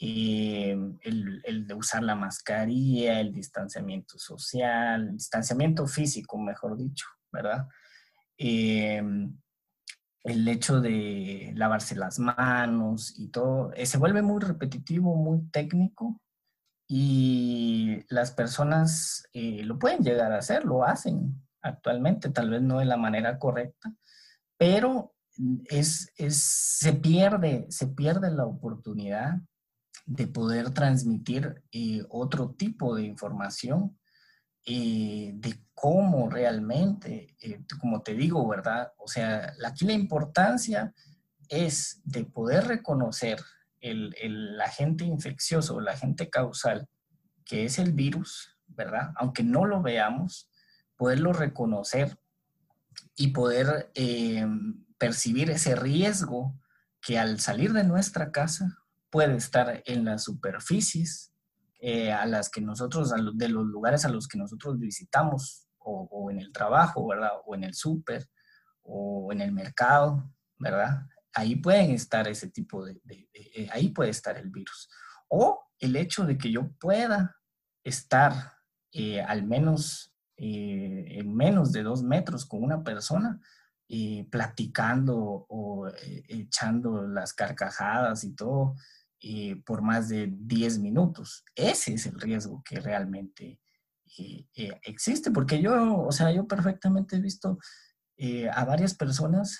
Eh, 0.00 0.76
el, 1.00 1.42
el, 1.44 1.66
de 1.66 1.74
usar 1.74 2.04
la 2.04 2.14
mascarilla, 2.14 3.18
el 3.18 3.32
distanciamiento 3.32 4.16
social, 4.16 5.08
el 5.08 5.12
distanciamiento 5.14 5.88
físico, 5.88 6.38
mejor 6.38 6.76
dicho, 6.78 7.06
¿verdad? 7.32 7.66
Eh, 8.36 9.02
el 10.22 10.46
hecho 10.46 10.80
de 10.80 11.52
lavarse 11.56 11.96
las 11.96 12.20
manos 12.20 13.18
y 13.18 13.28
todo, 13.28 13.72
eh, 13.74 13.86
se 13.86 13.98
vuelve 13.98 14.22
muy 14.22 14.40
repetitivo, 14.40 15.16
muy 15.16 15.48
técnico 15.50 16.20
y 16.86 18.04
las 18.08 18.30
personas 18.30 19.28
lo 19.34 19.78
pueden 19.80 20.04
llegar 20.04 20.32
a 20.32 20.38
hacer, 20.38 20.64
lo 20.64 20.84
hacen, 20.84 21.42
actualmente, 21.60 22.30
tal 22.30 22.50
vez 22.50 22.62
no 22.62 22.78
de 22.78 22.84
la 22.84 22.96
manera 22.96 23.38
correcta, 23.38 23.92
pero 24.56 25.14
es, 25.66 26.12
es, 26.16 26.42
se, 26.42 26.92
pierde, 26.94 27.66
se 27.70 27.86
pierde 27.88 28.30
la 28.30 28.44
oportunidad 28.44 29.40
de 30.06 30.26
poder 30.26 30.70
transmitir 30.70 31.62
eh, 31.72 32.04
otro 32.08 32.50
tipo 32.50 32.94
de 32.94 33.04
información 33.04 33.98
eh, 34.64 35.32
de 35.34 35.62
cómo 35.74 36.28
realmente, 36.28 37.36
eh, 37.40 37.60
como 37.80 38.02
te 38.02 38.14
digo, 38.14 38.46
¿verdad? 38.48 38.92
O 38.98 39.08
sea, 39.08 39.54
aquí 39.64 39.84
la 39.84 39.92
importancia 39.92 40.92
es 41.48 42.00
de 42.04 42.24
poder 42.24 42.66
reconocer 42.66 43.38
el, 43.80 44.14
el 44.20 44.60
agente 44.60 45.04
infeccioso, 45.04 45.78
el 45.78 45.88
agente 45.88 46.28
causal, 46.28 46.88
que 47.44 47.64
es 47.64 47.78
el 47.78 47.92
virus, 47.92 48.56
¿verdad? 48.66 49.12
Aunque 49.16 49.42
no 49.42 49.64
lo 49.64 49.80
veamos, 49.82 50.50
poderlo 50.96 51.32
reconocer 51.32 52.18
y 53.16 53.28
poder 53.28 53.90
eh, 53.94 54.46
percibir 54.98 55.50
ese 55.50 55.76
riesgo 55.76 56.54
que 57.00 57.18
al 57.18 57.40
salir 57.40 57.72
de 57.72 57.84
nuestra 57.84 58.32
casa 58.32 58.78
puede 59.10 59.36
estar 59.36 59.82
en 59.86 60.04
las 60.04 60.24
superficies 60.24 61.32
eh, 61.80 62.12
a 62.12 62.26
las 62.26 62.50
que 62.50 62.60
nosotros, 62.60 63.12
de 63.34 63.48
los 63.48 63.64
lugares 63.66 64.04
a 64.04 64.08
los 64.08 64.26
que 64.26 64.38
nosotros 64.38 64.78
visitamos, 64.78 65.64
o, 65.90 66.30
en 66.30 66.38
el 66.38 66.52
trabajo, 66.52 67.06
¿verdad? 67.06 67.30
O 67.46 67.54
en 67.54 67.64
el 67.64 67.72
súper, 67.72 68.28
o 68.82 69.32
en 69.32 69.40
el 69.40 69.52
mercado, 69.52 70.30
¿verdad? 70.58 71.06
Ahí 71.32 71.56
pueden 71.56 71.92
estar 71.92 72.28
ese 72.28 72.50
tipo 72.50 72.84
de, 72.84 73.00
eh, 73.32 73.68
ahí 73.72 73.88
puede 73.88 74.10
estar 74.10 74.36
el 74.36 74.50
virus. 74.50 74.90
O 75.28 75.64
el 75.78 75.96
hecho 75.96 76.26
de 76.26 76.36
que 76.36 76.50
yo 76.52 76.70
pueda 76.78 77.36
estar 77.84 78.54
al 79.26 79.44
menos 79.44 80.12
eh, 80.40 81.18
en 81.18 81.34
menos 81.34 81.72
de 81.72 81.82
dos 81.82 82.02
metros 82.02 82.46
con 82.46 82.62
una 82.62 82.84
persona, 82.84 83.40
platicando 84.30 85.16
o 85.48 85.88
eh, 85.88 86.24
echando 86.28 87.06
las 87.06 87.32
carcajadas 87.32 88.24
y 88.24 88.34
todo 88.34 88.74
por 89.64 89.82
más 89.82 90.08
de 90.08 90.28
10 90.30 90.78
minutos. 90.78 91.44
Ese 91.54 91.94
es 91.94 92.06
el 92.06 92.20
riesgo 92.20 92.62
que 92.64 92.80
realmente 92.80 93.58
eh, 94.18 94.46
existe, 94.82 95.30
porque 95.30 95.60
yo, 95.60 96.02
o 96.02 96.12
sea, 96.12 96.30
yo 96.30 96.46
perfectamente 96.46 97.16
he 97.16 97.20
visto 97.20 97.58
a 98.52 98.64
varias 98.64 98.94
personas 98.94 99.58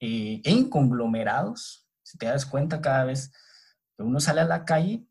en 0.00 0.68
conglomerados, 0.70 1.86
si 2.02 2.18
te 2.18 2.26
das 2.26 2.46
cuenta 2.46 2.80
cada 2.80 3.04
vez 3.04 3.30
que 3.96 4.02
uno 4.02 4.20
sale 4.20 4.40
a 4.40 4.46
la 4.46 4.64
calle, 4.64 5.06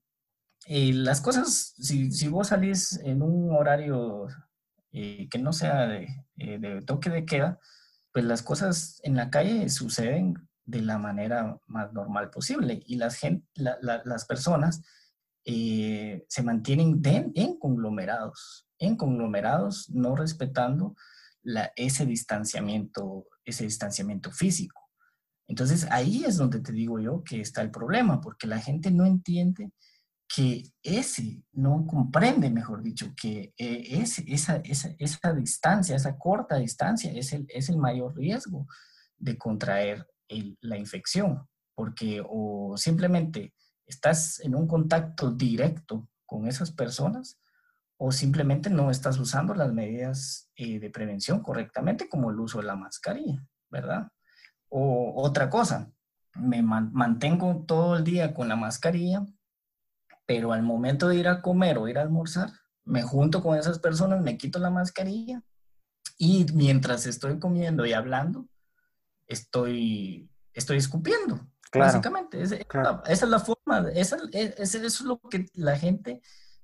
las 0.68 1.22
cosas, 1.22 1.74
si, 1.78 2.12
si 2.12 2.28
vos 2.28 2.48
salís 2.48 3.00
en 3.04 3.22
un 3.22 3.52
horario 3.56 4.28
eh, 5.00 5.28
que 5.30 5.38
no 5.38 5.54
sea 5.54 5.94
eh, 5.96 6.26
de, 6.38 6.82
toque 6.82 7.10
de 7.10 7.26
queda, 7.26 7.60
pues 8.18 8.26
las 8.26 8.42
cosas 8.42 9.00
en 9.04 9.16
la 9.16 9.30
calle 9.30 9.70
suceden 9.70 10.34
de 10.66 10.82
la 10.82 10.98
manera 10.98 11.62
más 11.68 11.94
normal 11.94 12.32
posible 12.32 12.82
y 12.88 12.96
las, 12.96 13.20
las 13.54 14.26
personas 14.26 14.82
eh, 15.46 16.26
se 16.28 16.42
mantienen 16.42 17.00
en 17.36 17.60
conglomerados, 17.60 18.68
en 18.80 18.96
conglomerados, 18.96 19.92
no 19.92 20.16
respetando 20.16 20.96
ese 21.76 22.08
distanciamiento, 22.08 23.28
ese 23.46 23.66
distanciamiento 23.66 24.32
físico. 24.32 24.82
Entonces 25.48 25.86
ahí 25.92 26.24
es 26.26 26.38
donde 26.38 26.60
te 26.62 26.72
digo 26.72 27.00
yo 27.00 27.24
que 27.24 27.40
está 27.40 27.62
el 27.62 27.70
problema, 27.70 28.20
porque 28.20 28.48
la 28.48 28.60
gente 28.60 28.90
no 28.90 29.06
entiende 29.06 29.74
que 30.28 30.64
ese 30.84 31.42
no 31.54 31.86
comprende, 31.88 32.50
mejor 32.50 32.84
dicho, 32.84 33.14
que 33.16 33.54
eh, 33.58 34.02
esa, 34.02 34.22
esa, 34.28 34.62
esa, 35.00 35.34
distancia, 35.34 35.96
esa 35.96 36.18
corta 36.18 36.58
distancia 36.58 37.12
es 37.14 37.32
el, 37.34 37.46
es 37.50 37.70
el 37.70 37.78
mayor 37.78 38.16
riesgo 38.16 38.68
de 39.18 39.38
contraer 39.38 40.08
la 40.62 40.78
infección, 40.78 41.48
porque 41.76 42.22
o 42.28 42.76
simplemente 42.78 43.54
estás 43.86 44.42
en 44.42 44.56
un 44.56 44.68
contacto 44.68 45.32
directo 45.32 46.10
con 46.26 46.48
esas 46.48 46.72
personas 46.72 47.40
o 47.98 48.12
simplemente 48.12 48.70
no 48.70 48.92
estás 48.92 49.18
usando 49.18 49.56
las 49.56 49.74
medidas 49.74 50.52
eh, 50.56 50.80
de 50.80 50.90
prevención 50.90 51.42
correctamente, 51.42 52.10
como 52.10 52.30
el 52.30 52.40
uso 52.40 52.60
de 52.60 52.66
la 52.66 52.76
mascarilla, 52.76 53.44
¿verdad? 53.70 54.10
O 54.70 55.14
otra 55.24 55.50
cosa, 55.50 55.90
me 56.36 56.62
mantengo 56.62 57.64
todo 57.66 57.98
el 57.98 58.04
día 58.04 58.34
con 58.34 58.50
la 58.50 58.56
mascarilla, 58.56 59.26
pero 60.28 60.52
al 60.52 60.62
momento 60.62 61.08
de 61.08 61.16
ir 61.16 61.28
a 61.28 61.42
comer 61.42 61.80
o 61.80 61.88
ir 61.88 61.98
a 61.98 62.04
almorzar, 62.04 62.52
me 62.86 63.02
junto 63.02 63.42
con 63.42 63.58
esas 63.58 63.80
personas, 63.80 64.22
me 64.22 64.38
quito 64.38 64.60
la 64.60 64.70
mascarilla 64.70 65.42
y 66.18 66.46
mientras 66.54 67.08
estoy 67.08 67.40
comiendo 67.40 67.86
y 67.86 67.94
hablando, 67.94 68.48
estoy, 69.26 70.30
estoy 70.54 70.78
escupiendo, 70.78 71.48
básicamente. 71.74 72.42
esa 72.42 72.58
es 73.08 73.22
la 73.24 73.40
forma, 73.40 73.90
esa, 73.94 74.18
eso 74.34 74.78
es 74.78 75.02
lo 75.02 75.20
que 75.20 75.46
la 75.54 75.78
gente 75.78 76.22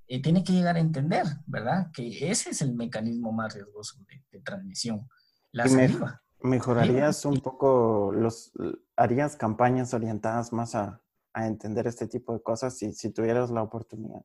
eh, 0.08 0.22
tiene 0.22 0.44
que 0.44 0.54
llegar 0.54 0.76
a 0.76 0.80
entender, 0.80 1.26
¿verdad? 1.46 1.90
Que 1.94 2.30
ese 2.30 2.50
es 2.50 2.62
el 2.62 2.76
mecanismo 2.76 3.32
más 3.32 3.54
riesgoso 3.54 3.98
de, 4.32 4.42
transmisión, 4.42 5.08
la 5.52 5.68
saliva. 5.68 6.22
¿Mejorarías 6.42 7.24
un 7.24 7.40
poco, 7.40 8.12
los, 8.14 8.52
harías 8.98 9.38
campañas 9.38 9.94
orientadas 9.94 10.52
más 10.52 10.76
a, 10.76 11.03
a 11.34 11.48
entender 11.48 11.88
este 11.88 12.08
tipo 12.08 12.34
de 12.34 12.42
cosas 12.42 12.78
si, 12.78 12.94
si 12.94 13.12
tuvieras 13.12 13.50
la 13.50 13.64
oportunidad? 13.64 14.22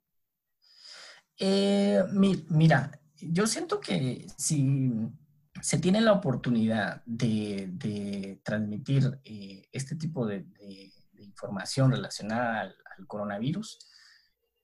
Eh, 1.38 2.03
mira, 2.51 2.90
yo 3.16 3.47
siento 3.47 3.81
que 3.81 4.27
si 4.37 4.92
se 5.62 5.79
tiene 5.79 6.01
la 6.01 6.12
oportunidad 6.12 7.03
de, 7.05 7.68
de 7.73 8.40
transmitir 8.44 9.21
eh, 9.25 9.68
este 9.73 9.97
tipo 9.97 10.27
de, 10.27 10.42
de, 10.42 10.92
información 11.21 11.90
relacionada 11.90 12.61
al, 12.62 12.75
coronavirus 13.07 13.79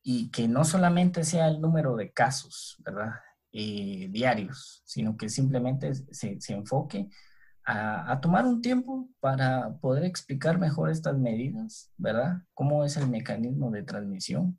y 0.02 0.30
que 0.33 0.48
no 0.48 0.64
solamente 0.64 1.22
sea 1.22 1.46
el 1.46 1.61
número 1.61 1.94
de 1.94 2.12
casos, 2.12 2.76
¿verdad? 2.85 3.12
Eh, 3.52 4.09
diarios, 4.11 4.83
sino 4.85 5.16
que 5.16 5.28
simplemente 5.28 5.94
se, 5.94 6.40
se 6.40 6.52
enfoque 6.52 7.09
a, 7.66 8.20
tomar 8.20 8.44
un 8.46 8.61
tiempo 8.61 9.09
para 9.20 9.77
poder 9.79 10.05
explicar 10.05 10.59
mejor 10.59 10.90
estas 10.90 11.16
medidas, 11.16 11.90
¿verdad? 11.96 12.42
Cómo 12.53 12.85
es 12.85 12.96
el 12.96 13.09
mecanismo 13.09 13.70
de 13.70 13.83
transmisión 13.83 14.59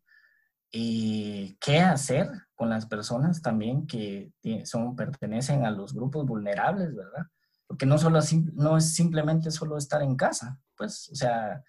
y 0.72 1.58
qué 1.62 1.80
hacer 1.80 2.30
con 2.56 2.70
las 2.70 2.86
personas 2.88 3.42
también 3.42 3.86
que 3.86 4.32
son, 4.64 4.96
pertenecen 4.96 5.66
a 5.66 5.72
los 5.72 5.94
grupos 5.94 6.26
vulnerables, 6.26 6.96
¿verdad? 6.96 7.28
Porque 7.68 7.86
no, 7.86 7.98
solo, 7.98 8.20
no 8.54 8.78
es 8.78 8.94
simplemente 8.94 9.52
solo 9.52 9.78
estar 9.78 10.02
en 10.02 10.16
casa, 10.16 10.60
pues, 10.76 11.10
o 11.10 11.16
sea, 11.16 11.64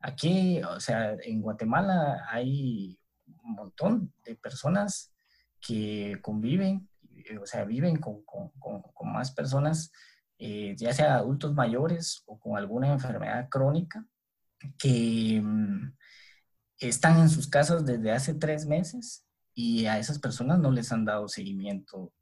aquí, 0.00 0.62
o 0.62 0.80
sea, 0.80 1.16
en 1.22 1.42
Guatemala 1.42 2.26
hay 2.30 2.98
un 3.42 3.52
montón 3.52 4.12
de 4.24 4.36
personas 4.36 5.12
que 5.60 6.18
conviven, 6.22 6.88
o 7.40 7.46
sea, 7.46 7.64
viven 7.64 7.96
con, 7.96 8.22
con, 8.24 8.50
con 8.58 9.12
más 9.12 9.32
personas 9.32 9.92
eh, 10.38 10.74
ya 10.76 10.92
sea 10.92 11.16
adultos 11.16 11.54
mayores 11.54 12.22
o 12.26 12.38
con 12.38 12.56
alguna 12.56 12.92
enfermedad 12.92 13.48
crónica, 13.48 14.06
que 14.78 15.40
mm, 15.42 15.94
están 16.78 17.20
en 17.20 17.28
sus 17.28 17.48
casas 17.48 17.84
desde 17.84 18.12
hace 18.12 18.34
tres 18.34 18.66
meses 18.66 19.24
y 19.54 19.86
a 19.86 19.98
esas 19.98 20.18
personas 20.20 20.60
no 20.60 20.70
les 20.70 20.92
han 20.92 21.04
dado 21.04 21.28
seguimiento 21.28 22.12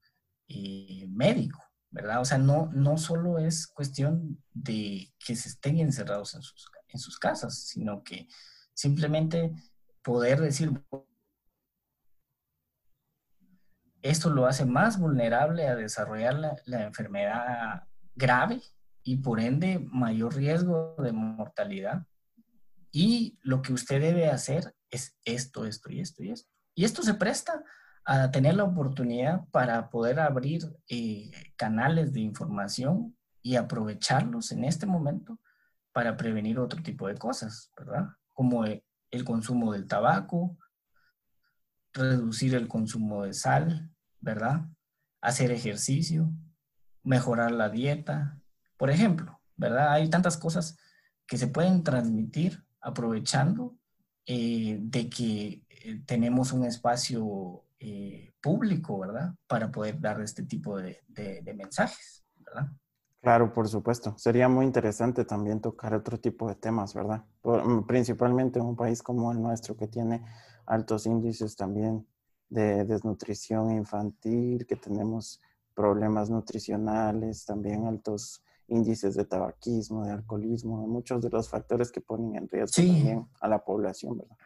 eh, 0.49 1.07
médico, 1.09 1.63
¿verdad? 1.91 2.21
O 2.21 2.25
sea, 2.25 2.39
no, 2.39 2.71
no 2.73 2.97
solo 2.97 3.39
es 3.39 3.67
cuestión 3.67 4.43
de 4.55 5.13
que 5.19 5.37
se 5.37 5.51
estén 5.51 5.79
encerrados 5.79 6.35
en 6.35 6.43
sus, 6.43 6.71
en 6.89 6.99
sus 6.99 7.19
casas, 7.19 7.67
sino 7.67 8.03
que 8.03 8.29
simplemente 8.73 9.53
poder 10.03 10.41
decir, 10.41 10.73
esto 14.01 14.31
lo 14.31 14.47
hace 14.47 14.65
más 14.65 14.99
vulnerable 14.99 15.67
a 15.67 15.77
desarrollar 15.77 16.35
la, 16.35 16.57
la 16.65 16.85
enfermedad 16.85 17.87
grave 18.17 18.61
y 19.05 19.19
por 19.19 19.39
ende 19.39 19.79
mayor 19.79 20.35
riesgo 20.35 20.97
de 20.99 21.13
mortalidad. 21.13 22.07
Y 22.91 23.39
lo 23.43 23.63
que 23.63 23.73
usted 23.73 24.01
debe 24.01 24.29
hacer 24.29 24.75
es 24.91 25.17
esto, 25.25 25.65
esto 25.65 25.93
y 25.93 26.01
esto 26.01 26.25
y 26.25 26.31
esto. 26.31 26.51
Y 26.75 26.85
esto 26.85 27.03
se 27.03 27.15
presta 27.15 27.63
a 28.05 28.31
tener 28.31 28.55
la 28.55 28.65
oportunidad 28.65 29.45
para 29.51 29.91
poder 29.91 30.19
abrir 30.19 30.63
eh, 30.89 31.31
canales 31.57 32.13
de 32.13 32.21
información 32.21 33.17
y 33.43 33.57
aprovecharlos 33.57 34.51
en 34.53 34.65
este 34.65 34.87
momento 34.87 35.39
para 35.93 36.17
prevenir 36.17 36.59
otro 36.59 36.83
tipo 36.83 37.09
de 37.09 37.17
cosas, 37.17 37.73
¿verdad? 37.77 38.09
Como 38.33 38.65
el 38.65 39.25
consumo 39.25 39.73
del 39.73 39.87
tabaco, 39.87 40.57
reducir 41.93 42.55
el 42.55 42.69
consumo 42.69 43.25
de 43.25 43.33
sal, 43.33 43.91
¿verdad? 44.21 44.67
Hacer 45.21 45.51
ejercicio, 45.51 46.31
mejorar 47.07 47.53
la 47.53 47.69
dieta, 47.69 48.39
por 48.77 48.91
ejemplo, 48.91 49.41
¿verdad? 49.57 49.93
Hay 49.93 50.11
tantas 50.11 50.37
cosas 50.37 50.77
que 51.27 51.39
se 51.39 51.47
pueden 51.47 51.83
transmitir 51.83 52.65
aprovechando 52.81 53.77
eh, 54.27 54.79
de 54.81 55.09
que 55.09 55.65
eh, 55.69 56.03
tenemos 56.05 56.53
un 56.53 56.65
espacio 56.65 57.63
eh, 57.79 58.33
público, 58.41 58.99
¿verdad? 58.99 59.35
Para 59.47 59.71
poder 59.71 60.01
dar 60.01 60.21
este 60.21 60.43
tipo 60.43 60.79
de, 60.79 61.01
mensajes, 61.57 62.25
¿verdad? 62.39 62.73
Claro, 63.23 63.53
por 63.53 63.69
supuesto. 63.69 64.17
Sería 64.19 64.49
muy 64.49 64.67
interesante 64.67 65.25
también 65.25 65.61
tocar 65.61 65.95
otro 65.95 66.19
tipo 66.19 66.49
de 66.49 66.57
temas, 66.57 66.93
¿verdad? 66.93 67.25
Mm, 67.45 67.87
principalmente 67.87 68.59
en 68.59 68.67
un 68.67 68.77
país 68.77 69.01
como 69.01 69.31
el 69.31 69.41
nuestro 69.41 69.77
que 69.77 69.87
tiene 69.87 70.25
altos 70.67 71.07
índices 71.07 71.55
también 71.55 72.05
de 72.49 72.85
desnutrición 72.85 73.71
infantil, 73.71 74.67
que 74.67 74.77
tenemos 74.77 75.41
problemas 75.77 76.31
nutricionales, 76.31 77.45
también 77.45 77.87
altos 77.87 78.43
índices 78.69 79.15
de 79.15 79.27
tabaquismo, 79.27 80.05
de 80.05 80.13
alcoholismo, 80.13 80.87
muchos 80.89 81.23
de 81.23 81.31
los 81.31 81.49
factores 81.49 81.93
que 81.93 82.01
ponen 82.01 82.35
en 82.35 82.49
riesgo 82.49 82.83
también 82.83 83.29
a 83.41 83.47
la 83.47 83.63
población, 83.63 84.19
¿verdad? 84.19 84.37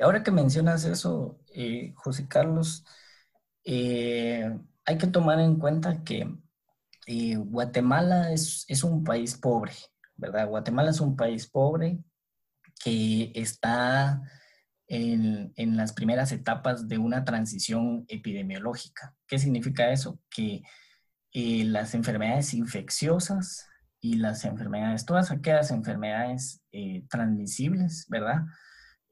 Ahora 0.00 0.22
que 0.22 0.30
mencionas 0.30 0.84
eso, 0.84 1.38
eh, 1.54 1.92
José 1.94 2.26
Carlos, 2.26 2.84
eh, 3.64 4.58
hay 4.86 4.98
que 4.98 5.06
tomar 5.06 5.38
en 5.38 5.56
cuenta 5.58 6.02
que 6.02 6.26
eh, 7.06 7.36
Guatemala 7.36 8.32
es, 8.32 8.64
es, 8.68 8.82
un 8.82 9.04
país 9.04 9.36
pobre, 9.36 9.72
¿verdad? 10.16 10.48
Guatemala 10.48 10.90
es 10.90 11.00
un 11.00 11.14
país 11.14 11.46
pobre 11.46 12.02
que 12.82 13.30
está 13.34 14.22
en, 14.90 15.76
las 15.76 15.92
primeras 15.92 16.32
etapas 16.32 16.88
de 16.88 16.98
una 16.98 17.24
transición 17.24 18.04
epidemiológica. 18.08 19.14
¿Qué 19.28 19.38
significa 19.38 19.90
eso? 19.92 20.20
Que 20.28 20.62
eh, 21.32 21.64
las 21.64 21.94
enfermedades 21.94 22.54
infecciosas 22.54 23.68
y 24.00 24.14
las 24.14 24.44
enfermedades, 24.44 25.06
todas 25.06 25.30
aquellas 25.30 25.70
enfermedades 25.70 26.60
eh, 26.72 27.04
transmisibles, 27.08 28.06
¿verdad? 28.08 28.42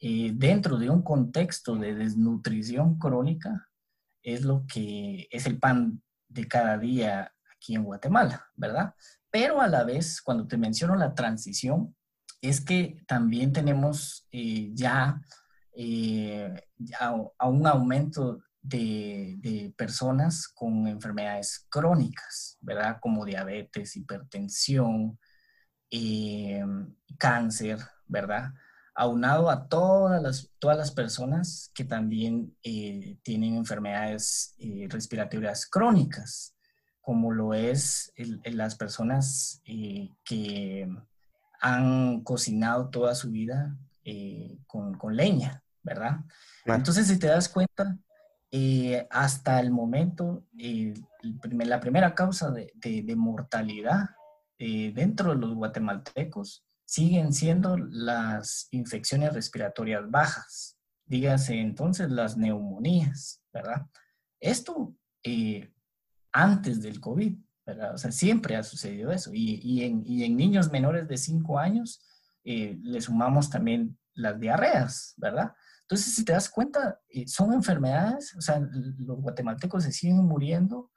Eh, 0.00 0.32
dentro 0.34 0.78
de 0.78 0.90
un 0.90 1.02
contexto 1.02 1.76
de 1.76 1.94
desnutrición 1.94 2.98
crónica, 2.98 3.68
es 4.22 4.42
lo 4.42 4.66
que 4.66 5.28
es 5.30 5.46
el 5.46 5.58
pan 5.60 6.02
de 6.28 6.48
cada 6.48 6.76
día 6.76 7.32
aquí 7.54 7.76
en 7.76 7.84
Guatemala, 7.84 8.48
¿verdad? 8.56 8.94
Pero 9.30 9.60
a 9.60 9.68
la 9.68 9.84
vez, 9.84 10.20
cuando 10.22 10.48
te 10.48 10.56
menciono 10.56 10.96
la 10.96 11.14
transición, 11.14 11.94
es 12.40 12.60
que 12.60 13.00
también 13.06 13.52
tenemos 13.52 14.26
ya 14.30 15.20
eh, 15.80 16.52
a, 16.98 17.48
un 17.48 17.64
aumento 17.64 18.40
de, 18.60 19.72
personas 19.76 20.48
con 20.48 20.88
enfermedades 20.88 21.66
crónicas, 21.70 22.58
¿verdad? 22.60 22.98
Como 23.00 23.24
diabetes, 23.24 23.94
hipertensión, 23.94 25.20
eh, 25.88 26.64
cáncer, 27.16 27.78
¿verdad? 28.08 28.54
Aunado 28.92 29.48
a 29.50 29.68
todas 29.68 30.20
las, 30.20 30.50
todas 30.58 30.76
las 30.76 30.90
personas 30.90 31.70
que 31.72 31.84
también 31.84 32.56
eh, 32.64 33.16
tienen 33.22 33.54
enfermedades 33.54 34.56
respiratorias 34.88 35.64
crónicas, 35.64 36.56
como 37.00 37.30
lo 37.30 37.54
es 37.54 38.12
las 38.46 38.74
personas 38.74 39.62
que 40.24 40.88
han 41.60 42.22
cocinado 42.24 42.90
toda 42.90 43.14
su 43.14 43.30
vida 43.30 43.78
con, 44.66 44.94
con, 44.94 45.14
leña, 45.16 45.62
¿verdad? 45.82 46.20
Entonces, 46.64 47.06
si 47.06 47.18
te 47.18 47.28
das 47.28 47.48
cuenta, 47.48 47.98
eh, 48.50 49.06
hasta 49.10 49.60
el 49.60 49.70
momento, 49.70 50.46
eh, 50.58 50.94
la 51.22 51.80
primera 51.80 52.14
causa 52.14 52.50
de, 52.50 53.14
mortalidad 53.14 54.10
eh, 54.58 54.90
dentro 54.94 55.30
de 55.30 55.36
los 55.36 55.54
guatemaltecos 55.54 56.64
siguen 56.86 57.34
siendo 57.34 57.76
las 57.76 58.68
infecciones 58.70 59.34
respiratorias 59.34 60.10
bajas, 60.10 60.78
dígase 61.04 61.60
entonces 61.60 62.10
las 62.10 62.38
neumonías, 62.38 63.42
¿verdad? 63.52 63.86
Esto 64.40 64.94
antes 66.32 66.80
del 66.80 67.00
COVID, 67.00 67.36
¿verdad? 67.66 67.94
O 67.94 67.98
sea, 67.98 68.12
siempre 68.12 68.56
ha 68.56 68.62
sucedido 68.62 69.12
eso. 69.12 69.30
Y, 69.34 69.82
en, 69.82 70.36
niños 70.36 70.72
menores 70.72 71.06
de 71.06 71.18
5 71.18 71.58
años 71.58 72.00
le 72.44 73.00
sumamos 73.02 73.50
también 73.50 73.98
las 74.14 74.40
diarreas, 74.40 75.12
¿verdad? 75.18 75.52
Entonces, 75.88 76.14
si 76.14 76.24
te 76.24 76.32
das 76.32 76.50
cuenta, 76.50 77.00
eh, 77.08 77.26
son 77.26 77.54
enfermedades, 77.54 78.34
o 78.36 78.42
sea, 78.42 78.60
los 78.60 79.22
guatemaltecos 79.22 79.84
se 79.84 79.92
siguen 79.92 80.18
muriendo 80.18 80.92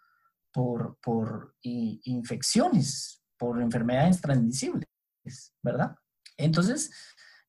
por, 0.51 0.97
por 1.01 1.55
infecciones, 1.61 3.23
por 3.37 3.61
enfermedades 3.61 4.19
transmisibles, 4.19 4.89
¿verdad? 5.63 5.95
Entonces, 6.35 6.91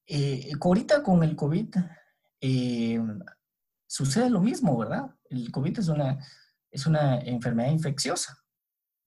eh, 0.07 0.53
ahorita 0.61 1.03
con 1.03 1.25
el 1.25 1.35
COVID 1.35 1.75
eh, 2.41 3.01
sucede 3.89 4.31
lo 4.31 4.41
mismo, 4.41 4.79
¿verdad? 4.79 5.11
El 5.29 5.51
COVID 5.51 5.81
es 5.81 5.89
una, 5.89 6.25
es 6.71 6.87
una 6.87 7.19
enfermedad 7.19 7.73
infecciosa, 7.73 8.39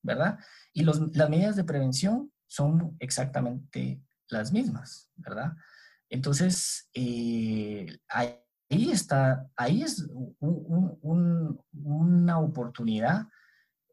¿verdad? 0.01 0.39
Y 0.73 0.83
las 0.83 1.29
medidas 1.29 1.55
de 1.55 1.63
prevención 1.63 2.33
son 2.47 2.97
exactamente 2.99 4.03
las 4.27 4.51
mismas, 4.51 5.09
¿verdad? 5.15 5.53
Entonces, 6.09 6.89
eh, 6.93 7.87
ahí 8.09 8.91
está, 8.91 9.47
ahí 9.55 9.81
es 9.81 10.07
una 10.39 12.39
oportunidad 12.39 13.27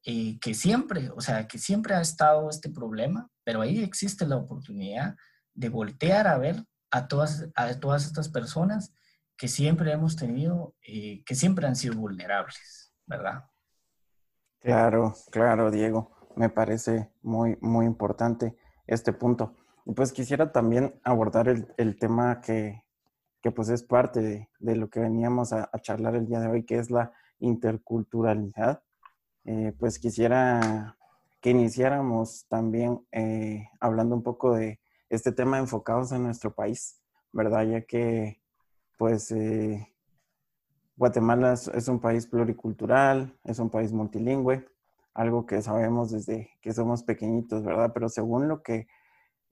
eh, 0.05 0.39
que 0.41 0.55
siempre, 0.55 1.11
o 1.11 1.21
sea, 1.21 1.47
que 1.47 1.59
siempre 1.59 1.95
ha 1.95 2.01
estado 2.01 2.51
este 2.51 2.71
problema, 2.71 3.31
pero 3.45 3.61
ahí 3.61 3.83
existe 3.83 4.27
la 4.27 4.37
oportunidad 4.37 5.17
de 5.55 5.69
voltear 5.69 6.27
a 6.27 6.39
ver 6.39 6.65
a 6.91 7.07
todas, 7.07 7.49
a 7.55 7.79
todas 7.79 8.07
estas 8.07 8.29
personas 8.29 8.93
que 9.37 9.49
siempre 9.49 9.93
hemos 9.93 10.17
tenido, 10.17 10.75
eh, 10.87 11.23
que 11.25 11.35
siempre 11.35 11.67
han 11.67 11.77
sido 11.77 11.97
vulnerables, 11.97 12.93
¿verdad? 13.07 13.45
Claro, 14.61 15.15
claro, 15.31 15.71
Diego. 15.71 16.11
Me 16.37 16.49
parece 16.49 17.13
muy, 17.23 17.57
muy 17.61 17.87
importante 17.87 18.57
este 18.87 19.13
punto. 19.13 19.57
Pues 19.85 20.13
quisiera 20.13 20.53
también 20.53 20.95
abordar 21.03 21.49
el, 21.49 21.99
tema 21.99 22.41
que, 22.41 22.85
pues 23.55 23.69
es 23.69 23.83
parte 23.83 24.49
de, 24.61 24.77
lo 24.77 24.89
que 24.89 25.01
veníamos 25.01 25.53
a, 25.53 25.71
charlar 25.81 26.15
el 26.15 26.27
día 26.27 26.41
de 26.41 26.47
hoy, 26.47 26.65
que 26.65 26.79
es 26.79 26.91
la 26.91 27.13
interculturalidad. 27.41 28.83
Eh, 29.45 29.75
pues 29.79 29.99
quisiera 29.99 30.97
que 31.41 31.51
iniciáramos 31.51 32.47
también 32.49 33.05
eh, 33.11 33.69
hablando 33.81 34.15
un 34.15 34.23
poco 34.23 34.55
de 34.55 34.81
este 35.11 35.33
tema 35.33 35.59
enfocados 35.59 36.13
en 36.13 36.23
nuestro 36.23 36.55
país, 36.55 37.03
¿verdad? 37.33 37.65
Ya 37.65 37.81
que 37.83 38.41
pues 38.97 39.33
eh, 39.33 39.93
Guatemala 40.97 41.55
es, 41.55 41.89
un 41.89 41.99
país 41.99 42.29
pluricultural, 42.29 43.37
es 43.43 43.59
un 43.59 43.69
país 43.69 43.93
multilingüe, 43.93 44.65
algo 45.13 45.45
que 45.45 45.61
sabemos 45.61 46.13
desde 46.13 46.51
que 46.61 46.73
somos 46.73 47.03
pequeñitos, 47.03 47.65
¿verdad? 47.65 47.91
Pero 47.93 48.09
según 48.09 48.47
lo 48.47 48.63
que 48.63 48.87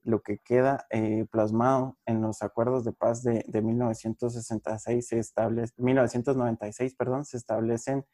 lo 0.03 0.21
que 0.21 0.39
queda 0.39 0.85
eh, 0.89 1.25
plasmado 1.31 1.97
en 2.05 2.21
los 2.21 2.41
acuerdos 2.41 2.83
de 2.83 2.93
paz 2.93 3.23
de, 3.23 3.43
1966 3.61 5.07
se 5.07 5.19
establece, 5.19 5.73
1996, 5.77 6.95
perdón, 6.95 7.25
se 7.25 7.37
establecen 7.37 8.05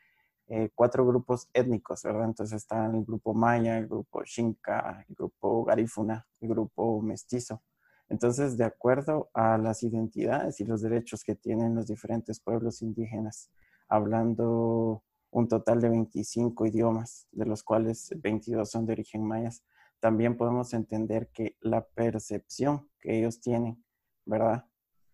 eh, 0.48 0.70
cuatro 0.76 1.06
grupos 1.06 1.50
étnicos, 1.54 2.04
¿verdad? 2.04 2.26
Entonces 2.26 2.58
están 2.58 2.96
el 2.96 3.06
grupo 3.06 3.34
maya, 3.34 3.78
el 3.78 3.88
grupo 3.88 4.24
xinca, 4.26 5.06
el 5.08 5.16
grupo 5.16 5.66
garífuna, 5.66 6.26
el 6.42 6.50
grupo 6.50 7.02
mestizo. 7.02 7.62
Entonces, 8.10 8.58
de 8.58 8.64
acuerdo 8.64 9.30
a 9.34 9.58
las 9.58 9.84
identidades 9.84 10.62
y 10.62 10.66
los 10.66 10.82
derechos 10.82 11.24
que 11.24 11.36
tienen 11.36 11.76
los 11.76 11.88
diferentes 11.88 12.40
pueblos 12.40 12.82
indígenas, 12.82 13.50
hablando 13.90 15.04
un 15.32 15.48
total 15.48 15.82
de 15.82 15.90
25 15.90 16.66
idiomas, 16.66 17.28
de 17.32 17.46
los 17.46 17.64
cuales 17.64 18.10
22 18.16 18.70
son 18.70 18.86
de 18.86 18.94
origen 18.94 19.24
mayas, 19.26 19.64
también 20.00 20.38
podemos 20.38 20.74
entender 20.74 21.30
que 21.30 21.56
la 21.62 21.86
percepción 21.86 22.90
que 23.00 23.18
ellos 23.18 23.40
tienen, 23.40 23.84
¿verdad? 24.26 24.66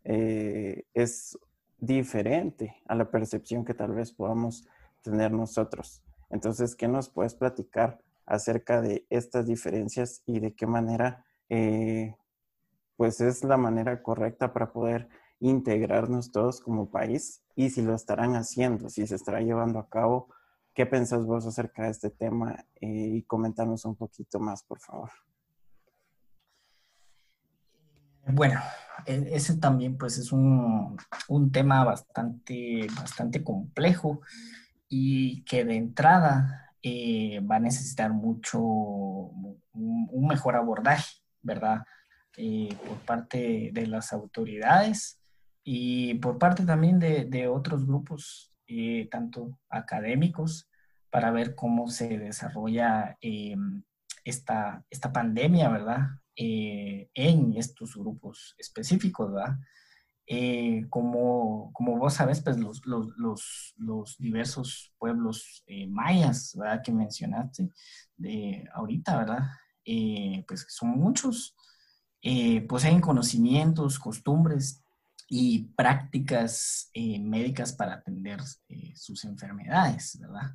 Eh, 0.04 0.84
es 0.94 1.38
diferente 1.78 2.82
a 2.86 2.96
la 2.96 3.10
percepción 3.10 3.66
que 3.66 3.74
tal 3.74 3.94
vez 3.94 4.12
podamos 4.12 4.68
tener 5.02 5.32
nosotros. 5.32 6.04
Entonces, 6.30 6.76
¿qué 6.76 6.88
nos 6.88 7.10
puedes 7.10 7.36
platicar 7.36 8.02
acerca 8.26 8.82
de 8.82 9.06
estas 9.10 9.46
diferencias 9.46 10.24
y 10.26 10.40
de 10.40 10.54
qué 10.54 10.66
manera, 10.66 11.26
eh, 11.50 12.16
pues 12.96 13.22
es 13.22 13.44
la 13.44 13.58
manera 13.58 14.02
correcta 14.02 14.54
para 14.54 14.72
poder 14.72 15.10
integrarnos 15.40 16.32
todos 16.32 16.62
como 16.62 16.90
país 16.90 17.44
y 17.56 17.70
si 17.70 17.82
lo 17.82 17.94
estarán 17.94 18.36
haciendo, 18.36 18.90
si 18.90 19.06
se 19.08 19.16
estará 19.16 19.42
llevando 19.42 19.80
a 19.80 19.90
cabo 19.90 20.30
¿Qué 20.74 20.88
pensás 20.88 21.24
vos 21.26 21.46
acerca 21.46 21.84
de 21.84 21.92
este 21.92 22.10
tema? 22.10 22.66
Eh, 22.82 23.12
y 23.18 23.24
coméntanos 23.24 23.86
un 23.86 23.96
poquito 23.96 24.40
más, 24.40 24.64
por 24.64 24.80
favor. 24.80 25.12
Bueno, 28.26 28.60
e-, 29.06 29.30
ese 29.34 29.58
también 29.58 29.98
pues 29.98 30.18
es 30.18 30.32
un, 30.32 30.98
tema 31.52 31.84
bastante, 31.84 32.88
bastante 32.96 33.44
complejo 33.44 34.22
y 34.90 35.44
que 35.44 35.64
de 35.64 35.76
entrada 35.76 36.74
eh, 36.82 37.40
va 37.42 37.58
a 37.58 37.60
necesitar 37.60 38.12
mucho, 38.12 38.60
un, 38.60 40.28
mejor 40.28 40.56
abordaje, 40.56 41.18
¿verdad? 41.44 41.84
Eh, 42.36 42.76
por 42.88 42.98
parte 43.00 43.70
de 43.72 43.86
las 43.86 44.12
autoridades 44.12 45.20
y 45.64 46.16
por 46.16 46.40
parte 46.40 46.66
también 46.66 46.98
de, 46.98 47.26
de 47.26 47.48
otros 47.48 47.86
grupos 47.86 48.53
eh, 48.76 49.08
tanto 49.12 49.60
académicos, 49.70 50.68
para 51.10 51.30
ver 51.30 51.54
cómo 51.54 51.90
se 51.90 52.18
desarrolla 52.18 53.18
eh, 53.22 53.56
esta, 54.24 54.84
esta 54.90 55.14
pandemia, 55.14 55.70
¿verdad? 55.70 56.08
Eh, 56.36 57.10
en 57.14 57.54
estos 57.56 57.96
grupos 57.96 58.56
específicos, 58.58 59.32
¿verdad? 59.32 59.58
como, 60.90 61.72
como 61.74 61.98
vos 61.98 62.14
sabes, 62.14 62.42
pues 62.42 62.58
los, 62.58 62.82
los, 62.86 63.74
los, 63.78 64.18
diversos 64.18 64.92
pueblos 64.98 65.64
mayas, 65.90 66.56
¿verdad? 66.58 66.82
Que 66.82 66.92
mencionaste 66.94 67.70
de 68.16 68.68
ahorita, 68.74 69.18
¿verdad? 69.18 69.44
pues 70.48 70.66
son 70.70 70.92
muchos, 70.92 71.56
poseen 72.68 73.02
conocimientos, 73.02 74.00
costumbres, 74.00 74.83
y 75.36 75.64
prácticas 75.76 76.92
eh, 76.94 77.20
médicas 77.20 77.74
para 77.74 77.96
atender 77.96 78.40
eh, 78.70 78.94
sus 78.96 79.26
enfermedades, 79.26 80.20
¿verdad? 80.22 80.52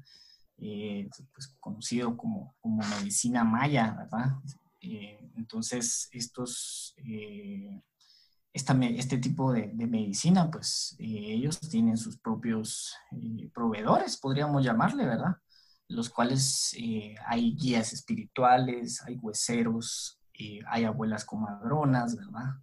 Eh, 0.58 1.10
pues 1.34 1.56
conocido 1.58 2.16
como, 2.16 2.54
como, 2.60 2.80
medicina 2.96 3.42
maya, 3.42 3.96
¿verdad? 3.98 4.36
entonces, 5.34 6.08
estos, 6.12 6.94
este 8.52 9.18
tipo 9.18 9.52
de, 9.52 9.72
de 9.74 9.86
medicina, 9.88 10.48
pues 10.48 10.94
ellos 11.00 11.58
tienen 11.58 11.96
sus 11.96 12.16
propios 12.16 12.94
proveedores, 13.52 14.16
podríamos 14.16 14.64
llamarle, 14.64 15.06
¿verdad? 15.06 15.38
Los 15.88 16.08
cuales 16.08 16.72
hay 17.26 17.56
guías 17.56 17.92
espirituales, 17.92 19.02
hay 19.04 19.16
hueseros, 19.16 20.20
hay 20.68 20.84
abuelas 20.84 21.24
comadronas, 21.24 22.14
¿verdad? 22.14 22.54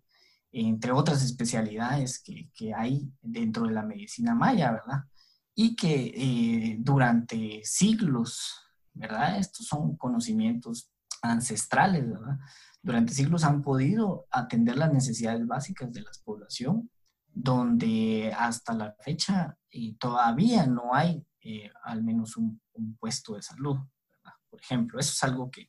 Entre 0.57 0.93
otras 0.93 1.21
especialidades 1.21 2.19
que, 2.19 2.49
que, 2.55 2.73
hay 2.73 3.11
dentro 3.21 3.67
de 3.67 3.73
la 3.73 3.83
medicina 3.83 4.33
maya, 4.33 4.71
¿verdad? 4.71 5.03
Y 5.53 5.75
que 5.75 6.13
eh, 6.15 6.77
durante 6.79 7.59
siglos, 7.65 8.55
¿verdad? 8.93 9.37
Estos 9.37 9.65
son 9.65 9.97
conocimientos 9.97 10.93
ancestrales, 11.21 12.09
¿verdad? 12.09 12.39
Durante 12.81 13.13
siglos 13.13 13.43
han 13.43 13.61
podido 13.61 14.27
atender 14.31 14.77
las 14.77 14.93
necesidades 14.93 15.45
básicas 15.45 15.91
de 15.91 16.03
la 16.03 16.11
población, 16.23 16.89
donde 17.33 18.33
hasta 18.37 18.73
la 18.73 18.95
fecha 19.03 19.57
eh, 19.69 19.97
todavía 19.99 20.67
no 20.67 20.93
hay 20.93 21.21
eh, 21.41 21.69
al 21.83 22.01
menos 22.01 22.37
un, 22.37 22.61
un, 22.71 22.95
puesto 22.95 23.35
de 23.35 23.41
salud, 23.41 23.77
¿verdad? 24.09 24.37
Por 24.49 24.61
ejemplo, 24.61 24.99
eso 25.01 25.11
es 25.11 25.23
algo 25.23 25.51
que, 25.51 25.67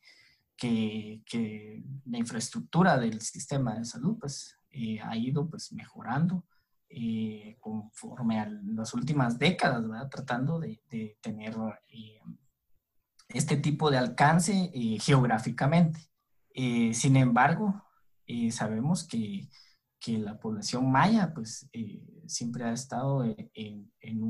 que, 0.57 1.23
que 1.27 1.83
la 2.05 2.19
infraestructura 2.19 2.97
del 2.99 3.21
sistema 3.21 3.75
de 3.75 3.85
salud, 3.85 4.17
pues 4.21 4.57
eh, 4.79 5.01
ha 5.03 5.17
ido 5.17 5.49
pues 5.49 5.73
mejorando 5.73 6.45
eh, 6.91 7.57
conforme 7.61 8.39
a 8.41 8.47
las 8.47 8.93
últimas 8.93 9.39
décadas, 9.39 9.89
¿verdad? 9.89 10.11
tratando 10.11 10.61
de, 10.61 10.83
tener 11.23 11.55
eh, 11.89 12.21
este 13.29 13.57
tipo 13.57 13.91
de 13.91 13.97
alcance 13.97 14.71
geográficamente. 15.01 16.01
sin 16.93 17.17
embargo, 17.17 17.83
sabemos 18.51 19.05
que, 19.05 19.49
que, 19.99 20.19
la 20.19 20.39
población 20.39 20.91
maya 20.91 21.33
pues 21.35 21.71
siempre 22.27 22.65
ha 22.65 22.73
estado 22.73 23.25
en, 23.25 23.91
en, 24.01 24.23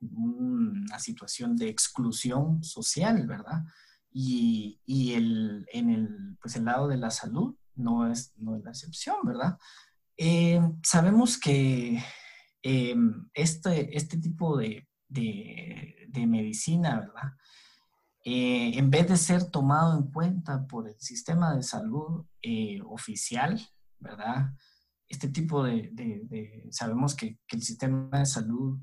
una 0.00 0.98
situación 0.98 1.56
de 1.56 1.70
exclusión 1.70 2.62
social, 2.62 3.26
¿verdad? 3.26 3.64
Y, 4.12 4.80
y 4.84 5.14
el, 5.14 5.66
en 5.72 5.90
el, 5.90 6.36
pues 6.40 6.54
el 6.56 6.66
lado 6.66 6.86
de 6.86 6.98
la 6.98 7.10
salud, 7.10 7.56
no 7.78 8.10
es, 8.10 8.32
no 8.36 8.56
es 8.56 8.64
la 8.64 8.70
excepción, 8.70 9.16
¿verdad? 9.24 9.58
Eh, 10.16 10.60
sabemos 10.82 11.38
que, 11.38 12.02
este, 12.62 13.96
este 13.96 14.18
tipo 14.18 14.56
de, 14.58 14.86
de, 15.08 16.26
medicina, 16.26 17.00
¿verdad? 17.00 17.32
en 18.24 18.90
vez 18.90 19.08
de 19.08 19.16
ser 19.16 19.50
tomado 19.50 19.96
en 19.96 20.10
cuenta 20.10 20.66
por 20.66 20.86
el 20.86 21.00
sistema 21.00 21.54
de 21.54 21.62
salud 21.62 22.26
oficial, 22.84 23.58
¿verdad? 23.98 24.52
Este 25.08 25.28
tipo 25.28 25.64
de, 25.64 26.68
sabemos 26.70 27.14
que, 27.14 27.38
el 27.48 27.62
sistema 27.62 28.18
de 28.18 28.26
salud 28.26 28.78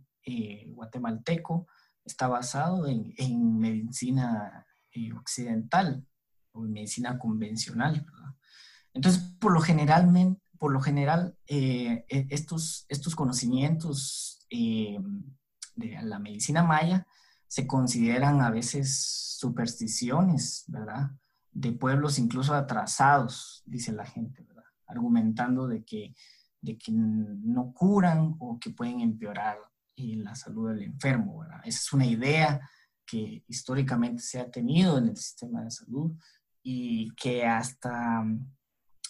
guatemalteco 0.70 1.68
está 2.06 2.28
basado 2.28 2.88
en, 2.88 3.14
en 3.18 3.58
medicina 3.58 4.66
eh, 4.91 5.12
occidental 5.12 6.08
o 6.54 6.66
en 6.66 6.72
medicina 6.72 7.18
convencional. 7.20 8.06
Entonces, 8.96 9.22
por 9.39 9.52
lo, 9.52 9.60
generalmente, 9.60 10.41
por 10.58 10.72
lo 10.72 10.80
general, 10.80 11.38
eh, 11.48 12.06
e, 12.10 12.28
estos, 12.32 12.86
estos 12.89 13.16
conocimientos 13.16 14.48
eh, 14.50 14.98
de 15.76 16.02
la 16.02 16.18
medicina 16.18 16.64
maya 16.64 17.06
se 17.48 17.68
consideran 17.68 18.41
a 18.41 18.50
veces 18.50 19.36
supersticiones, 19.38 20.64
¿verdad? 20.68 21.12
De 21.52 21.74
pueblos 21.74 22.18
incluso 22.18 22.54
atrasados, 22.54 23.62
dice 23.66 23.91
la 23.91 24.06
gente, 24.06 24.43
¿verdad? 24.43 24.64
Argumentando 24.88 25.68
de 25.68 25.84
que, 25.84 26.16
de 26.62 26.78
que 26.78 26.91
no 26.91 27.74
curan 27.74 28.36
o 28.39 28.58
que 28.60 28.72
pueden 28.72 29.02
empeorar 29.02 29.58
y 29.96 30.16
la 30.16 30.36
salud 30.36 30.70
del 30.70 30.84
enfermo. 30.84 31.39
¿verdad? 31.39 31.62
Esa 31.66 31.80
es 31.80 31.93
una 31.93 32.06
idea 32.06 32.62
que 33.06 33.43
históricamente 33.48 34.22
se 34.22 34.39
ha 34.39 34.50
tenido 34.50 34.98
en 34.98 35.10
el 35.10 35.18
sistema 35.18 35.64
de 35.64 35.72
salud 35.72 36.12
y 36.64 37.12
que 37.12 37.46
hasta, 37.46 38.26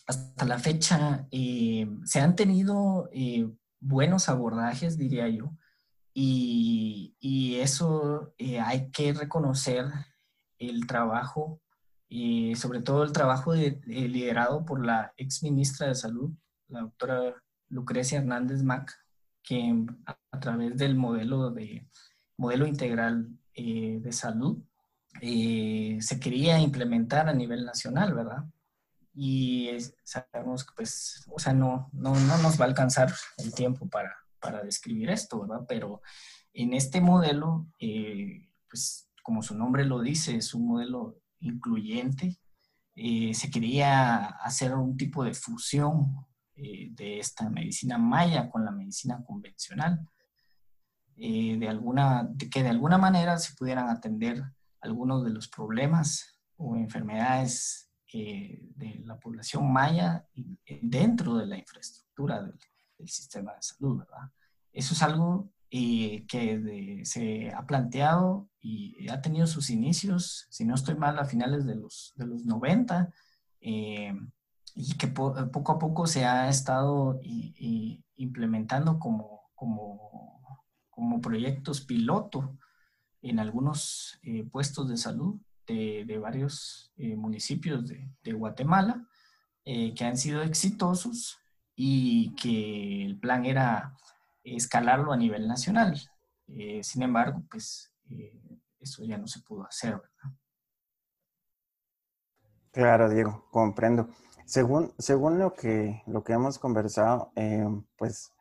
hasta 0.07 0.45
la 0.45 0.59
fecha 0.59 1.27
eh, 1.31 1.87
se 2.03 2.19
han 2.19 2.35
tenido 2.35 3.09
eh, 3.11 3.49
buenos 3.79 4.29
abordajes, 4.29 4.97
diría 4.97 5.27
yo, 5.29 5.55
y, 6.13 7.15
y 7.19 7.55
eso 7.55 8.33
eh, 8.37 8.59
hay 8.59 8.91
que 8.91 9.13
reconocer 9.13 9.85
el 10.59 10.87
trabajo, 10.87 11.61
sobre 12.55 12.81
todo 12.81 13.03
el 13.03 13.11
trabajo 13.11 13.53
liderado 13.53 14.63
por 14.63 14.85
la 14.85 15.11
ex 15.17 15.43
ministra 15.43 15.87
de 15.87 15.95
Salud, 15.95 16.31
la 16.69 16.81
doctora 16.81 17.35
Lucrecia 17.67 18.19
Hernández 18.19 18.63
Mac, 18.63 18.93
que 19.43 19.85
a, 20.05 20.39
través 20.39 20.77
del 20.77 20.95
modelo, 20.95 21.51
de, 21.51 21.85
modelo 22.37 22.67
integral 22.67 23.37
de 23.53 24.11
salud 24.13 24.63
se 25.19 26.19
quería 26.21 26.57
implementar 26.59 27.27
a 27.27 27.33
nivel 27.33 27.65
nacional, 27.65 28.13
¿verdad? 28.13 28.45
Y 29.15 29.69
sabemos 30.03 30.65
que, 30.65 30.73
pues, 30.75 31.25
o 31.31 31.39
sea, 31.39 31.53
no, 31.53 31.89
no, 31.93 32.13
no 32.13 32.37
nos 32.39 32.59
va 32.59 32.65
a 32.65 32.67
alcanzar 32.67 33.13
el 33.37 33.53
tiempo 33.53 33.87
para, 33.87 34.13
para 34.39 34.61
describir 34.61 35.09
esto, 35.09 35.41
¿verdad? 35.41 35.65
Pero 35.67 36.01
en 36.53 36.73
este 36.73 37.01
modelo, 37.01 37.67
eh, 37.79 38.49
pues, 38.69 39.09
como 39.23 39.41
su 39.41 39.57
nombre 39.57 39.85
lo 39.85 40.01
dice, 40.01 40.35
es 40.35 40.53
un 40.53 40.67
modelo 40.67 41.17
incluyente. 41.39 42.37
se 42.95 43.49
quería 43.51 44.25
hacer 44.25 44.73
un 44.73 44.97
tipo 44.97 45.23
de 45.23 45.33
fusión 45.33 46.25
eh, 46.57 46.87
de 46.91 47.19
esta 47.19 47.49
medicina 47.49 47.97
maya 47.97 48.49
con 48.49 48.63
la 48.63 48.71
medicina 48.71 49.21
convencional, 49.25 50.07
eh, 51.17 51.57
de 51.59 51.67
alguna, 51.67 52.29
que 52.49 52.63
de 52.63 52.69
alguna 52.69 52.97
manera 52.97 53.37
se 53.39 53.53
pudieran 53.55 53.89
atender 53.89 54.41
algunos 54.79 55.25
de 55.25 55.31
los 55.31 55.49
problemas 55.49 56.39
o 56.55 56.77
enfermedades 56.77 57.84
eh, 58.17 58.61
de 58.77 59.01
la 59.03 59.19
población 59.19 59.73
maya 59.73 60.25
dentro 60.81 61.35
de 61.35 61.47
la 61.47 61.57
infraestructura 61.57 62.41
del, 62.43 62.57
sistema 63.09 63.53
de 63.53 63.61
salud. 63.61 64.03
Eso 64.71 64.93
es 64.93 65.03
algo 65.03 65.49
que 65.69 67.01
se 67.03 67.51
ha 67.51 67.65
planteado 67.67 68.47
y 68.61 69.09
ha 69.09 69.21
tenido 69.21 69.47
sus 69.47 69.69
inicios, 69.69 70.47
si 70.49 70.63
no 70.63 70.75
estoy 70.75 70.95
mal, 70.95 71.19
a 71.19 71.25
finales 71.25 71.65
de 71.65 71.75
los, 71.75 72.13
de 72.15 72.25
los 72.25 72.45
90, 72.45 73.11
y 73.59 74.97
que 74.97 75.07
poco 75.09 75.73
a 75.73 75.77
poco 75.77 76.07
se 76.07 76.23
ha 76.23 76.47
estado 76.47 77.19
implementando 78.15 78.97
como, 78.97 79.41
como, 79.55 80.63
como, 80.89 81.19
proyectos 81.19 81.81
piloto 81.81 82.57
en 83.21 83.39
algunos 83.39 84.19
eh, 84.23 84.45
puestos 84.45 84.87
de 84.87 84.95
salud 84.95 85.35
de, 85.67 86.17
varios 86.19 86.91
eh, 86.97 87.15
municipios 87.15 87.87
de, 87.87 88.33
Guatemala 88.33 89.07
eh, 89.63 89.93
que 89.93 90.05
han 90.05 90.17
sido 90.17 90.41
exitosos 90.41 91.37
y 91.75 92.35
que 92.35 93.05
el 93.05 93.19
plan 93.19 93.45
era 93.45 93.97
escalarlo 94.43 95.11
a 95.11 95.17
nivel 95.17 95.47
nacional. 95.47 95.99
sin 96.81 97.01
embargo, 97.01 97.43
pues 97.49 97.91
eso 98.79 99.03
ya 99.03 99.17
no 99.17 99.27
se 99.27 99.41
pudo 99.41 99.65
hacer. 99.65 99.99
Claro, 102.71 103.09
Diego, 103.09 103.47
comprendo. 103.51 104.09
Según, 104.45 104.93
según 104.99 105.39
lo, 105.39 105.53
que, 105.53 106.03
lo 106.05 106.23
que 106.23 106.33
hemos 106.33 106.59
conversado, 106.59 107.31
eh, 107.35 107.65
pues 107.97 108.31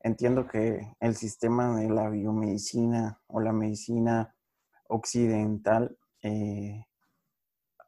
entiendo 0.00 0.46
que 0.46 0.96
el 0.98 1.14
sistema 1.14 1.76
de 1.76 1.88
la 1.88 2.08
biomedicina 2.08 3.20
o 3.26 3.40
la 3.40 3.52
medicina 3.52 4.34
occidental 4.88 5.96
eh, 6.22 6.86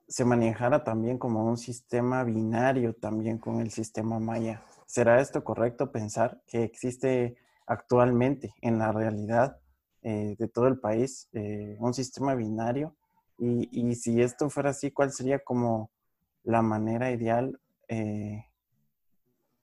se 0.06 0.24
manejara 0.24 0.84
también 0.84 1.18
como 1.18 1.44
un 1.46 1.56
sistema 1.56 2.24
binario 2.24 2.94
también 2.94 3.38
con 3.38 3.60
el 3.60 3.70
sistema 3.70 4.18
maya. 4.18 4.62
¿Será 4.86 5.20
esto 5.20 5.42
correcto 5.44 5.90
pensar 5.90 6.42
que 6.46 6.62
existe 6.62 7.36
actualmente 7.66 8.54
en 8.60 8.78
la 8.78 8.92
realidad 8.92 9.58
eh, 10.02 10.36
de 10.38 10.48
todo 10.48 10.68
el 10.68 10.78
país 10.78 11.28
un 11.78 11.94
sistema 11.94 12.34
binario? 12.34 12.94
Y, 13.38 13.68
y, 13.72 13.94
si 13.96 14.22
esto 14.22 14.48
fuera 14.48 14.70
así, 14.70 14.92
¿cuál 14.92 15.10
sería 15.10 15.40
como 15.40 15.90
la 16.44 16.62
manera 16.62 17.10
ideal 17.10 17.58
eh, 17.88 18.46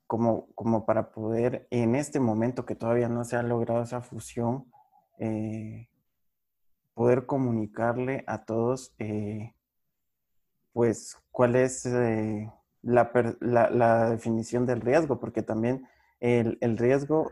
como, 0.07 0.47
como 0.55 0.85
para 0.85 1.11
poder, 1.11 1.67
en 1.69 1.95
este 1.95 2.19
momento 2.19 2.65
que 2.65 2.75
todavía 2.75 3.07
no 3.07 3.23
se 3.23 3.37
ha 3.37 3.43
logrado 3.43 3.83
esa 3.83 4.01
fusión, 4.01 4.69
eh, 5.19 5.87
poder 6.93 7.25
comunicarle 7.25 8.23
a 8.27 8.45
todos, 8.45 8.93
eh, 8.99 9.53
pues, 10.73 11.17
cuál 11.31 11.55
es 11.55 11.85
la, 12.81 13.11
la, 13.71 14.09
definición 14.09 14.65
del 14.65 14.81
riesgo, 14.81 15.19
porque 15.19 15.43
también 15.43 15.87
el, 16.19 16.57
el 16.61 16.77
riesgo, 16.77 17.31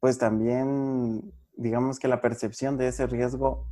pues 0.00 0.18
también, 0.18 1.32
digamos 1.54 1.98
que 1.98 2.08
la 2.08 2.20
percepción 2.20 2.76
de 2.76 2.88
ese 2.88 3.06
riesgo 3.06 3.68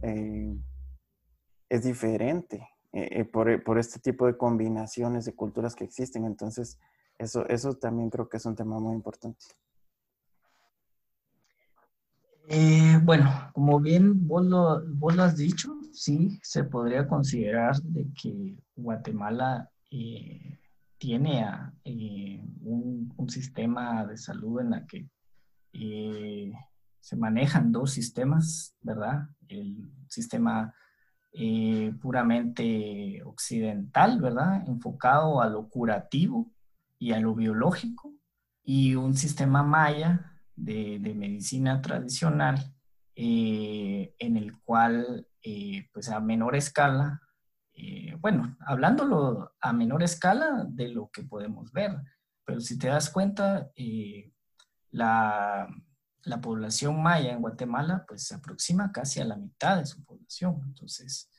es 1.69 1.85
diferente. 1.85 2.69
Eh, 2.95 3.09
eh, 3.11 3.25
por, 3.25 3.65
por, 3.65 3.77
este 3.77 3.99
tipo 3.99 4.25
de 4.25 4.37
combinaciones 4.37 5.25
de 5.25 5.35
culturas 5.35 5.75
que 5.75 5.83
existen. 5.83 6.25
Entonces, 6.25 6.79
eso, 7.19 7.45
eso 7.49 7.75
también 7.75 8.09
creo 8.09 8.29
que 8.29 8.37
es 8.37 8.47
un 8.47 8.55
tema 8.55 8.79
muy 8.79 8.95
importante. 8.95 9.45
Eh, 12.49 13.01
bueno, 13.03 13.31
como 13.53 13.81
bien 13.81 14.27
vos 14.27 14.45
lo, 14.45 14.83
vos 14.87 15.17
lo, 15.17 15.23
has 15.23 15.37
dicho, 15.37 15.75
sí, 15.93 16.39
se 16.43 16.65
podría 16.65 17.09
considerar 17.09 17.77
de 17.83 18.07
que 18.13 18.57
Guatemala 18.77 19.71
tiene 20.99 21.45
a, 21.45 21.73
un, 21.85 23.13
un, 23.17 23.31
sistema 23.31 24.05
de 24.05 24.17
salud 24.17 24.61
en 24.61 24.71
la 24.71 24.87
que 24.87 25.09
se 27.01 27.17
manejan 27.17 27.71
dos 27.71 27.93
sistemas, 27.93 28.75
¿verdad? 28.81 29.29
El 29.49 29.91
sistema 30.09 30.75
eh, 31.33 31.93
puramente 32.01 33.23
occidental, 33.25 34.21
¿verdad? 34.21 34.67
Enfocado 34.69 35.41
a 35.43 35.49
lo 35.49 35.69
curativo 35.69 36.51
y 36.99 37.13
a 37.13 37.21
lo 37.21 37.35
biológico, 37.35 38.15
y 38.63 38.95
un 38.95 39.15
sistema 39.15 39.63
maya 39.63 40.34
de, 40.57 40.99
medicina 41.15 41.81
tradicional 41.81 42.75
eh, 43.17 44.15
en 44.19 44.37
el 44.37 44.59
cual, 44.63 45.27
eh, 45.43 45.89
pues 45.93 46.09
a 46.09 46.21
menor 46.21 46.57
escala, 46.57 47.21
bueno, 48.21 48.57
hablándolo 48.61 49.53
a 49.61 49.73
menor 49.73 50.03
escala 50.03 50.65
de 50.69 50.89
lo 50.89 51.11
que 51.11 51.25
podemos 51.25 51.73
ver, 51.73 52.01
pero 52.45 52.61
si 52.61 52.79
te 52.79 52.87
das 52.87 53.11
cuenta, 53.11 53.69
la, 54.91 55.69
la 56.25 56.41
población 56.41 57.03
maya 57.03 57.33
en 57.33 57.41
Guatemala 57.41 58.05
pues 58.07 58.27
se 58.27 58.35
aproxima 58.35 58.93
casi 58.93 59.21
a 59.21 59.25
la 59.25 59.37
mitad 59.37 59.79
de 59.79 59.87
su 59.87 60.03
población. 60.05 60.61
Entonces, 60.67 61.31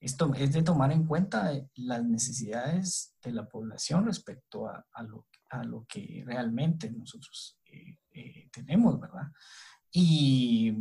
esto 0.00 0.32
es 0.34 0.52
de 0.52 0.62
tomar 0.62 0.92
en 0.92 1.06
cuenta 1.06 1.52
las 1.74 2.04
necesidades 2.04 3.14
de 3.22 3.32
la 3.32 3.46
población 3.48 4.06
respecto 4.06 4.66
a, 4.68 5.02
lo, 5.02 5.26
a 5.50 5.62
lo, 5.62 5.84
que 5.86 6.22
realmente 6.26 6.90
nosotros 6.90 7.58
eh, 8.20 8.32
eh, 8.36 8.50
tenemos, 8.52 9.00
¿verdad? 9.00 9.28
Y 9.90 10.74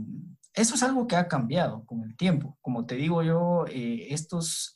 eso 0.53 0.75
es 0.75 0.83
algo 0.83 1.07
que 1.07 1.15
ha 1.15 1.27
cambiado 1.27 1.85
con 1.85 2.03
el 2.03 2.15
tiempo. 2.15 2.57
Como 2.61 2.85
te 2.85 2.95
digo 2.95 3.23
yo, 3.23 3.65
eh, 3.67 4.13
estos 4.13 4.73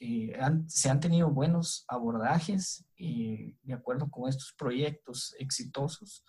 se 0.67 0.89
han 0.89 0.99
tenido 0.99 1.29
buenos 1.29 1.85
abordajes 1.87 2.85
de 2.97 3.73
acuerdo 3.73 4.09
con 4.09 4.29
estos 4.29 4.53
proyectos 4.57 5.35
exitosos 5.39 6.23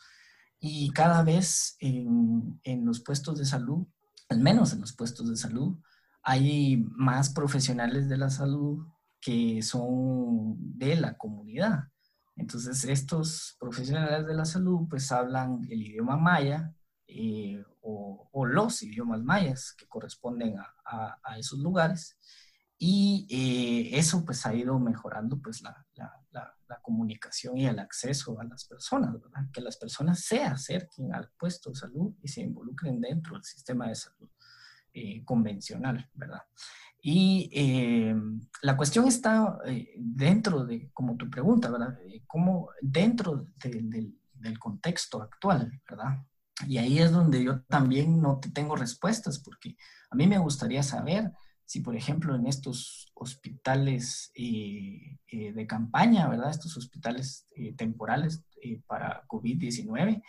y 0.59 0.91
cada 0.91 1.23
vez 1.23 1.77
en 1.81 2.85
los 2.85 3.01
puestos 3.01 3.39
de 3.39 3.45
salud, 3.45 3.87
al 4.29 4.41
menos 4.41 4.73
en 4.73 4.81
los 4.81 4.95
puestos 4.95 5.29
de 5.29 5.37
salud, 5.37 5.79
hay 6.23 6.85
más 6.97 7.33
profesionales 7.33 8.09
de 8.09 8.17
la 8.17 8.31
salud 8.31 8.87
que 9.21 9.63
son 9.63 10.57
de 10.59 10.97
la 10.97 11.17
comunidad. 11.17 11.85
Entonces, 12.37 12.85
estos 12.85 13.57
profesionales 13.61 14.27
de 14.27 14.35
la 14.35 14.45
salud 14.45 14.89
pues 14.89 15.11
hablan 15.13 15.61
el 15.71 15.83
idioma 15.83 16.17
maya 16.17 16.75
eh, 17.07 17.63
o, 17.81 18.47
los 18.47 18.83
idiomas 18.83 19.23
mayas 19.23 19.73
que 19.73 19.87
corresponden 19.87 20.57
a, 20.59 21.19
a, 21.23 21.39
esos 21.39 21.59
lugares 21.59 22.19
y 22.79 23.27
eh, 23.31 23.99
eso 23.99 24.25
pues 24.25 24.45
ha 24.47 24.55
ido 24.55 24.79
mejorando 24.79 25.41
pues 25.41 25.63
la, 25.63 25.87
la, 25.95 26.13
la, 26.33 26.81
comunicación 26.83 27.57
y 27.57 27.67
el 27.67 27.79
acceso 27.79 28.39
a 28.39 28.45
las 28.45 28.67
personas, 28.67 29.13
¿verdad? 29.13 29.49
Que 29.53 29.63
las 29.63 29.79
personas 29.79 30.21
se 30.21 30.43
acerquen 30.43 31.15
al 31.15 31.31
puesto 31.39 31.71
de 31.71 31.77
salud 31.77 32.15
y 32.21 32.29
se 32.29 32.43
involucren 32.43 33.01
dentro 33.01 33.35
del 33.35 33.45
sistema 33.45 33.89
de 33.89 33.95
salud 33.95 34.29
eh, 34.93 35.25
convencional, 35.25 36.11
¿verdad? 36.13 36.43
Y 37.07 37.51
eh, 37.53 38.17
la 38.63 38.79
cuestión 38.79 39.07
está 39.07 39.59
eh, 39.67 39.93
dentro 39.99 40.65
de, 40.65 40.91
como 40.95 41.17
tu 41.17 41.29
pregunta, 41.29 41.71
¿verdad? 41.71 41.99
¿Cómo 42.27 42.71
dentro 42.81 43.47
del 43.63 44.59
contexto 44.59 45.21
actual, 45.21 45.83
¿verdad? 45.87 46.25
Y 46.67 46.79
ahí 46.79 46.99
es 46.99 47.13
donde 47.13 47.45
yo 47.45 47.61
también 47.65 48.23
no 48.23 48.39
te 48.39 48.51
tengo 48.51 48.75
respuestas, 48.75 49.39
porque 49.39 49.77
a 50.11 50.17
mí 50.17 50.27
me 50.27 50.39
gustaría 50.39 50.83
saber 50.83 51.31
si, 51.67 51.81
por 51.81 51.95
ejemplo, 51.95 52.35
en 52.35 52.47
estos 52.47 53.13
hospitales 53.15 54.33
de 54.35 55.67
campaña, 55.69 56.29
¿verdad? 56.29 56.51
Estos 56.51 56.77
hospitales 56.79 57.47
temporales 57.77 58.45
para 58.87 59.27
COVID-19, 59.27 60.23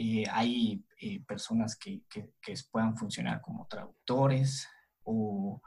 eh, 0.00 0.24
hay 0.30 0.84
eh, 1.00 1.20
personas 1.26 1.74
que, 1.76 2.02
que, 2.08 2.30
puedan 2.70 2.96
funcionar 2.96 3.40
como 3.40 3.66
traductores 3.66 4.68
o, 5.02 5.60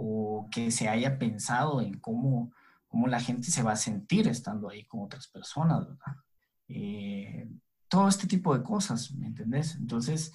o, 0.00 0.48
que 0.50 0.70
se 0.70 0.88
haya 0.88 1.18
pensado 1.18 1.80
en 1.80 1.98
cómo, 1.98 2.52
cómo 2.86 3.08
la 3.08 3.20
gente 3.20 3.50
se 3.50 3.62
va 3.62 3.72
a 3.72 3.76
sentir 3.76 4.28
estando 4.28 4.70
ahí 4.70 4.84
con 4.84 5.00
otras 5.02 5.26
personas, 5.26 5.80
¿verdad? 5.80 6.16
Eh, 6.68 7.48
todo 7.88 8.08
este 8.08 8.26
tipo 8.26 8.56
de 8.56 8.62
cosas, 8.62 9.10
¿me 9.12 9.26
entendés? 9.26 9.74
Entonces, 9.74 10.32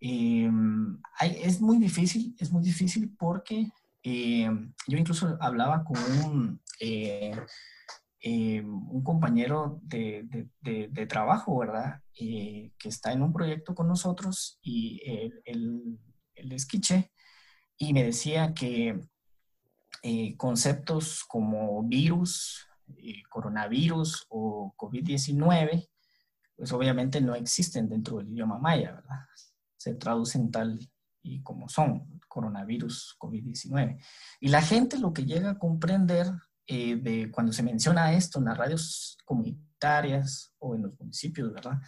hay, 0.00 1.36
es 1.42 1.60
muy 1.60 1.78
difícil, 1.78 2.34
es 2.38 2.50
muy 2.50 2.62
difícil 2.62 3.14
porque 3.16 3.70
yo 4.02 4.98
incluso 4.98 5.36
hablaba 5.40 5.84
con 5.84 5.98
un 6.24 6.60
eh, 6.80 7.36
compañero 9.04 9.80
de, 9.82 11.06
trabajo, 11.08 11.58
¿verdad? 11.58 12.02
Eh, 12.18 12.72
que 12.78 12.88
está 12.88 13.12
en 13.12 13.22
un 13.22 13.32
proyecto 13.32 13.74
con 13.74 13.88
nosotros 13.88 14.58
y 14.62 15.00
él, 15.44 16.00
esquiche 16.34 17.12
y 17.78 17.92
me 17.92 18.04
decía 18.04 18.54
que 18.54 19.00
eh, 20.02 20.36
conceptos 20.36 21.24
como 21.24 21.82
virus, 21.82 22.66
coronavirus 23.28 24.26
o 24.28 24.74
COVID-19, 24.76 25.88
pues 26.56 26.72
obviamente 26.72 27.20
no 27.20 27.34
existen 27.34 27.88
dentro 27.88 28.18
del 28.18 28.28
idioma 28.28 28.58
maya, 28.58 28.92
¿verdad? 28.92 29.20
Se 29.76 29.94
traducen 29.94 30.50
tal 30.50 30.78
y 31.22 31.42
como 31.42 31.68
son, 31.68 32.20
coronavirus, 32.28 33.16
COVID-19. 33.18 34.00
Y 34.40 34.48
la 34.48 34.62
gente 34.62 34.98
lo 34.98 35.12
que 35.12 35.24
llega 35.24 35.50
a 35.50 35.58
comprender 35.58 36.26
eh, 36.66 36.96
de 36.96 37.30
cuando 37.30 37.52
se 37.52 37.62
menciona 37.62 38.12
esto 38.12 38.38
en 38.38 38.46
las 38.46 38.56
radios 38.56 39.18
comunitarias 39.24 40.54
o 40.58 40.74
en 40.74 40.82
los 40.82 40.98
municipios, 40.98 41.52
¿verdad? 41.52 41.80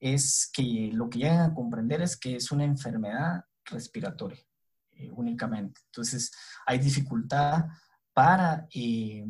Es 0.00 0.50
que 0.52 0.90
lo 0.92 1.08
que 1.08 1.18
llegan 1.20 1.50
a 1.50 1.54
comprender 1.54 2.02
es 2.02 2.16
que 2.16 2.36
es 2.36 2.50
una 2.50 2.64
enfermedad 2.64 3.44
respiratoria 3.64 4.45
eh, 4.96 5.10
únicamente. 5.10 5.80
Entonces, 5.86 6.32
hay 6.66 6.78
dificultad 6.78 7.66
para 8.12 8.66
eh, 8.74 9.24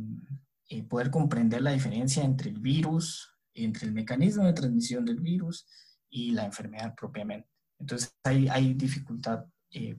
poder 0.89 1.11
comprender 1.11 1.63
la 1.63 1.73
diferencia 1.73 2.25
entre 2.25 2.51
el 2.51 2.61
virus, 2.61 3.35
entre 3.55 3.87
el 3.87 3.93
mecanismo 3.93 4.45
de 4.45 4.53
transmisión 4.53 5.05
del 5.05 5.21
virus 5.21 5.67
y 6.09 6.33
la 6.33 6.45
enfermedad 6.45 6.95
propiamente. 6.95 7.49
Entonces, 7.79 8.15
hay, 8.25 8.75
dificultad 8.75 9.45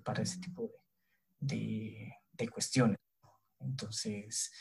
para 0.03 0.23
ese 0.23 0.39
tipo 0.39 0.71
de, 1.39 2.13
cuestiones. 2.51 2.97
Entonces, 3.59 4.51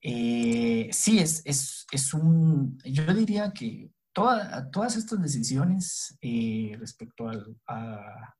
eh, 0.00 0.88
sí, 0.92 1.18
es, 1.18 1.42
es, 1.44 1.86
es, 1.90 2.14
un, 2.14 2.78
yo 2.84 3.12
diría 3.14 3.52
que 3.52 3.90
todas 4.12 4.96
estas 4.96 5.20
decisiones 5.22 6.16
eh, 6.20 6.76
respecto 6.78 7.30
a 7.66 8.36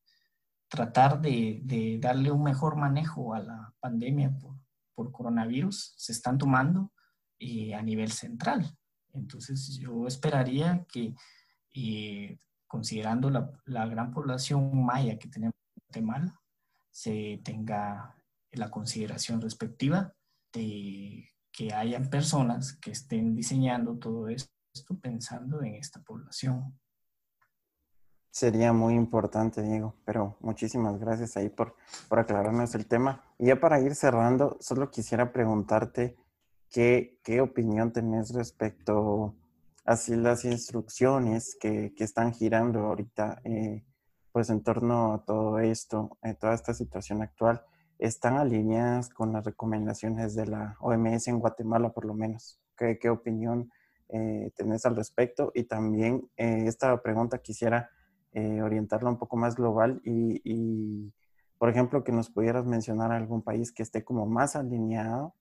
tratar 0.68 1.20
de, 1.20 1.98
darle 2.00 2.30
un 2.30 2.42
mejor 2.42 2.76
manejo 2.76 3.34
a 3.34 3.40
la 3.40 3.74
pandemia 3.80 4.36
por, 4.38 5.12
coronavirus 5.12 5.94
se 5.96 6.10
están 6.10 6.38
tomando 6.38 6.92
eh, 7.38 7.72
a 7.74 7.82
nivel 7.82 8.10
central. 8.10 8.76
Entonces 9.14 9.78
yo 9.78 10.08
esperaría 10.08 10.84
que, 10.88 11.14
considerando 12.66 13.30
la, 13.30 13.48
la, 13.64 13.86
gran 13.86 14.12
población 14.12 14.84
maya 14.84 15.16
que 15.16 15.28
tenemos 15.28 15.54
en 15.76 15.82
Guatemala, 15.86 16.40
se 16.90 17.40
tenga 17.44 18.16
la 18.50 18.70
consideración 18.70 19.40
respectiva 19.40 20.12
de 20.52 21.28
que 21.52 21.72
hayan 21.72 22.10
personas 22.10 22.74
que 22.74 22.90
estén 22.90 23.34
diseñando 23.34 23.98
todo 23.98 24.28
esto 24.28 24.50
pensando 25.00 25.62
en 25.62 25.74
esta 25.74 26.02
población. 26.02 26.78
Sería 28.38 28.72
muy 28.72 28.94
importante, 28.94 29.64
Diego, 29.64 29.96
pero 30.04 30.36
muchísimas 30.38 30.96
gracias 31.00 31.36
ahí 31.36 31.48
por, 31.48 31.74
por 32.08 32.20
aclararnos 32.20 32.72
el 32.76 32.86
tema. 32.86 33.24
Y 33.36 33.46
ya 33.46 33.58
para 33.58 33.80
ir 33.80 33.96
cerrando, 33.96 34.56
solo 34.60 34.92
quisiera 34.92 35.32
preguntarte 35.32 36.16
qué, 36.70 37.18
qué 37.24 37.40
opinión 37.40 37.92
tenés 37.92 38.32
respecto 38.32 39.34
a 39.84 39.96
si 39.96 40.14
las 40.14 40.44
instrucciones 40.44 41.56
que, 41.60 41.92
que 41.96 42.04
están 42.04 42.32
girando 42.32 42.86
ahorita, 42.86 43.40
eh, 43.42 43.84
pues 44.30 44.50
en 44.50 44.62
torno 44.62 45.14
a 45.14 45.24
todo 45.24 45.58
esto, 45.58 46.16
a 46.22 46.32
toda 46.34 46.54
esta 46.54 46.74
situación 46.74 47.22
actual, 47.22 47.64
están 47.98 48.36
alineadas 48.36 49.08
con 49.08 49.32
las 49.32 49.44
recomendaciones 49.44 50.36
de 50.36 50.46
la 50.46 50.76
OMS 50.78 51.26
en 51.26 51.40
Guatemala, 51.40 51.88
por 51.88 52.04
lo 52.04 52.14
menos. 52.14 52.60
¿Qué, 52.76 53.00
qué 53.00 53.10
opinión 53.10 53.72
eh, 54.10 54.52
tenés 54.54 54.86
al 54.86 54.94
respecto? 54.94 55.50
Y 55.56 55.64
también 55.64 56.30
eh, 56.36 56.66
esta 56.68 57.02
pregunta 57.02 57.38
quisiera 57.38 57.90
eh, 58.32 58.62
orientarla 58.62 59.10
un 59.10 59.18
poco 59.18 59.36
más 59.36 59.56
global 59.56 60.00
y, 60.04 61.12
por 61.58 61.70
ejemplo, 61.70 62.04
que 62.04 62.12
nos 62.12 62.30
pudieras 62.30 62.66
mencionar 62.66 63.12
algún 63.12 63.42
país 63.42 63.72
que 63.72 63.82
esté 63.82 64.04
como 64.04 64.26
más 64.26 64.56
alineado 64.56 65.34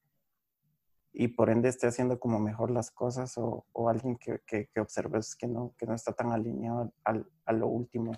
y 1.13 1.29
por 1.29 1.49
ende 1.49 1.69
esté 1.69 1.87
haciendo 1.87 2.19
como 2.19 2.39
mejor 2.39 2.71
las 2.71 2.91
cosas 2.91 3.33
o, 3.37 3.65
alguien 3.89 4.17
que, 4.17 4.41
que, 4.45 4.67
que, 4.67 4.79
observes 4.79 5.35
que 5.35 5.47
no, 5.47 5.73
que 5.77 5.85
no 5.85 5.95
está 5.95 6.13
tan 6.13 6.31
alineado 6.31 6.93
al, 7.03 7.27
a 7.45 7.53
lo 7.53 7.67
último, 7.67 8.11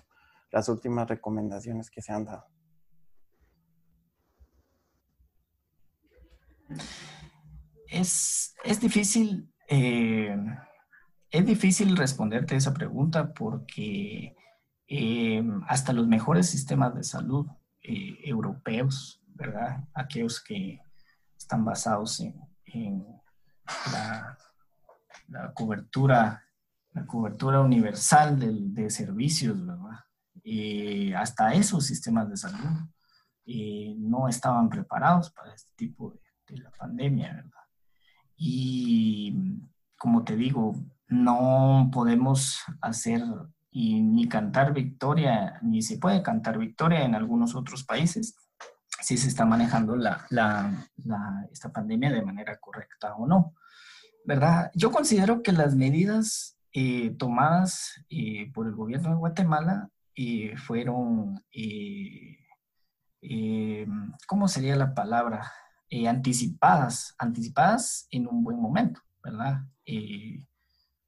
las 0.50 0.68
últimas 0.68 1.08
recomendaciones 1.08 1.90
que 1.90 2.02
se 2.02 2.12
han 2.12 2.24
dado. 2.24 2.46
Es, 7.88 8.54
difícil, 8.80 9.52
eh, 9.68 10.36
es 11.30 11.46
difícil 11.46 11.96
responderte 11.96 12.54
esa 12.54 12.72
pregunta 12.72 13.32
porque 13.32 14.36
eh, 14.92 15.40
hasta 15.68 15.92
los 15.92 16.08
mejores 16.08 16.50
sistemas 16.50 16.92
de 16.96 17.04
salud 17.04 17.46
eh, 17.80 18.18
europeos, 18.24 19.22
¿verdad? 19.28 19.84
Aquellos 19.94 20.42
que 20.42 20.80
están 21.38 21.64
basados 21.64 22.18
en, 22.64 23.06
la, 23.92 24.36
cobertura, 25.54 26.44
la 26.92 27.06
cobertura 27.06 27.60
universal 27.60 28.74
de, 28.74 28.90
servicios, 28.90 29.64
¿verdad? 29.64 30.00
hasta 31.16 31.54
esos 31.54 31.86
sistemas 31.86 32.28
de 32.28 32.36
salud 32.36 32.88
no 33.96 34.26
estaban 34.26 34.68
preparados 34.68 35.30
para 35.30 35.54
este 35.54 35.70
tipo 35.76 36.18
de, 36.48 36.64
pandemia, 36.76 37.32
¿verdad? 37.32 37.64
Y 38.36 39.36
como 39.96 40.24
te 40.24 40.34
digo, 40.34 40.74
no 41.06 41.90
podemos 41.92 42.58
hacer 42.80 43.22
y 43.70 44.00
ni 44.02 44.28
cantar 44.28 44.72
victoria, 44.72 45.58
ni 45.62 45.82
se 45.82 45.98
puede 45.98 46.22
cantar 46.22 46.58
victoria 46.58 47.04
en 47.04 47.14
algunos 47.14 47.54
otros 47.54 47.84
países 47.84 48.34
si 49.00 49.16
se 49.16 49.28
está 49.28 49.46
manejando 49.46 49.96
la, 49.96 50.26
la, 50.30 50.84
esta 51.50 51.72
pandemia 51.72 52.12
de 52.12 52.22
manera 52.22 52.58
correcta 52.58 53.14
o 53.14 53.26
no. 53.26 53.54
¿Verdad? 54.24 54.70
Yo 54.74 54.90
considero 54.90 55.42
que 55.42 55.52
las 55.52 55.74
medidas 55.74 56.58
eh, 56.72 57.10
tomadas 57.18 58.04
eh, 58.10 58.50
por 58.52 58.66
el 58.66 58.74
gobierno 58.74 59.10
de 59.10 59.16
Guatemala 59.16 59.88
eh, 60.14 60.54
fueron, 60.58 61.42
¿cómo 64.26 64.48
sería 64.48 64.76
la 64.76 64.94
palabra? 64.94 65.50
Eh, 65.92 66.06
anticipadas, 66.06 67.16
anticipadas 67.18 68.06
en 68.12 68.28
un 68.28 68.44
buen 68.44 68.60
momento, 68.60 69.00
¿verdad? 69.24 69.64
Eh, 69.84 70.46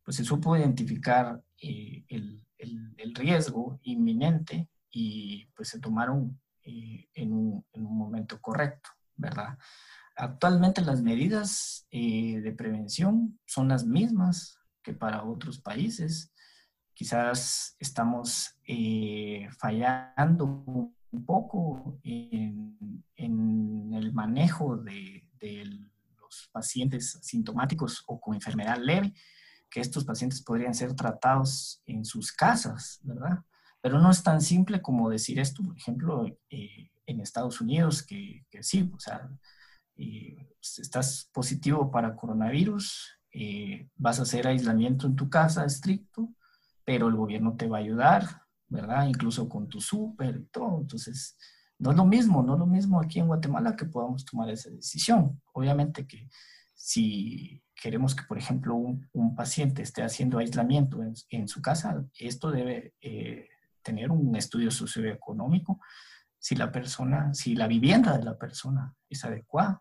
pues 0.03 0.17
se 0.17 0.25
supo 0.25 0.57
identificar 0.57 1.41
eh, 1.63 2.05
el, 2.09 2.45
el, 2.63 3.15
riesgo 3.15 3.79
inminente 3.83 4.69
y 4.91 5.47
pues 5.55 5.69
se 5.69 5.81
tomaron 5.81 6.41
en, 6.63 7.33
un, 7.33 7.65
en, 7.73 7.87
un, 7.87 7.99
momento 7.99 8.41
correcto, 8.41 8.91
¿verdad? 9.17 9.59
Actualmente 10.17 10.81
las 10.83 11.03
medidas 11.03 11.87
de 11.91 12.55
prevención 12.57 13.39
son 13.47 13.69
las 13.69 13.85
mismas 13.85 14.59
que 14.83 14.93
para 14.93 15.25
otros 15.25 15.59
países. 15.59 16.33
Quizás 16.95 17.77
estamos 17.79 18.57
fallando 19.59 20.93
un 21.11 21.27
poco 21.27 21.99
en, 22.03 23.03
el 23.17 24.13
manejo 24.13 24.77
de, 24.77 25.29
de 25.39 25.65
los 26.21 26.49
pacientes 26.53 27.19
sintomáticos 27.23 28.03
o 28.07 28.21
con 28.21 28.35
enfermedad 28.35 28.79
leve, 28.79 29.13
que 29.73 29.81
estos 29.81 30.05
pacientes 30.05 30.43
podrían 30.43 30.75
ser 30.75 30.95
tratados 30.95 31.83
en 31.87 32.05
sus 32.05 32.31
casas, 32.31 33.01
¿verdad? 33.03 33.39
Pero 33.81 33.99
no 33.99 34.11
es 34.11 34.23
tan 34.23 34.43
simple 34.43 34.83
como 34.83 35.09
decir 35.09 35.39
esto, 35.39 35.63
por 35.63 35.77
ejemplo, 35.77 36.27
eh, 36.51 36.91
en 37.07 37.21
Estados 37.21 37.61
Unidos, 37.61 38.03
que, 38.03 38.45
sí, 38.61 38.91
o 38.95 39.01
sea, 39.01 39.31
eh, 39.97 40.37
pues, 40.59 40.79
estás 40.79 41.31
positivo 41.33 41.91
para 41.91 42.15
coronavirus, 42.15 43.19
eh, 43.33 43.89
vas 43.97 44.19
a 44.19 44.23
hacer 44.23 44.47
aislamiento 44.47 45.07
en 45.07 45.17
tu 45.17 45.31
casa 45.31 45.65
estricto, 45.65 46.29
pero 46.85 47.09
el 47.09 47.17
gobierno 47.17 47.57
te 47.57 47.67
va 47.67 47.79
a 47.79 47.81
ayudar, 47.81 48.43
¿verdad? 48.69 49.07
Incluso 49.07 49.49
con 49.49 49.69
tu 49.69 49.81
súper 49.81 50.37
y 50.37 50.45
todo. 50.49 50.81
Entonces, 50.81 51.37
no 51.79 51.93
es 51.93 51.97
lo 51.97 52.05
mismo, 52.05 52.43
no 52.43 52.55
es 52.55 52.59
lo 52.59 52.67
mismo 52.67 53.01
aquí 53.01 53.21
en 53.21 53.27
Guatemala 53.27 53.75
que 53.75 53.87
podamos 53.87 54.25
tomar 54.27 54.51
esa 54.51 54.69
decisión. 54.69 55.41
Obviamente 55.55 56.07
que 56.07 56.29
si 56.85 57.63
queremos 57.77 58.17
que, 58.17 58.25
por 58.25 58.37
ejemplo, 58.37 58.75
un, 58.75 59.37
paciente 59.37 59.83
esté 59.83 60.03
haciendo 60.03 60.39
aislamiento 60.39 61.01
en, 61.29 61.47
su 61.47 61.63
casa, 61.63 62.05
esto 62.19 62.51
debe 62.51 62.95
eh, 63.01 63.49
tener 63.83 64.11
un 64.11 64.35
estudio 64.35 64.73
socioeconómico 64.73 65.79
si 66.41 66.57
la 66.57 66.73
persona, 66.73 67.33
si 67.35 67.55
la 67.55 67.69
vivienda 67.69 68.19
de 68.19 68.25
la 68.25 68.37
persona 68.37 68.93
es 69.09 69.25
adecuada 69.25 69.81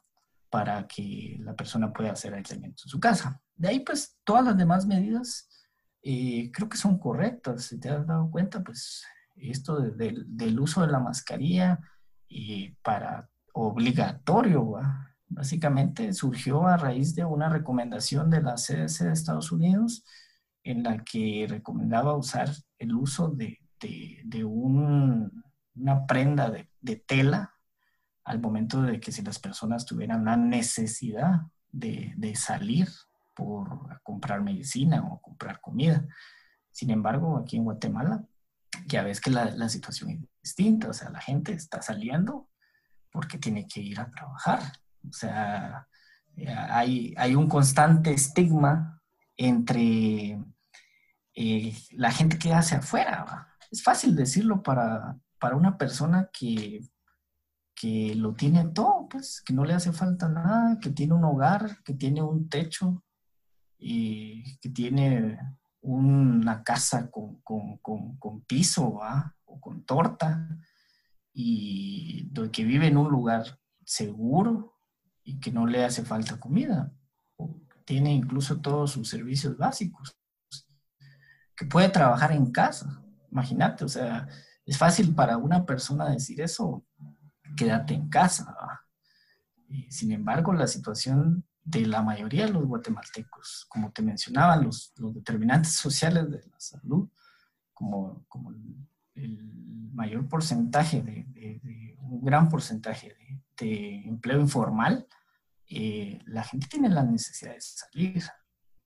para 0.51 0.85
que 0.87 1.37
la 1.39 1.55
persona 1.55 1.91
pueda 1.91 2.11
hacer 2.11 2.35
aislamiento 2.35 2.83
en 2.85 2.89
su 2.89 2.99
casa. 2.99 3.41
De 3.55 3.69
ahí, 3.69 3.79
pues, 3.79 4.19
todas 4.23 4.45
las 4.45 4.55
demás 4.55 4.85
medidas 4.85 5.49
eh, 6.03 6.51
creo 6.53 6.69
que 6.69 6.77
son 6.77 6.99
correctas. 6.99 7.63
Si 7.63 7.79
te 7.79 7.89
has 7.89 8.05
dado 8.05 8.29
cuenta, 8.29 8.63
pues 8.63 9.03
esto 9.37 9.81
del 9.81 10.59
uso 10.59 10.81
de 10.81 10.91
la 10.91 10.99
mascarilla 10.99 11.79
y 12.27 12.73
para 12.83 13.27
obligatorio, 13.53 14.77
básicamente 15.31 16.13
surgió 16.13 16.67
a 16.67 16.77
raíz 16.77 17.15
de 17.15 17.25
una 17.25 17.49
recomendación 17.49 18.29
de 18.29 18.41
la 18.41 18.55
CDC 18.55 19.05
de 19.05 19.13
Estados 19.13 19.51
Unidos 19.51 20.03
en 20.63 20.83
la 20.83 21.03
que 21.03 21.47
recomendaba 21.49 22.15
usar 22.15 22.49
el 22.77 22.93
uso 22.93 23.29
de, 23.29 23.59
de, 23.79 24.43
una 24.43 26.05
prenda 26.05 26.49
de, 26.49 26.69
de, 26.81 26.97
tela 26.97 27.55
al 28.23 28.39
momento 28.39 28.81
de 28.81 28.99
que 28.99 29.11
si 29.11 29.23
las 29.23 29.39
personas 29.39 29.85
tuvieran 29.85 30.25
la 30.25 30.37
necesidad 30.37 31.41
de, 31.71 32.33
salir 32.35 32.87
por 33.33 34.01
comprar 34.03 34.41
medicina 34.41 35.03
o 35.03 35.21
comprar 35.21 35.61
comida. 35.61 36.05
Sin 36.71 36.91
embargo, 36.91 37.37
aquí 37.37 37.57
en 37.57 37.63
Guatemala, 37.63 38.25
ya 38.87 39.03
ves 39.03 39.19
que 39.19 39.31
la, 39.31 39.45
la 39.51 39.69
situación 39.69 40.11
es 40.11 40.19
distinta, 40.43 40.89
o 40.89 40.93
sea, 40.93 41.09
la 41.09 41.21
gente 41.21 41.53
está 41.53 41.81
saliendo 41.81 42.49
porque 43.11 43.37
tiene 43.37 43.67
que 43.67 43.81
ir 43.81 43.99
a 43.99 44.11
trabajar. 44.11 44.61
O 45.07 45.13
sea, 45.13 45.87
hay, 46.69 47.13
hay 47.17 47.35
un 47.35 47.47
constante 47.47 48.13
estigma 48.13 49.01
entre 49.37 50.39
eh, 51.35 51.75
la 51.91 52.11
gente 52.11 52.37
que 52.37 52.53
hace 52.53 52.75
afuera. 52.75 53.47
Es 53.71 53.83
fácil 53.83 54.15
decirlo 54.15 54.61
para, 54.61 55.17
para 55.39 55.55
una 55.55 55.77
persona 55.77 56.29
que, 56.31 56.81
que 57.73 58.15
lo 58.15 58.33
tiene 58.33 58.67
todo, 58.69 59.07
pues, 59.09 59.41
que 59.41 59.53
no 59.53 59.65
le 59.65 59.73
hace 59.73 59.91
falta 59.91 60.29
nada, 60.29 60.79
que 60.79 60.91
tiene 60.91 61.13
un 61.13 61.23
hogar, 61.23 61.81
que 61.83 61.93
tiene 61.93 62.21
un 62.21 62.47
techo 62.49 63.03
y 63.77 64.57
que 64.59 64.69
tiene 64.69 65.39
una 65.81 66.63
casa 66.63 67.09
con, 67.09 67.41
piso 68.45 68.99
o 69.45 69.59
con 69.59 69.83
torta 69.83 70.47
y 71.33 72.31
que 72.51 72.63
vive 72.63 72.87
en 72.87 72.97
un 72.97 73.09
lugar 73.09 73.59
seguro 73.83 74.70
y 75.23 75.39
que 75.39 75.51
no 75.51 75.65
le 75.65 75.83
hace 75.83 76.03
falta 76.03 76.39
comida. 76.39 76.91
tiene 77.85 78.13
incluso 78.13 78.61
todos 78.61 78.91
sus 78.91 79.09
servicios 79.09 79.57
básicos. 79.57 80.15
Que 81.55 81.65
puede 81.65 81.89
trabajar 81.89 82.31
en 82.31 82.51
casa. 82.51 83.03
Imagínate, 83.31 83.83
o 83.83 83.89
sea, 83.89 84.27
es 84.65 84.77
fácil 84.77 85.13
para 85.13 85.37
una 85.37 85.65
persona 85.65 86.09
decir 86.09 86.41
eso, 86.41 86.85
quédate 87.55 87.93
en 87.93 88.09
casa. 88.09 88.55
sin 89.89 90.11
embargo, 90.11 90.53
la 90.53 90.67
situación 90.67 91.45
de 91.63 91.85
la 91.85 92.01
mayoría 92.01 92.45
de 92.45 92.53
los 92.53 92.65
guatemaltecos, 92.65 93.65
como 93.69 93.91
te 93.91 94.01
mencionaba, 94.01 94.55
los, 94.57 94.93
los 94.97 95.13
determinantes 95.13 95.73
sociales 95.73 96.29
de 96.29 96.39
la 96.39 96.59
salud, 96.59 97.09
como, 97.73 98.25
como 98.27 98.51
el, 98.51 99.51
mayor 99.93 100.27
porcentaje, 100.27 101.01
de, 101.01 101.97
un 101.99 102.23
gran 102.23 102.49
porcentaje 102.49 103.09
de, 103.09 103.40
empleo 103.61 104.39
informal, 104.39 105.07
eh, 105.67 106.19
la 106.25 106.43
gente 106.43 106.67
tiene 106.67 106.89
la 106.89 107.03
necesidad 107.03 107.53
de 107.53 107.61
salir. 107.61 108.23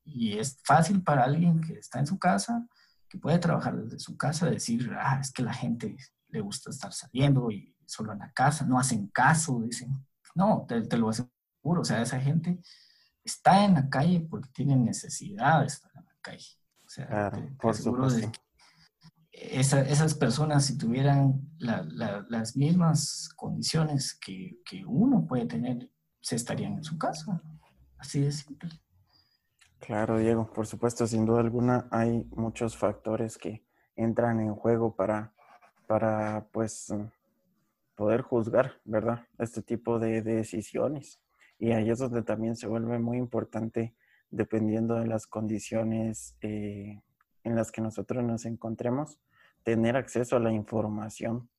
Y 0.04 0.38
es 0.38 0.60
fácil 0.64 1.02
para 1.02 1.24
alguien 1.24 1.62
que 1.62 1.74
está 1.74 2.00
en 2.00 2.08
su 2.08 2.20
casa, 2.20 2.68
que 3.10 3.18
puede 3.18 3.40
trabajar 3.40 3.76
desde 3.76 4.00
su 4.00 4.18
casa, 4.18 4.50
decir, 4.50 4.92
ah, 5.00 5.20
es 5.20 5.32
que 5.32 5.42
la 5.42 5.54
gente 5.54 5.96
le 6.28 6.42
gusta 6.42 6.70
estar 6.70 6.94
saliendo 6.94 7.50
y 7.50 7.76
solo 7.86 8.14
en 8.14 8.20
la 8.20 8.32
casa, 8.32 8.66
no 8.66 8.80
hacen 8.80 9.08
caso, 9.08 9.62
dicen. 9.62 10.06
No, 10.36 10.66
te, 10.68 10.82
te 10.82 10.98
lo 10.98 11.10
aseguro, 11.10 11.82
o 11.82 11.86
sea, 11.86 12.02
esa 12.02 12.20
gente 12.20 12.60
está 13.24 13.64
en 13.64 13.76
la 13.76 13.90
calle 13.90 14.20
porque 14.30 14.50
tiene 14.50 14.76
necesidad 14.76 15.62
de 15.62 15.68
estar 15.68 15.92
en 15.96 16.06
la 16.06 16.16
calle. 16.22 16.48
O 16.86 16.90
sea, 16.90 17.32
por 17.60 17.74
supuesto. 17.74 18.32
Esas 19.36 20.14
personas, 20.16 20.66
si 20.66 20.78
tuvieran 20.78 21.42
las 21.58 22.56
mismas 22.56 23.30
condiciones 23.36 24.14
que, 24.14 24.60
que, 24.66 24.86
uno 24.86 25.26
puede 25.28 25.46
tener, 25.46 25.90
se 26.22 26.36
estarían 26.36 26.74
en 26.74 26.84
su 26.84 26.98
casa. 26.98 27.42
Así 27.98 28.22
de 28.22 28.32
simple. 28.32 28.70
Claro, 29.80 30.18
Diego, 30.18 30.52
por 30.52 30.66
supuesto, 30.68 31.06
sin 31.06 31.26
duda 31.26 31.42
alguna 31.42 31.88
hay 31.92 32.26
muchos 32.36 32.78
factores 32.78 33.38
que 33.38 33.66
entran 33.96 34.40
en 34.40 34.56
juego 34.56 34.96
para, 34.96 35.34
para 35.88 36.48
pues, 36.52 36.94
poder 37.96 38.22
juzgar, 38.22 38.74
¿verdad? 38.84 39.28
Este 39.38 39.62
tipo 39.62 40.00
de 40.00 40.22
decisiones. 40.22 41.20
Y 41.60 41.72
ahí 41.72 41.90
es 41.90 42.00
donde 42.00 42.24
también 42.24 42.56
se 42.56 42.68
vuelve 42.68 43.00
muy 43.00 43.18
importante, 43.18 43.96
dependiendo 44.30 44.96
de 44.96 45.08
las 45.08 45.28
condiciones 45.28 46.36
eh, 46.42 47.02
en 47.44 47.56
las 47.56 47.72
que 47.72 47.82
nosotros 47.82 48.24
nos 48.24 48.46
encontremos, 48.46 49.20
tener 49.66 49.98
acceso 49.98 50.38
a 50.38 50.40
la 50.40 50.54
información, 50.54 51.50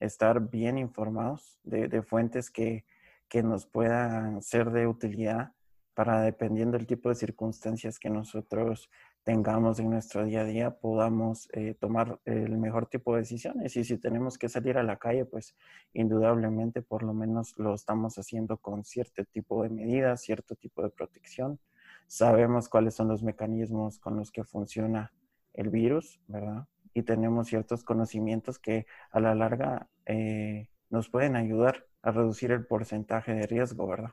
estar 0.00 0.40
bien 0.40 0.78
informados 0.78 1.60
de, 1.64 2.02
fuentes 2.02 2.50
que, 2.50 2.86
que, 3.28 3.42
nos 3.42 3.66
puedan 3.66 4.42
ser 4.42 4.70
de 4.70 4.86
utilidad 4.86 5.52
para, 5.92 6.22
dependiendo 6.22 6.78
del 6.78 6.86
tipo 6.86 7.10
de 7.10 7.14
circunstancias 7.14 7.98
que 7.98 8.08
nosotros 8.08 8.88
tengamos 9.22 9.78
en 9.80 9.90
nuestro 9.90 10.24
día 10.24 10.40
a 10.40 10.44
día, 10.44 10.78
podamos 10.78 11.48
eh, 11.52 11.74
tomar 11.78 12.18
el 12.24 12.56
mejor 12.56 12.86
tipo 12.86 13.12
de 13.12 13.20
decisiones. 13.20 13.76
Y 13.76 13.84
si 13.84 13.98
tenemos 13.98 14.38
que 14.38 14.48
salir 14.48 14.78
a 14.78 14.82
la 14.82 14.96
calle, 14.96 15.26
pues 15.26 15.54
indudablemente 15.92 16.80
por 16.80 17.02
lo 17.02 17.12
menos 17.12 17.52
lo 17.58 17.74
estamos 17.74 18.16
haciendo 18.16 18.56
con 18.56 18.82
cierto 18.84 19.24
tipo 19.26 19.62
de 19.62 19.68
medidas, 19.68 20.22
cierto 20.22 20.54
tipo 20.54 20.82
de 20.82 20.88
protección. 20.88 21.60
Sabemos 22.06 22.70
cuáles 22.70 22.94
son 22.94 23.08
los 23.08 23.22
mecanismos 23.22 23.98
con 23.98 24.16
los 24.16 24.30
que 24.30 24.44
funciona 24.44 25.12
el 25.52 25.68
virus, 25.68 26.18
¿verdad? 26.28 26.66
Y 26.96 27.02
tenemos 27.02 27.48
ciertos 27.48 27.84
conocimientos 27.84 28.58
que 28.58 28.86
a 29.10 29.20
la 29.20 29.34
larga 29.34 29.90
eh, 30.06 30.70
nos 30.88 31.10
pueden 31.10 31.36
ayudar 31.36 31.84
a 32.00 32.10
reducir 32.10 32.52
el 32.52 32.66
porcentaje 32.66 33.34
de 33.34 33.46
riesgo, 33.46 33.86
¿verdad? 33.86 34.12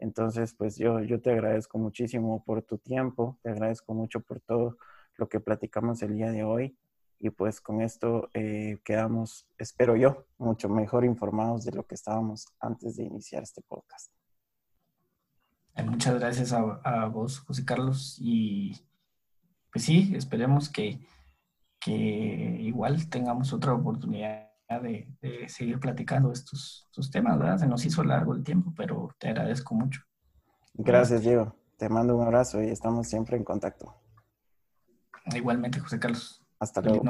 Entonces, 0.00 0.52
pues 0.52 0.76
yo, 0.76 1.00
yo 1.02 1.22
te 1.22 1.30
agradezco 1.30 1.78
muchísimo 1.78 2.42
por 2.44 2.62
tu 2.62 2.78
tiempo, 2.78 3.38
te 3.44 3.50
agradezco 3.50 3.94
mucho 3.94 4.22
por 4.22 4.40
todo 4.40 4.76
lo 5.18 5.28
que 5.28 5.38
platicamos 5.38 6.02
el 6.02 6.16
día 6.16 6.32
de 6.32 6.42
hoy 6.42 6.76
y 7.20 7.30
pues 7.30 7.60
con 7.60 7.80
esto 7.80 8.28
eh, 8.34 8.80
quedamos, 8.84 9.46
espero 9.56 9.94
yo, 9.94 10.26
mucho 10.36 10.68
mejor 10.68 11.04
informados 11.04 11.64
de 11.64 11.76
lo 11.76 11.86
que 11.86 11.94
estábamos 11.94 12.48
antes 12.58 12.96
de 12.96 13.04
iniciar 13.04 13.44
este 13.44 13.62
podcast. 13.62 14.10
Eh, 15.76 15.84
muchas 15.84 16.18
gracias 16.18 16.52
a, 16.52 16.80
a 16.82 17.06
vos, 17.06 17.38
José 17.38 17.64
Carlos, 17.64 18.16
y 18.20 18.84
pues 19.70 19.84
sí, 19.84 20.12
esperemos 20.16 20.68
que, 20.68 20.98
que 21.86 22.58
igual 22.62 23.08
tengamos 23.08 23.52
otra 23.52 23.72
oportunidad 23.72 24.50
de, 24.82 25.06
seguir 25.46 25.78
platicando 25.78 26.32
estos, 26.32 26.82
estos, 26.86 27.12
temas, 27.12 27.38
¿verdad? 27.38 27.58
Se 27.58 27.68
nos 27.68 27.84
hizo 27.84 28.02
largo 28.02 28.34
el 28.34 28.42
tiempo, 28.42 28.72
pero 28.76 29.14
te 29.18 29.28
agradezco 29.28 29.76
mucho. 29.76 30.02
Gracias, 30.74 31.22
Diego. 31.22 31.54
Te 31.76 31.88
mando 31.88 32.16
un 32.16 32.24
abrazo 32.24 32.60
y 32.60 32.70
estamos 32.70 33.06
siempre 33.06 33.36
en 33.36 33.44
contacto. 33.44 33.94
Igualmente, 35.32 35.78
José 35.78 36.00
Carlos. 36.00 36.42
Hasta 36.58 36.80
luego. 36.80 37.04